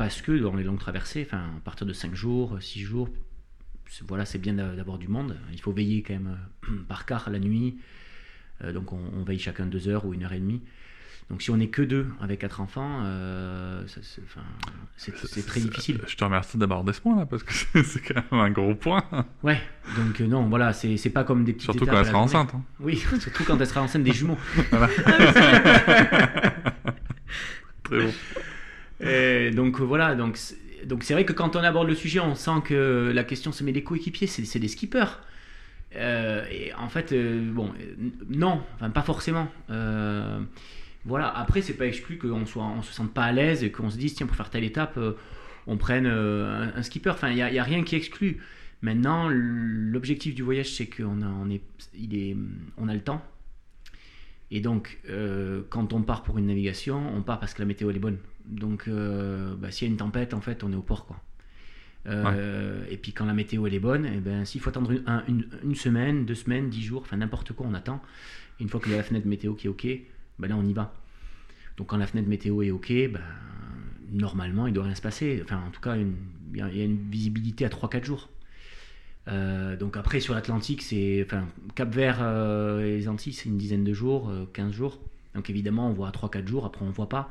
Parce 0.00 0.22
que 0.22 0.32
dans 0.32 0.56
les 0.56 0.64
longues 0.64 0.78
traversées, 0.78 1.24
enfin 1.26 1.42
à 1.58 1.60
partir 1.62 1.86
de 1.86 1.92
5 1.92 2.14
jours, 2.14 2.56
6 2.60 2.80
jours, 2.80 3.10
c'est- 3.86 4.02
voilà, 4.08 4.24
c'est 4.24 4.38
bien 4.38 4.54
d'a- 4.54 4.74
d'avoir 4.74 4.96
du 4.96 5.08
monde. 5.08 5.36
Il 5.52 5.60
faut 5.60 5.72
veiller 5.72 6.02
quand 6.02 6.14
même 6.14 6.38
euh, 6.70 6.76
par 6.88 7.04
quart 7.04 7.28
la 7.28 7.38
nuit. 7.38 7.76
Euh, 8.64 8.72
donc 8.72 8.94
on, 8.94 9.00
on 9.14 9.22
veille 9.24 9.38
chacun 9.38 9.66
2 9.66 9.88
heures 9.88 10.06
ou 10.06 10.14
une 10.14 10.22
heure 10.24 10.32
et 10.32 10.38
demie. 10.40 10.62
Donc 11.28 11.42
si 11.42 11.50
on 11.50 11.58
n'est 11.58 11.68
que 11.68 11.82
deux 11.82 12.06
avec 12.20 12.40
quatre 12.40 12.62
enfants, 12.62 13.02
euh, 13.04 13.84
c'est 14.96 15.46
très 15.46 15.60
difficile. 15.60 16.00
Je 16.08 16.16
te 16.16 16.24
remercie 16.24 16.56
d'aborder 16.56 16.94
ce 16.94 17.00
point-là, 17.02 17.26
parce 17.26 17.42
que 17.42 17.52
c'est 17.84 18.00
quand 18.00 18.22
même 18.32 18.40
un 18.40 18.50
gros 18.50 18.74
point, 18.74 19.04
Ouais, 19.42 19.60
donc 19.96 20.18
euh, 20.22 20.26
non, 20.26 20.48
voilà, 20.48 20.72
c'est 20.72 20.96
pas 21.10 21.24
comme 21.24 21.44
des 21.44 21.52
petites 21.52 21.70
surtout 21.70 21.84
quand 21.86 21.98
elle 22.00 22.06
sera 22.06 22.18
enceinte. 22.20 22.52
hein. 22.54 22.62
Oui, 22.80 22.96
surtout 23.20 23.44
quand 23.44 23.58
elle 23.60 23.66
sera 23.66 23.82
enceinte 23.82 24.02
des 24.02 24.12
jumeaux. 24.12 24.38
Très 27.84 28.00
bon. 28.06 28.12
Et 29.00 29.50
donc 29.50 29.80
euh, 29.80 29.84
voilà, 29.84 30.14
donc 30.14 30.36
c'est 30.36 31.12
vrai 31.14 31.24
que 31.24 31.32
quand 31.32 31.56
on 31.56 31.60
aborde 31.60 31.88
le 31.88 31.94
sujet, 31.94 32.20
on 32.20 32.34
sent 32.34 32.62
que 32.64 33.10
la 33.14 33.24
question 33.24 33.52
c'est 33.52 33.64
mais 33.64 33.72
les 33.72 33.82
coéquipiers, 33.82 34.26
c'est 34.26 34.58
des 34.58 34.68
skippers. 34.68 35.20
Euh, 35.96 36.44
et 36.50 36.72
en 36.74 36.88
fait, 36.88 37.12
euh, 37.12 37.50
bon, 37.52 37.72
euh, 37.80 38.10
non, 38.28 38.62
enfin 38.76 38.90
pas 38.90 39.02
forcément. 39.02 39.48
Euh, 39.70 40.40
voilà. 41.04 41.28
Après, 41.36 41.62
c'est 41.62 41.74
pas 41.74 41.86
exclu 41.86 42.18
qu'on 42.18 42.46
soit, 42.46 42.64
se 42.82 42.92
sente 42.92 43.12
pas 43.12 43.24
à 43.24 43.32
l'aise 43.32 43.64
et 43.64 43.70
qu'on 43.72 43.90
se 43.90 43.96
dise 43.96 44.14
tiens 44.14 44.26
pour 44.26 44.36
faire 44.36 44.50
telle 44.50 44.64
étape, 44.64 44.96
euh, 44.98 45.12
on 45.66 45.76
prenne 45.76 46.06
euh, 46.06 46.70
un, 46.74 46.82
skipper. 46.82 47.10
Enfin, 47.10 47.30
il 47.30 47.36
y, 47.38 47.42
a- 47.42 47.62
rien 47.64 47.82
qui 47.82 47.96
exclut. 47.96 48.38
Maintenant, 48.82 49.28
l'objectif 49.28 50.34
du 50.34 50.42
voyage, 50.42 50.72
c'est 50.74 50.86
qu'on 50.86 51.22
a, 51.22 51.26
on 51.26 51.50
est, 51.50 51.62
il 51.98 52.14
est, 52.16 52.36
on 52.78 52.88
a 52.88 52.94
le 52.94 53.00
temps. 53.00 53.22
Et 54.50 54.60
donc, 54.60 54.98
euh, 55.08 55.62
quand 55.70 55.92
on 55.92 56.02
part 56.02 56.22
pour 56.22 56.38
une 56.38 56.46
navigation, 56.46 57.02
on 57.16 57.22
part 57.22 57.38
parce 57.38 57.54
que 57.54 57.62
la 57.62 57.66
météo 57.66 57.90
elle 57.90 57.96
est 57.96 58.00
bonne. 58.00 58.18
Donc, 58.50 58.88
euh, 58.88 59.54
bah, 59.56 59.70
s'il 59.70 59.86
y 59.88 59.90
a 59.90 59.92
une 59.92 59.98
tempête, 59.98 60.34
en 60.34 60.40
fait, 60.40 60.64
on 60.64 60.72
est 60.72 60.76
au 60.76 60.82
port, 60.82 61.06
quoi. 61.06 61.20
Euh, 62.06 62.84
Et 62.90 62.96
puis 62.96 63.12
quand 63.12 63.26
la 63.26 63.34
météo 63.34 63.66
elle 63.66 63.74
est 63.74 63.78
bonne, 63.80 64.06
et 64.06 64.20
ben, 64.20 64.44
s'il 64.46 64.60
faut 64.60 64.70
attendre 64.70 64.90
une, 64.90 65.02
un- 65.06 65.22
une- 65.28 65.46
une 65.62 65.74
semaine, 65.74 66.24
deux 66.24 66.34
semaines, 66.34 66.70
dix 66.70 66.82
jours, 66.82 67.02
enfin 67.02 67.16
n'importe 67.18 67.52
quoi, 67.52 67.66
on 67.68 67.74
attend. 67.74 68.00
Et 68.58 68.62
une 68.62 68.68
fois 68.70 68.80
qu'il 68.80 68.90
y 68.92 68.94
a 68.94 68.98
la 68.98 69.02
fenêtre 69.02 69.26
météo 69.26 69.54
qui 69.54 69.66
est 69.66 69.70
OK, 69.70 69.86
ben 70.38 70.48
là 70.48 70.56
on 70.56 70.66
y 70.66 70.72
va. 70.72 70.94
Donc 71.76 71.88
quand 71.88 71.98
la 71.98 72.06
fenêtre 72.06 72.28
météo 72.28 72.62
est 72.62 72.70
OK, 72.70 72.88
ben, 72.88 73.20
normalement 74.12 74.66
il 74.66 74.72
doit 74.72 74.84
rien 74.84 74.94
se 74.94 75.02
passer. 75.02 75.40
Enfin 75.44 75.62
en 75.66 75.70
tout 75.70 75.80
cas, 75.82 75.96
il 75.96 76.06
y, 76.56 76.62
a- 76.62 76.84
une 76.84 77.10
visibilité 77.10 77.64
à 77.66 77.68
3-4 77.68 78.04
jours. 78.06 78.30
Euh, 79.28 79.76
donc 79.76 79.96
après 79.98 80.20
sur 80.20 80.34
l'Atlantique, 80.34 80.82
c'est 80.82 81.22
enfin 81.24 81.46
Cap 81.74 81.94
Vert 81.94 82.20
et 82.80 82.96
les 82.96 83.08
Antilles, 83.08 83.34
c'est 83.34 83.48
une 83.50 83.58
dizaine 83.58 83.84
de 83.84 83.92
jours, 83.92 84.30
euh, 84.30 84.46
15 84.54 84.72
jours. 84.72 84.98
Donc 85.34 85.50
évidemment, 85.50 85.88
on 85.90 85.92
voit 85.92 86.08
à 86.08 86.12
3-4 86.12 86.48
jours, 86.48 86.64
après 86.64 86.84
on 86.84 86.90
voit 86.90 87.08
pas. 87.10 87.30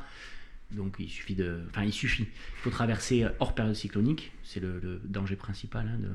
Donc 0.71 0.95
il 0.99 1.09
suffit 1.09 1.35
de 1.35 1.61
enfin 1.69 1.83
il 1.83 1.91
suffit. 1.93 2.23
Il 2.23 2.59
faut 2.61 2.69
traverser 2.69 3.25
hors 3.39 3.55
période 3.55 3.75
cyclonique, 3.75 4.31
c'est 4.43 4.59
le, 4.59 4.79
le 4.81 5.01
danger 5.05 5.35
principal 5.35 5.87
hein, 5.87 5.99
de 5.99 6.09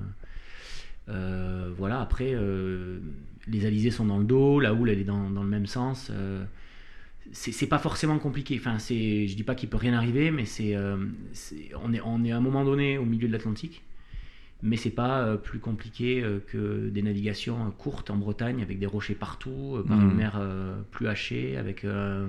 euh, 1.10 1.70
voilà, 1.76 2.00
après, 2.00 2.32
euh, 2.34 2.98
les 3.46 3.66
alizés 3.66 3.90
sont 3.90 4.06
dans 4.06 4.18
le 4.18 4.24
dos, 4.24 4.58
la 4.60 4.72
houle 4.72 4.88
elle 4.90 4.98
est 5.00 5.04
dans, 5.04 5.28
dans 5.30 5.42
le 5.42 5.48
même 5.48 5.66
sens. 5.66 6.08
euh, 6.10 6.44
c'est 7.32 7.66
pas 7.66 7.78
forcément 7.78 8.18
compliqué. 8.18 8.56
Enfin, 8.58 8.78
c'est, 8.78 9.26
je 9.26 9.34
dis 9.34 9.42
pas 9.44 9.54
qu'il 9.54 9.68
peut 9.68 9.76
rien 9.78 9.94
arriver, 9.94 10.30
mais 10.30 10.44
c'est, 10.44 10.76
euh, 10.76 10.96
on, 11.82 11.92
est, 11.92 12.00
on 12.02 12.22
est 12.24 12.32
à 12.32 12.36
un 12.36 12.40
moment 12.40 12.64
donné 12.64 12.98
au 12.98 13.04
milieu 13.04 13.26
de 13.28 13.32
l'Atlantique, 13.32 13.82
mais 14.62 14.76
c'est 14.76 14.90
pas 14.90 15.22
euh, 15.22 15.36
plus 15.36 15.58
compliqué 15.58 16.22
euh, 16.22 16.38
que 16.46 16.88
des 16.90 17.02
navigations 17.02 17.66
euh, 17.66 17.70
courtes 17.70 18.10
en 18.10 18.16
Bretagne 18.16 18.62
avec 18.62 18.78
des 18.78 18.86
rochers 18.86 19.14
partout, 19.14 19.76
euh, 19.76 19.82
par 19.82 19.98
Mhm. 19.98 20.10
une 20.10 20.16
mer 20.16 20.34
euh, 20.38 20.80
plus 20.90 21.08
hachée, 21.08 21.56
avec 21.56 21.84
euh, 21.84 22.26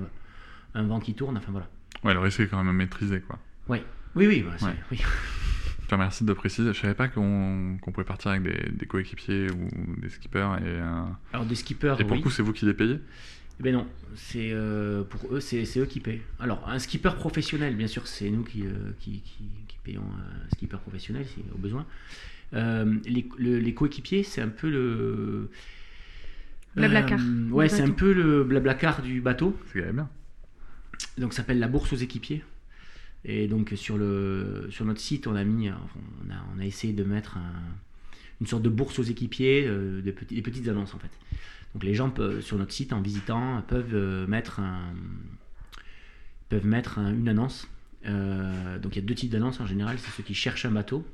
un 0.74 0.84
vent 0.84 1.00
qui 1.00 1.14
tourne. 1.14 1.38
Enfin 1.38 1.52
voilà. 1.52 1.70
Ouais, 2.06 2.14
le 2.14 2.20
risque 2.20 2.40
est 2.40 2.48
quand 2.48 2.64
même 2.64 2.76
maîtrisé, 2.76 3.20
quoi. 3.20 3.38
Oui, 3.68 3.80
oui, 4.16 4.28
oui. 4.28 4.44
bah, 4.44 4.54
c'est- 4.58 4.66
Ouais. 4.66 4.76
oui. 4.92 5.02
Je 5.84 5.88
te 5.90 5.94
remercie 5.96 6.24
de 6.24 6.34
préciser. 6.34 6.72
Je 6.74 6.80
savais 6.80 6.94
pas 6.96 7.08
qu'on 7.10 7.78
qu'on 7.82 7.92
pouvait 7.92 8.06
partir 8.06 8.32
avec 8.32 8.44
des, 8.44 8.72
des 8.72 8.86
coéquipiers 8.86 9.48
ou 9.52 10.00
des 10.02 10.10
skippers. 10.10 10.58
Et, 10.62 10.66
euh, 10.66 11.04
Alors 11.34 11.46
des 11.46 11.56
skippers, 11.56 11.96
et 12.00 12.04
pour 12.04 12.12
oui. 12.14 12.18
le 12.20 12.24
coup, 12.24 12.30
c'est 12.32 12.42
vous 12.42 12.54
qui 12.54 12.66
les 12.66 12.74
payez? 12.74 13.00
Eh 13.60 13.64
Ben 13.64 13.74
non, 13.74 13.88
c'est 14.16 14.50
euh, 14.52 15.04
pour 15.04 15.34
eux, 15.34 15.40
c'est 15.40 15.64
c'est 15.66 15.80
eux 15.80 15.86
qui 15.86 16.00
paient. 16.00 16.22
Alors 16.40 16.68
un 16.68 16.80
skipper 16.80 17.12
professionnel, 17.16 17.76
bien 17.76 17.88
sûr, 17.88 18.08
c'est 18.08 18.30
nous 18.30 18.44
qui, 18.44 18.64
euh, 18.66 18.72
qui, 19.00 19.22
qui, 19.22 19.44
qui 19.68 19.78
payons 19.84 20.02
un 20.04 20.50
skipper 20.56 20.78
professionnel 20.78 21.26
si 21.26 21.44
au 21.54 21.58
besoin. 21.58 21.86
Euh, 22.54 22.96
les, 23.06 23.28
le- 23.38 23.60
les 23.60 23.74
coéquipiers, 23.74 24.24
c'est 24.24 24.42
un 24.42 24.50
peu 24.50 24.70
le 24.70 25.50
Blablacar 26.76 27.20
Euh, 27.20 27.50
ouais, 27.52 27.70
c'est 27.70 27.84
un 27.84 27.92
peu 27.92 28.12
le 28.14 28.44
blablacar 28.44 29.02
du 29.02 29.22
bateau. 29.22 29.58
C'est 29.72 29.80
quand 29.80 29.86
même 29.86 29.96
bien. 29.96 30.10
Donc 31.18 31.34
ça 31.34 31.38
s'appelle 31.38 31.60
la 31.60 31.68
bourse 31.68 31.94
aux 31.94 31.98
équipiers. 31.98 32.44
Et 33.24 33.48
donc 33.48 33.74
sur, 33.76 33.98
le, 33.98 34.68
sur 34.70 34.86
notre 34.86 35.02
site, 35.02 35.26
on 35.28 35.36
a 35.36 35.44
mis, 35.44 35.70
enfin, 35.70 36.00
on 36.28 36.32
a, 36.32 36.36
on 36.56 36.60
a 36.60 36.66
essayé 36.66 36.94
de 36.94 37.04
mettre 37.04 37.38
un- 37.38 37.64
une 38.42 38.48
sorte 38.48 38.64
de 38.64 38.70
bourse 38.70 39.00
aux 39.00 39.04
équipiers, 39.04 39.66
euh, 39.66 40.02
des, 40.02 40.12
petits- 40.12 40.36
des 40.36 40.42
petites 40.42 40.68
annonces 40.68 40.94
en 40.94 41.00
fait. 41.00 41.10
Donc 41.74 41.84
les 41.84 41.96
gens 41.96 42.10
peuvent, 42.10 42.42
sur 42.42 42.58
notre 42.58 42.72
site, 42.72 42.94
en 42.94 43.02
visitant, 43.02 43.62
peuvent 43.68 43.94
euh, 43.96 44.28
mettre, 44.28 44.62
peuvent 46.50 46.66
mettre 46.66 47.00
un- 47.00 47.14
une 47.14 47.28
annonce. 47.30 47.68
Euh, 48.06 48.78
donc 48.78 48.96
il 48.96 49.00
y 49.00 49.04
a 49.04 49.06
deux 49.06 49.16
types 49.16 49.32
d'annonces 49.32 49.60
en 49.60 49.66
général, 49.66 49.98
c'est 50.00 50.12
ceux 50.12 50.24
qui 50.24 50.36
cherchent 50.36 50.66
un 50.66 50.72
bateau, 50.72 51.06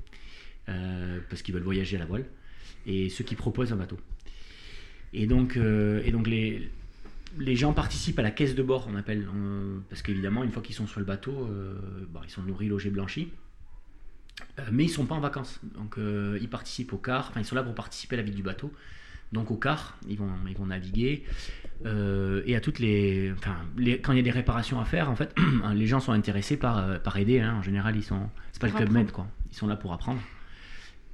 euh, 0.70 1.20
parce 1.30 1.42
qu'ils 1.42 1.54
veulent 1.54 1.64
voyager 1.64 1.96
à 1.96 2.00
la 2.00 2.06
voile, 2.06 2.26
et 2.86 3.10
ceux 3.10 3.24
qui 3.24 3.36
proposent 3.36 3.72
un 3.72 3.78
bateau. 3.78 3.98
Et 5.14 5.28
donc, 5.28 5.58
euh, 5.58 6.02
et 6.04 6.12
donc 6.12 6.28
les, 6.28 6.70
les 7.38 7.56
gens 7.56 7.74
participent 7.74 8.20
à 8.20 8.24
la 8.24 8.32
caisse 8.32 8.56
de 8.56 8.64
bord, 8.64 8.88
on 8.92 8.96
appelle, 8.96 9.28
parce 9.90 10.02
qu'évidemment, 10.02 10.44
une 10.44 10.52
fois 10.52 10.62
qu'ils 10.62 10.76
sont 10.76 10.88
sur 10.88 11.00
le 11.00 11.06
bateau, 11.06 11.48
euh, 11.50 11.76
bon, 12.10 12.20
ils 12.24 12.30
sont 12.30 12.44
nourris, 12.44 12.68
logés, 12.68 12.90
blanchis. 12.90 13.32
Euh, 14.60 14.64
mais 14.72 14.86
ils 14.86 14.90
sont 14.90 15.06
pas 15.06 15.16
en 15.16 15.20
vacances, 15.20 15.60
donc 15.76 15.98
euh, 15.98 16.38
ils 16.42 16.50
participent 16.50 16.94
au 16.94 16.98
car, 16.98 17.28
enfin 17.30 17.42
ils 17.42 17.46
sont 17.46 17.56
là 17.56 17.64
pour 17.64 17.76
participer 17.76 18.16
à 18.16 18.18
la 18.18 18.24
vie 18.24 18.32
du 18.32 18.42
bateau. 18.44 18.72
Donc 19.34 19.50
au 19.52 19.56
car, 19.56 19.98
ils 20.10 20.18
vont, 20.18 20.32
ils 20.50 20.58
vont 20.58 20.66
naviguer 20.66 21.24
euh, 21.86 22.42
et 22.46 22.56
à 22.56 22.60
toutes 22.60 22.80
les, 22.80 23.32
enfin 23.38 23.56
les- 23.78 24.00
quand 24.02 24.12
il 24.12 24.18
y 24.18 24.20
a 24.20 24.24
des 24.24 24.32
réparations 24.32 24.80
à 24.82 24.86
faire, 24.86 25.10
en 25.10 25.16
fait, 25.16 25.34
les 25.74 25.88
gens 25.88 26.00
sont 26.02 26.12
intéressés 26.12 26.58
par, 26.58 27.02
par 27.02 27.16
aider. 27.18 27.40
hein. 27.40 27.56
En 27.56 27.62
général, 27.62 27.96
ils 27.96 28.04
sont, 28.04 28.30
c'est 28.52 28.60
pas 28.62 28.68
le 28.68 28.74
club 28.74 28.92
med 28.92 29.12
quoi. 29.12 29.28
Ils 29.52 29.56
sont 29.56 29.68
là 29.68 29.76
pour 29.78 29.94
apprendre. 29.94 30.20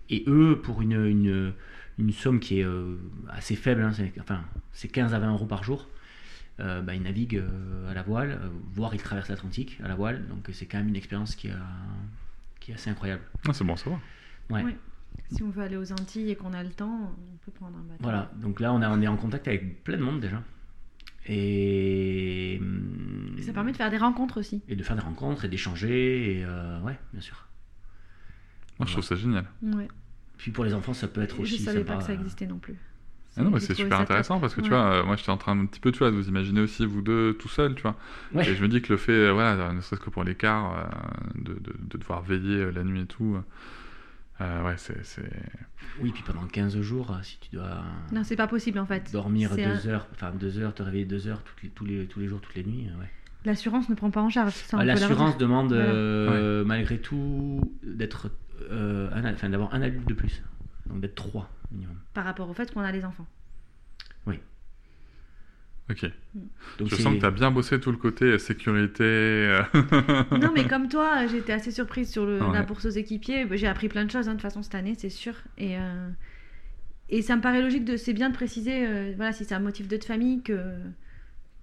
Et 0.10 0.24
eux, 0.28 0.60
pour 0.64 0.82
une, 0.82 0.94
une, 1.06 1.54
une 2.00 2.12
somme 2.12 2.40
qui 2.40 2.60
est 2.62 2.64
euh, 2.66 2.96
assez 3.30 3.56
faible, 3.56 3.82
hein, 3.84 3.92
c'est, 3.94 4.14
enfin 4.20 4.42
c'est 4.72 4.88
15 4.88 5.14
à 5.14 5.20
20 5.20 5.34
euros 5.34 5.46
par 5.46 5.64
jour. 5.64 5.88
Euh, 6.60 6.82
bah, 6.82 6.96
ils 6.96 7.02
naviguent 7.04 7.38
euh, 7.38 7.90
à 7.92 7.94
la 7.94 8.04
voile, 8.04 8.32
euh, 8.42 8.50
voire 8.74 8.94
ils 8.96 9.02
traversent 9.02 9.30
l'Atlantique 9.30 9.80
à 9.84 9.88
la 9.88 9.96
voile. 9.96 10.28
Donc 10.28 10.50
c'est 10.54 10.66
quand 10.66 10.78
même 10.80 10.88
une 10.90 10.96
expérience 10.96 11.36
qui, 11.36 11.50
a, 11.50 11.60
qui 12.60 12.72
est 12.72 12.76
assez 12.76 12.90
incroyable. 12.90 13.22
Ah, 13.48 13.54
c'est 13.54 13.64
bon 13.64 13.74
à 13.74 13.78
savoir. 13.78 14.02
Ouais. 14.50 14.64
Oui. 14.64 14.76
Si 15.32 15.44
on 15.44 15.50
veut 15.50 15.64
aller 15.64 15.78
aux 15.78 15.92
Antilles 15.92 16.30
et 16.32 16.36
qu'on 16.36 16.54
a 16.54 16.64
le 16.64 16.70
temps, 16.70 17.12
on 17.34 17.38
peut 17.46 17.52
prendre 17.52 17.78
un 17.78 17.82
bateau. 17.82 18.04
Voilà, 18.04 18.32
donc 18.36 18.60
là 18.60 18.72
on, 18.74 18.82
a, 18.82 18.90
on 18.90 19.02
est 19.02 19.08
en 19.08 19.18
contact 19.18 19.48
avec 19.48 19.84
plein 19.84 19.98
de 19.98 20.04
monde 20.04 20.20
déjà. 20.20 20.42
Et, 21.30 22.54
Et 23.38 23.42
ça 23.42 23.52
permet 23.54 23.72
de 23.74 23.78
faire 23.78 23.90
des 23.90 23.98
rencontres 23.98 24.40
aussi. 24.40 24.62
et 24.68 24.76
de 24.76 24.84
faire 24.84 24.96
des 24.96 25.02
rencontres 25.02 25.44
et 25.46 25.50
d'échanger. 25.50 26.38
Et 26.40 26.46
euh, 26.46 26.80
ouais, 26.82 26.98
bien 27.12 27.22
sûr. 27.22 27.48
Moi, 28.80 28.86
je 28.88 28.94
trouve 28.94 29.04
ça 29.04 29.16
génial. 29.16 29.46
Ouais. 29.62 29.88
Puis 30.38 30.52
pour 30.52 30.64
les 30.64 30.74
enfants, 30.74 30.94
ça 30.94 31.08
peut 31.08 31.22
être 31.22 31.36
Je 31.38 31.42
aussi. 31.42 31.60
savais 31.60 31.80
sympa, 31.80 31.94
pas 31.94 32.00
que 32.00 32.06
ça 32.06 32.12
euh, 32.12 32.16
existait 32.16 32.46
non 32.48 32.60
plus. 32.60 32.76
Ah 33.38 33.44
non, 33.44 33.52
mais 33.52 33.60
c'est 33.60 33.74
super 33.76 34.00
intéressant 34.00 34.40
parce 34.40 34.56
que 34.56 34.62
tu 34.62 34.70
vois, 34.70 34.84
euh, 34.92 35.04
moi 35.04 35.16
j'étais 35.16 35.30
en 35.30 35.38
train 35.38 35.58
un 35.60 35.66
petit 35.66 35.80
peu 35.80 35.92
tu 35.92 36.00
vois, 36.00 36.10
de 36.12 36.16
vous 36.16 36.28
imaginer 36.28 36.62
aussi 36.62 36.86
vous 36.86 37.02
deux 37.02 37.34
tout 37.40 37.50
seuls, 37.50 37.76
tu 37.76 37.84
vois. 37.84 37.96
Ouais. 38.34 38.48
Et 38.50 38.56
je 38.56 38.62
me 38.64 38.68
dis 38.68 38.82
que 38.82 38.92
le 38.94 38.98
fait, 38.98 39.12
euh, 39.12 39.32
voilà, 39.32 39.72
ne 39.74 39.82
serait-ce 39.82 40.02
que 40.02 40.10
pour 40.10 40.24
l'écart, 40.24 40.74
euh, 40.78 40.84
de, 41.36 41.54
de, 41.54 41.74
de 41.80 41.98
devoir 41.98 42.22
veiller 42.22 42.72
la 42.72 42.84
nuit 42.84 43.02
et 43.02 43.06
tout, 43.06 43.38
euh, 44.42 44.64
ouais, 44.64 44.76
c'est. 44.78 45.04
c'est- 45.06 45.30
Oui, 46.00 46.12
puis 46.12 46.24
pendant 46.24 46.46
15 46.46 46.80
jours, 46.82 47.16
si 47.24 47.40
tu 47.40 47.56
dois 47.56 47.82
Non, 48.12 48.24
c'est 48.24 48.36
pas 48.36 48.48
possible 48.48 48.78
en 48.80 48.86
fait. 48.86 49.12
dormir 49.12 49.56
deux 49.56 49.64
un- 49.64 49.88
heures, 49.90 50.08
enfin 50.14 50.32
deux 50.32 50.60
heures, 50.60 50.74
te 50.74 50.84
réveiller 50.84 51.06
deux 51.06 51.28
heures 51.28 51.42
toutes 51.44 51.64
les- 51.64 51.70
tous, 51.70 51.86
les, 51.86 52.06
tous 52.06 52.20
les 52.20 52.28
jours, 52.28 52.40
toutes 52.42 52.56
les 52.56 52.64
nuits, 52.64 52.88
ouais. 53.00 53.10
L'assurance 53.46 53.88
ne 53.90 53.96
prend 53.96 54.12
pas 54.12 54.22
en 54.22 54.30
charge. 54.30 54.54
Ah, 54.74 54.78
leur 54.78 54.86
L'assurance 54.96 55.38
demande 55.38 55.74
Voilà. 55.74 55.90
euh, 55.90 56.66
malgré 56.66 57.00
tout 57.00 57.72
d'être, 57.84 58.30
euh, 58.72 59.10
un- 59.14 59.34
enfin 59.34 59.50
d'avoir 59.50 59.74
un 59.74 59.82
adulte 59.82 60.08
de 60.08 60.14
plus, 60.14 60.44
donc 60.88 61.02
d'être 61.02 61.16
trois 61.16 61.50
minimum. 61.72 61.96
Par 62.14 62.24
rapport 62.26 62.50
au 62.50 62.54
fait 62.54 62.74
qu'on 62.74 62.82
a 62.82 62.92
les 62.92 63.06
enfants. 63.06 63.28
Ok. 65.90 66.04
Donc 66.80 66.90
je 66.90 66.96
sens 66.98 67.14
que 67.16 67.20
tu 67.22 67.26
as 67.26 67.32
bien 67.32 67.50
bossé 67.50 67.80
tout 67.80 67.92
le 67.92 67.98
côté 67.98 68.26
euh, 68.26 68.38
sécurité. 68.38 69.04
euh, 69.06 69.62
non, 70.38 70.52
mais 70.54 70.68
comme 70.68 70.90
toi, 70.90 71.26
j'étais 71.28 71.54
assez 71.54 71.72
surprise 71.72 72.12
sur 72.12 72.26
le, 72.26 72.42
Ouais. 72.44 72.52
la 72.52 72.64
bourse 72.64 72.86
aux 72.88 72.90
équipiers. 72.90 73.46
Bah, 73.46 73.56
J'ai 73.56 73.68
appris 73.68 73.88
plein 73.88 74.04
de 74.04 74.12
choses 74.12 74.28
hein, 74.28 74.32
de 74.32 74.36
toute 74.36 74.42
façon 74.42 74.62
cette 74.64 74.76
année, 74.76 74.96
c'est 74.98 75.10
sûr. 75.10 75.34
Et, 75.58 75.78
euh, 75.78 76.10
et 77.08 77.22
ça 77.22 77.38
me 77.38 77.42
paraît 77.42 77.62
logique 77.62 77.86
de. 77.86 77.96
C'est 77.96 78.12
bien 78.12 78.30
de 78.30 78.34
préciser, 78.36 78.86
euh, 78.86 79.14
voilà, 79.16 79.32
si 79.32 79.46
c'est 79.46 79.56
un 79.56 79.60
motif 79.62 79.88
de 79.88 79.98
famille, 80.04 80.42
que, 80.44 80.60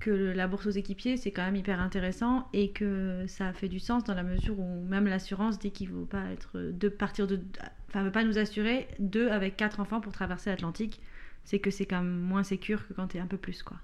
que 0.05 0.11
la 0.11 0.47
bourse 0.49 0.67
aux 0.67 0.71
équipiers, 0.71 1.17
c'est 1.17 1.31
quand 1.33 1.45
même 1.45 1.57
hyper 1.57 1.81
intéressant 1.81 2.49
et 2.53 2.71
que 2.73 3.25
ça 3.29 3.53
fait 3.53 3.69
du 3.69 3.81
sens 3.81 4.05
dans 4.05 4.15
la 4.15 4.23
mesure 4.23 4.59
où 4.59 4.85
même 4.87 5.07
l'assurance 5.07 5.59
dit 5.59 5.73
qu'il 5.73 5.89
ne 5.91 5.95
faut 5.95 6.07
pas 6.07 6.25
être 6.33 6.59
de 6.59 6.89
partir 6.89 7.27
de. 7.27 7.41
Enfin, 7.89 8.03
veut 8.05 8.13
pas 8.13 8.25
nous 8.25 8.39
assurer 8.39 8.89
deux 8.99 9.29
avec 9.31 9.57
quatre 9.57 9.81
enfants 9.81 10.01
pour 10.01 10.13
traverser 10.13 10.51
l'Atlantique. 10.51 11.01
C'est 11.45 11.59
que 11.61 11.71
c'est 11.71 11.87
quand 11.87 12.03
même 12.03 12.21
moins 12.21 12.43
sécure 12.43 12.87
que 12.89 12.95
quand 12.95 13.09
tu 13.09 13.19
es 13.19 13.21
un 13.21 13.27
peu 13.27 13.37
plus, 13.39 13.63
quoi. 13.63 13.79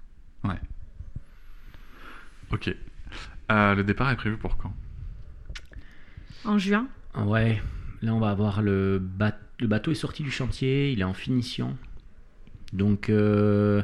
ok. 2.51 2.75
Euh, 3.51 3.75
le 3.75 3.83
départ 3.83 4.11
est 4.11 4.15
prévu 4.15 4.37
pour 4.37 4.57
quand? 4.57 4.73
En 6.45 6.57
juin, 6.57 6.87
Ouais, 7.17 7.61
là 8.01 8.13
on 8.13 8.19
va 8.19 8.29
avoir 8.31 8.61
le, 8.61 8.99
ba- 8.99 9.37
le 9.59 9.67
bateau 9.67 9.91
est 9.91 9.95
sorti 9.95 10.23
du 10.23 10.31
chantier, 10.31 10.91
il 10.91 11.01
est 11.01 11.05
en 11.05 11.13
finition. 11.13 11.77
Donc 12.73 13.09
euh, 13.09 13.83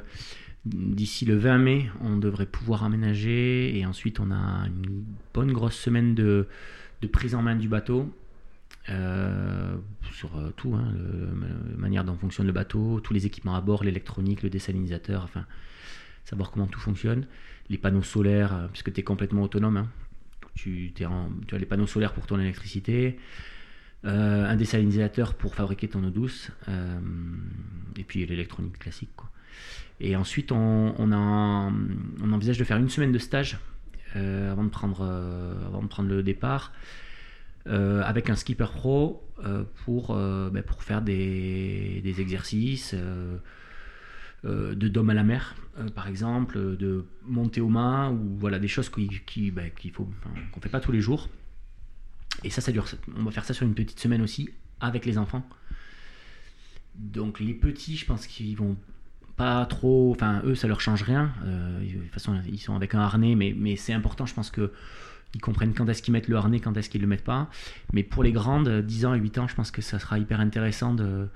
d'ici 0.67 1.25
le 1.25 1.37
20 1.37 1.57
mai, 1.57 1.89
on 2.01 2.17
devrait 2.17 2.45
pouvoir 2.45 2.83
aménager 2.83 3.77
et 3.77 3.85
ensuite 3.85 4.19
on 4.19 4.31
a 4.31 4.67
une 4.67 5.03
bonne 5.33 5.51
grosse 5.51 5.75
semaine 5.75 6.15
de, 6.15 6.47
prise 7.11 7.35
en 7.35 7.41
main 7.41 7.55
du 7.55 7.67
bateau. 7.67 8.13
euh, 8.89 9.75
sur 10.13 10.37
euh, 10.37 10.51
tout, 10.55 10.73
hein, 10.73 10.93
la 11.71 11.77
manière 11.77 12.05
dont 12.05 12.15
fonctionne 12.15 12.47
le 12.47 12.53
bateau, 12.53 13.01
tous 13.01 13.13
les 13.13 13.25
équipements 13.25 13.55
à 13.55 13.61
bord, 13.61 13.83
l'électronique, 13.83 14.43
le 14.43 14.49
désalinisateur, 14.49 15.23
enfin, 15.23 15.45
savoir 16.23 16.51
comment 16.51 16.67
tout 16.67 16.79
fonctionne, 16.79 17.27
les 17.69 17.77
panneaux 17.77 18.03
solaires, 18.03 18.53
euh, 18.53 18.67
puisque 18.67 18.93
tu 18.93 19.01
es 19.01 19.03
complètement 19.03 19.43
autonome, 19.43 19.77
hein. 19.77 19.89
tu, 20.55 20.93
as 21.01 21.57
les 21.57 21.65
panneaux 21.65 21.87
solaires 21.87 22.13
pour 22.13 22.25
ton 22.27 22.39
électricité, 22.39 23.17
un 24.03 24.55
désalinisateur 24.55 25.33
pour 25.33 25.53
fabriquer 25.53 25.89
ton 25.89 26.01
eau 26.05 26.09
douce, 26.09 26.49
et 27.97 28.03
puis 28.03 28.25
l'électronique 28.25 28.79
classique. 28.79 29.09
Et 29.99 30.15
ensuite, 30.15 30.51
on, 30.51 31.11
envisage 32.31 32.57
de 32.57 32.63
faire 32.63 32.77
une 32.77 32.89
semaine 32.89 33.11
de 33.11 33.17
stage 33.17 33.57
euh, 34.15 34.51
avant, 34.51 34.63
de 34.63 34.69
prendre, 34.69 35.01
euh, 35.01 35.65
avant 35.65 35.81
de 35.81 35.87
prendre 35.87 36.09
le 36.09 36.23
départ. 36.23 36.71
euh, 37.67 38.01
avec 38.03 38.29
un 38.29 38.35
skipper 38.35 38.67
pro 38.73 39.23
pour, 39.85 40.15
ben, 40.15 40.63
pour 40.63 40.83
faire 40.83 41.01
des, 41.01 42.01
des 42.01 42.21
exercices 42.21 42.95
de 44.43 44.87
dôme 44.87 45.09
à 45.09 45.13
la 45.13 45.23
mer, 45.23 45.55
par 45.93 46.07
exemple, 46.07 46.77
de 46.77 47.05
monter 47.23 47.61
aux 47.61 47.69
mains, 47.69 48.09
ou 48.09 48.37
voilà, 48.37 48.57
des 48.59 48.67
choses 48.67 48.89
ben, 48.89 49.71
qu'on 50.51 50.61
fait 50.61 50.69
pas 50.69 50.79
tous 50.79 50.91
les 50.91 51.01
jours. 51.01 51.29
Et 52.43 52.49
ça, 52.49 52.61
ça 52.61 52.71
dure. 52.71 52.85
On 53.15 53.23
va 53.23 53.31
faire 53.31 53.45
ça 53.45 53.53
sur 53.53 53.65
une 53.65 53.75
petite 53.75 53.99
semaine 53.99 54.21
aussi 54.21 54.49
avec 54.79 55.05
les 55.05 55.17
enfants. 55.17 55.47
Donc 56.95 57.39
les 57.39 57.53
petits, 57.53 57.97
je 57.97 58.05
pense 58.05 58.27
qu'ils 58.27 58.55
vont 58.55 58.77
pas 59.37 59.65
trop. 59.65 60.11
Enfin, 60.11 60.41
eux, 60.45 60.55
ça 60.55 60.67
leur 60.67 60.81
change 60.81 61.03
rien. 61.03 61.31
Euh, 61.45 61.79
de 61.79 61.99
toute 62.03 62.13
façon, 62.13 62.35
ils 62.47 62.59
sont 62.59 62.75
avec 62.75 62.95
un 62.95 62.99
harnais, 62.99 63.35
mais, 63.35 63.55
mais 63.57 63.75
c'est 63.77 63.93
important, 63.93 64.25
je 64.25 64.33
pense 64.33 64.51
que 64.51 64.71
ils 65.35 65.41
comprennent 65.41 65.73
quand 65.73 65.87
est-ce 65.89 66.01
qu'ils 66.01 66.13
mettent 66.13 66.29
le 66.29 66.37
harnais, 66.37 66.59
quand 66.59 66.75
est-ce 66.77 66.89
qu'ils 66.89 67.01
le 67.01 67.07
mettent 67.07 67.23
pas. 67.23 67.49
Mais 67.93 68.03
pour 68.03 68.23
les 68.23 68.31
grandes, 68.31 68.69
10 68.81 69.05
ans 69.05 69.13
et 69.13 69.19
8 69.19 69.37
ans, 69.39 69.47
je 69.47 69.55
pense 69.55 69.71
que 69.71 69.81
ça 69.81 69.99
sera 69.99 70.17
hyper 70.19 70.39
intéressant 70.39 70.93
de, 70.93 71.27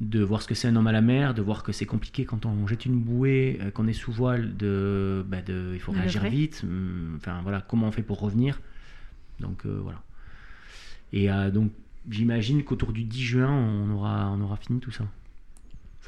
de 0.00 0.20
voir 0.22 0.42
ce 0.42 0.48
que 0.48 0.54
c'est 0.54 0.68
un 0.68 0.76
homme 0.76 0.88
à 0.88 0.92
la 0.92 1.00
mer, 1.00 1.34
de 1.34 1.42
voir 1.42 1.62
que 1.62 1.72
c'est 1.72 1.86
compliqué 1.86 2.24
quand 2.24 2.46
on 2.46 2.66
jette 2.66 2.84
une 2.84 2.98
bouée, 3.00 3.58
euh, 3.62 3.70
qu'on 3.70 3.86
est 3.86 3.92
sous 3.92 4.12
voile, 4.12 4.56
de, 4.56 5.24
bah, 5.28 5.40
de 5.42 5.70
il 5.74 5.80
faut 5.80 5.92
réagir 5.92 6.24
vite. 6.24 6.62
hum, 6.64 7.14
Enfin 7.16 7.40
voilà, 7.42 7.60
comment 7.62 7.88
on 7.88 7.92
fait 7.92 8.02
pour 8.02 8.20
revenir. 8.20 8.60
Donc 9.40 9.64
euh, 9.66 9.78
voilà. 9.82 10.02
Et 11.12 11.30
euh, 11.30 11.50
donc 11.50 11.72
j'imagine 12.10 12.64
qu'autour 12.64 12.92
du 12.92 13.04
10 13.04 13.22
juin, 13.22 13.50
on 13.50 13.90
aura, 13.92 14.30
on 14.30 14.40
aura 14.40 14.56
fini 14.56 14.80
tout 14.80 14.90
ça. 14.90 15.04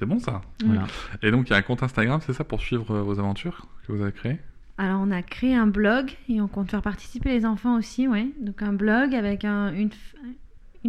C'est 0.00 0.06
bon 0.06 0.18
ça. 0.18 0.40
Voilà. 0.64 0.86
Et 1.22 1.30
donc 1.30 1.48
il 1.48 1.50
y 1.50 1.54
a 1.54 1.58
un 1.58 1.62
compte 1.62 1.82
Instagram, 1.82 2.20
c'est 2.26 2.32
ça, 2.32 2.42
pour 2.42 2.60
suivre 2.62 2.90
euh, 2.90 3.02
vos 3.02 3.18
aventures 3.20 3.66
que 3.86 3.92
vous 3.92 4.00
avez 4.02 4.12
créé 4.12 4.38
Alors, 4.78 4.98
on 5.02 5.10
a 5.10 5.20
créé 5.22 5.54
un 5.54 5.66
blog 5.66 6.12
et 6.30 6.40
on 6.40 6.48
compte 6.48 6.70
faire 6.70 6.80
participer 6.80 7.28
les 7.28 7.44
enfants 7.44 7.76
aussi, 7.76 8.08
ouais. 8.08 8.28
Donc, 8.40 8.62
un 8.62 8.72
blog 8.72 9.14
avec 9.14 9.44
un- 9.44 9.74
une, 9.74 9.90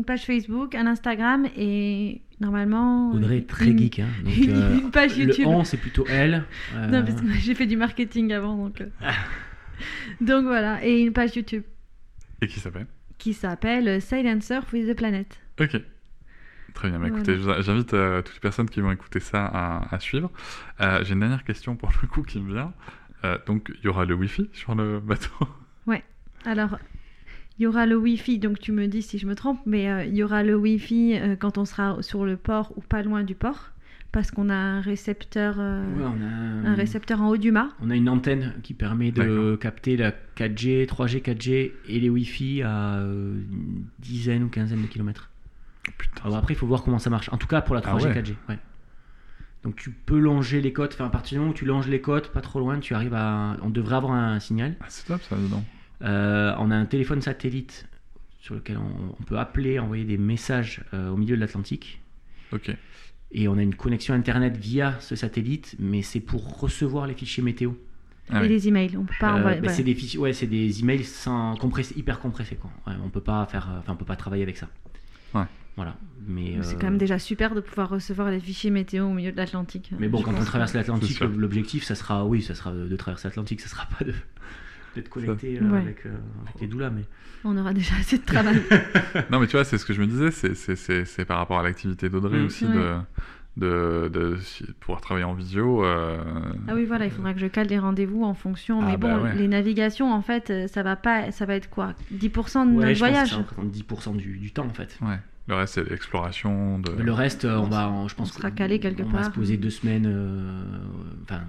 page 0.06 0.26
Facebook, 0.26 0.76
un 0.76 0.88
Instagram 0.88 1.46
et 1.58 2.22
normalement. 2.40 3.12
Audrey 3.12 3.40
est 3.40 3.50
très 3.50 3.68
une- 3.68 3.78
geek. 3.80 4.00
Hein, 4.00 4.08
donc, 4.24 4.38
une 4.38 4.52
euh, 4.56 4.90
page 4.94 5.18
YouTube. 5.18 5.44
Le 5.46 5.48
on, 5.56 5.64
c'est 5.66 5.76
plutôt 5.76 6.06
elle. 6.10 6.46
Euh, 6.74 6.88
Non, 6.90 7.04
parce 7.06 7.20
que 7.20 7.26
moi, 7.26 7.36
j'ai 7.38 7.54
fait 7.54 7.66
du 7.68 7.76
marketing 7.76 8.32
avant, 8.32 8.56
donc. 8.56 8.80
euh. 8.80 8.88
donc 10.22 10.46
voilà, 10.46 10.86
et 10.86 11.02
une 11.02 11.12
page 11.12 11.36
YouTube 11.36 11.64
Et 12.42 12.48
qui 12.48 12.62
s'appelle? 12.62 12.88
Qui 13.18 13.34
s'appelle 13.34 14.02
Silent 14.02 14.40
Surf 14.40 14.72
with 14.72 14.88
the 14.90 14.96
Planet. 14.96 15.38
Ok. 15.60 15.82
Très 16.74 16.90
bien, 16.90 17.00
bah, 17.00 17.08
écoutez, 17.08 17.38
j'invite 17.60 17.94
euh, 17.94 18.22
toutes 18.22 18.36
les 18.36 18.40
personnes 18.40 18.70
qui 18.70 18.82
vont 18.82 18.92
écouter 18.92 19.20
ça 19.20 19.46
à, 19.46 19.94
à 19.94 20.00
suivre. 20.00 20.32
Euh, 20.80 21.04
J'ai 21.04 21.14
une 21.14 21.20
dernière 21.20 21.44
question 21.44 21.76
pour 21.76 21.92
le 22.02 22.08
coup 22.08 22.24
qui 22.24 22.40
me 22.40 22.54
vient. 22.54 22.74
Euh, 23.24 23.38
donc, 23.46 23.72
il 23.80 23.86
y 23.86 23.88
aura 23.88 24.06
le 24.06 24.16
Wi-Fi 24.16 24.50
sur 24.54 24.74
le 24.76 25.00
bateau? 25.06 25.48
Alors, 26.46 26.78
il 27.60 27.64
y 27.64 27.68
aura 27.68 27.86
le 27.86 27.96
Wi-Fi, 27.96 28.40
donc 28.40 28.60
tu 28.60 28.72
me 28.72 28.88
dis 28.88 29.02
si 29.02 29.18
je 29.18 29.28
me 29.28 29.36
trompe, 29.36 29.60
mais 29.66 29.90
euh, 29.90 30.06
il 30.06 30.16
y 30.16 30.24
aura 30.24 30.44
le 30.44 30.56
Wi-Fi 30.56 31.18
euh, 31.20 31.36
quand 31.36 31.58
on 31.58 31.66
sera 31.66 32.02
sur 32.02 32.26
le 32.26 32.38
port 32.38 32.74
ou 32.78 32.82
pas 32.82 33.04
loin 33.04 33.24
du 33.24 33.36
port, 33.36 33.72
parce 34.12 34.32
qu'on 34.32 34.50
a 34.50 34.56
un 34.56 34.82
récepteur, 34.82 35.58
euh, 35.60 35.86
ouais, 35.96 36.04
on, 36.04 36.66
a, 36.66 36.70
un 36.70 36.74
récepteur 36.74 37.22
en 37.22 37.30
haut 37.30 37.38
du 37.38 37.52
mât. 37.52 37.70
on 37.82 37.90
a 37.90 37.96
une 37.96 38.10
antenne 38.10 38.56
qui 38.64 38.74
permet 38.74 39.12
de 39.12 39.56
capter 39.56 39.98
la 39.98 40.12
4G, 40.36 40.88
3G, 40.88 41.22
4G 41.22 41.72
et 41.88 42.00
les 42.00 42.10
Wi-Fi 42.10 42.64
à 42.64 42.96
euh, 42.96 43.36
une 43.52 43.86
dizaine 44.00 44.44
ou 44.44 44.50
quinzaine 44.50 44.82
de 44.82 44.88
kilomètres. 44.88 45.31
Alors 46.24 46.38
après, 46.38 46.54
il 46.54 46.58
faut 46.58 46.68
voir 46.68 46.84
comment 46.84 47.00
ça 47.00 47.10
marche. 47.10 47.30
En 47.32 47.38
tout 47.38 47.48
cas, 47.48 47.62
pour 47.62 47.76
la 47.76 47.82
3G, 47.82 47.88
Ah 47.88 48.08
ouais. 48.08 48.22
4G. 48.22 48.36
Ouais. 48.50 48.60
Donc 49.64 49.76
tu 49.76 49.92
peux 49.92 50.18
longer 50.20 50.60
les 50.62 50.74
côtes. 50.74 50.94
Enfin, 50.94 51.06
à 51.06 51.10
partir 51.10 51.36
du 51.36 51.40
moment 51.40 51.52
où 51.52 51.56
tu 51.56 51.66
longes 51.66 51.88
les 51.88 52.02
côtes, 52.02 52.32
pas 52.32 52.42
trop 52.42 52.60
loin, 52.60 52.80
tu 52.80 52.94
arrives 52.96 53.14
à. 53.14 53.58
On 53.62 53.70
devrait 53.70 53.96
avoir 53.96 54.14
un 54.14 54.40
signal. 54.40 54.76
Ah, 54.82 54.86
c'est 54.90 55.06
top 55.06 55.22
ça, 55.22 55.36
donc. 55.36 55.64
Euh, 56.04 56.56
on 56.58 56.72
a 56.72 56.76
un 56.76 56.86
téléphone 56.86 57.22
satellite 57.22 57.88
sur 58.40 58.56
lequel 58.56 58.78
on, 58.78 59.16
on 59.20 59.24
peut 59.24 59.38
appeler, 59.38 59.78
envoyer 59.78 60.04
des 60.04 60.18
messages 60.18 60.84
euh, 60.96 61.10
au 61.12 61.18
milieu 61.18 61.36
de 61.36 61.42
l'Atlantique. 61.42 62.02
Ok. 62.52 62.76
Et 63.34 63.48
on 63.48 63.58
a 63.58 63.62
une 63.62 63.76
connexion 63.76 64.16
internet 64.16 64.58
via 64.58 64.96
ce 65.00 65.16
satellite, 65.16 65.76
mais 65.80 66.02
c'est 66.02 66.20
pour 66.20 66.60
recevoir 66.60 67.06
les 67.06 67.14
fichiers 67.14 67.44
météo. 67.44 67.74
Ah 68.30 68.40
et 68.40 68.42
oui. 68.42 68.48
les 68.50 68.68
emails, 68.68 68.98
on 68.98 69.04
peut 69.06 69.14
pas 69.20 69.34
Euh, 69.36 69.40
envoyer. 69.40 69.62
bah. 69.62 69.70
C'est 69.70 69.84
des 69.84 69.94
fichiers, 69.94 70.20
ouais, 70.20 70.34
c'est 70.34 70.48
des 70.48 70.80
emails 70.82 71.04
sans 71.04 71.56
compressés, 71.56 71.94
hyper 71.98 72.20
compressés 72.20 72.56
quoi. 72.56 72.72
Ouais, 72.88 72.94
on 73.06 73.10
peut 73.10 73.22
pas 73.22 73.46
faire, 73.46 73.70
euh, 73.72 73.80
enfin 73.80 73.94
on 73.94 73.96
peut 73.96 74.06
pas 74.06 74.16
travailler 74.16 74.44
avec 74.44 74.58
ça. 74.58 74.68
Ouais. 75.36 75.44
Voilà. 75.76 75.96
Mais 76.28 76.58
C'est 76.62 76.76
euh, 76.76 76.78
quand 76.80 76.88
même 76.88 76.98
déjà 76.98 77.18
super 77.18 77.56
de 77.56 77.62
pouvoir 77.62 77.90
recevoir 77.90 78.30
les 78.30 78.40
fichiers 78.40 78.70
météo 78.72 79.06
au 79.08 79.14
milieu 79.14 79.32
de 79.32 79.38
l'Atlantique. 79.38 79.92
Mais 80.00 80.08
bon, 80.10 80.22
quand 80.22 80.34
on 80.40 80.44
traverse 80.44 80.74
que- 80.74 80.78
l'Atlantique, 80.78 81.20
l'objectif, 81.22 81.84
ça 81.84 81.96
sera, 81.96 82.26
oui, 82.26 82.42
ça 82.42 82.54
sera 82.56 82.72
de 82.74 82.96
traverser 82.96 83.28
l'Atlantique, 83.30 83.62
ça 83.62 83.70
sera 83.70 83.86
pas 83.98 84.04
de 84.06 84.14
d'être 84.96 85.10
connecté 85.10 85.58
euh, 85.62 85.70
Ouais. 85.70 85.80
avec, 85.80 86.06
euh, 86.06 86.10
avec 86.44 86.62
les 86.62 86.68
doulas, 86.68 86.90
mais 86.90 87.04
On 87.46 87.58
aura 87.58 87.74
déjà 87.74 87.96
assez 88.00 88.18
de 88.18 88.26
travail. 88.26 88.62
Non, 89.32 89.40
mais 89.40 89.48
tu 89.48 89.54
vois, 89.54 89.64
c'est 89.64 89.78
ce 89.78 89.86
que 89.86 89.94
je 89.94 90.02
me 90.02 90.08
disais, 90.08 90.30
c'est- 90.32 91.26
par 91.26 91.38
rapport 91.38 91.60
à 91.60 91.64
l'activité 91.64 92.10
d'Audrey 92.10 92.40
Mm. 92.40 92.46
aussi 92.46 92.66
Ouais. 92.66 92.74
de, 92.76 92.98
de, 93.58 94.10
de 94.10 94.38
si- 94.42 94.66
pouvoir 94.82 95.00
travailler 95.02 95.26
en 95.26 95.34
visio. 95.34 95.84
euh, 95.86 96.18
Ah 96.68 96.74
oui, 96.76 96.84
voilà, 96.86 97.06
il 97.06 97.12
faudra 97.12 97.34
que 97.34 97.40
je 97.40 97.48
cale 97.48 97.68
des 97.68 97.80
rendez-vous 97.80 98.24
en 98.26 98.34
fonction. 98.34 98.82
Ah 98.82 98.86
mais 98.86 98.98
bah 98.98 99.18
bon, 99.18 99.24
ouais. 99.24 99.36
les 99.36 99.48
navigations, 99.48 100.14
en 100.14 100.22
fait, 100.22 100.68
ça 100.68 100.84
va 100.84 100.96
pas, 100.98 101.32
ça 101.32 101.46
va 101.46 101.56
être 101.56 101.70
quoi? 101.70 101.94
10% 102.14 102.66
de 102.66 102.72
ouais, 102.72 102.76
notre 102.86 102.94
je 102.94 103.00
voyage. 103.00 103.30
pense 103.32 103.40
que 103.40 103.56
ça 103.56 103.62
représente 103.62 103.72
10% 103.72 104.18
du, 104.18 104.38
du 104.38 104.52
temps 104.52 104.66
en 104.66 104.74
fait. 104.74 104.98
Ouais. 105.02 105.18
Le 105.48 105.56
reste, 105.56 105.74
c'est 105.76 105.90
l'exploration. 105.90 106.80
De... 106.80 106.92
Le 106.92 107.12
reste, 107.14 107.46
euh, 107.46 107.58
on 107.58 107.68
va, 107.68 107.90
on- 107.90 108.08
je 108.08 108.16
pense 108.16 108.30
On 108.30 108.34
sera 108.38 108.52
calé 108.52 108.80
quelque 108.80 109.02
on 109.04 109.10
va 109.10 109.24
se 109.24 109.28
part. 109.30 109.34
poser 109.34 109.58
deux 109.58 109.70
semaines, 109.72 110.06
euh, 110.08 110.64
enfin 111.24 111.42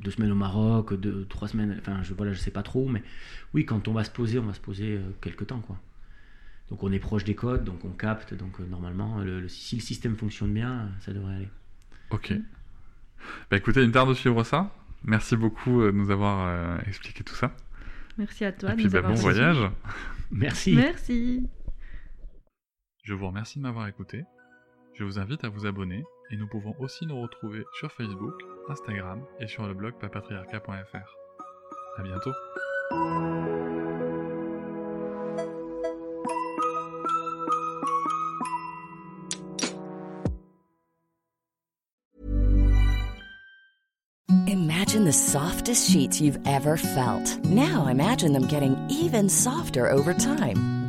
deux 0.00 0.10
semaines 0.12 0.32
au 0.32 0.36
Maroc, 0.36 0.94
deux, 0.94 1.26
trois 1.28 1.46
semaines, 1.48 1.76
enfin 1.78 2.02
je 2.02 2.14
voilà, 2.14 2.32
je 2.32 2.38
sais 2.38 2.50
pas 2.52 2.62
trop, 2.62 2.88
mais 2.88 3.02
oui, 3.52 3.66
quand 3.66 3.86
on 3.88 3.92
va 3.92 4.04
se 4.04 4.10
poser, 4.10 4.38
on 4.38 4.44
va 4.46 4.54
se 4.54 4.60
poser 4.60 4.96
euh, 4.96 5.00
quelque 5.20 5.44
temps 5.44 5.60
quoi. 5.60 5.76
Donc 6.70 6.82
on 6.84 6.92
est 6.92 7.00
proche 7.00 7.24
des 7.24 7.34
côtes, 7.34 7.64
donc 7.64 7.84
on 7.84 7.90
capte, 7.90 8.32
donc 8.32 8.60
euh, 8.60 8.64
normalement, 8.70 9.18
le, 9.18 9.40
le- 9.40 9.48
si 9.48 9.76
le 9.76 9.82
système 9.82 10.16
fonctionne 10.16 10.54
bien, 10.54 10.88
ça 11.00 11.12
devrait 11.12 11.34
aller. 11.34 11.48
Ok. 12.10 12.32
Bah 13.50 13.56
écoutez, 13.58 13.82
une 13.84 13.92
tarde 13.92 14.08
de 14.08 14.14
suivre 14.14 14.42
ça. 14.44 14.72
Merci 15.04 15.36
beaucoup 15.36 15.82
de 15.82 15.90
nous 15.90 16.10
avoir 16.10 16.46
euh, 16.46 16.78
expliqué 16.86 17.22
tout 17.24 17.34
ça. 17.34 17.52
Merci 18.16 18.44
à 18.44 18.52
toi 18.52 18.70
Et 18.70 18.72
de 18.72 18.76
puis, 18.76 18.84
nous 18.86 18.90
bah, 18.92 18.98
avoir 18.98 19.14
bon 19.14 19.20
voyage. 19.20 19.58
Merci. 20.30 20.74
Merci. 20.74 21.46
Je 23.02 23.14
vous 23.14 23.26
remercie 23.26 23.58
de 23.58 23.62
m'avoir 23.62 23.88
écouté. 23.88 24.24
Je 24.94 25.04
vous 25.04 25.18
invite 25.18 25.44
à 25.44 25.48
vous 25.48 25.66
abonner 25.66 26.04
et 26.30 26.36
nous 26.36 26.46
pouvons 26.46 26.74
aussi 26.78 27.06
nous 27.06 27.20
retrouver 27.20 27.64
sur 27.78 27.90
Facebook, 27.92 28.34
Instagram 28.68 29.24
et 29.40 29.46
sur 29.46 29.66
le 29.66 29.74
blog 29.74 29.94
papatriarca.fr. 29.98 31.16
À 31.98 32.02
bientôt. 32.02 32.32
Imagine 44.46 45.04
the 45.04 45.12
softest 45.12 45.90
sheets 45.90 46.20
you've 46.20 46.38
ever 46.46 46.76
felt. 46.76 47.38
Now 47.44 47.86
imagine 47.86 48.32
them 48.32 48.46
getting 48.46 48.76
even 48.90 49.28
softer 49.28 49.88
over 49.88 50.12
time. 50.12 50.79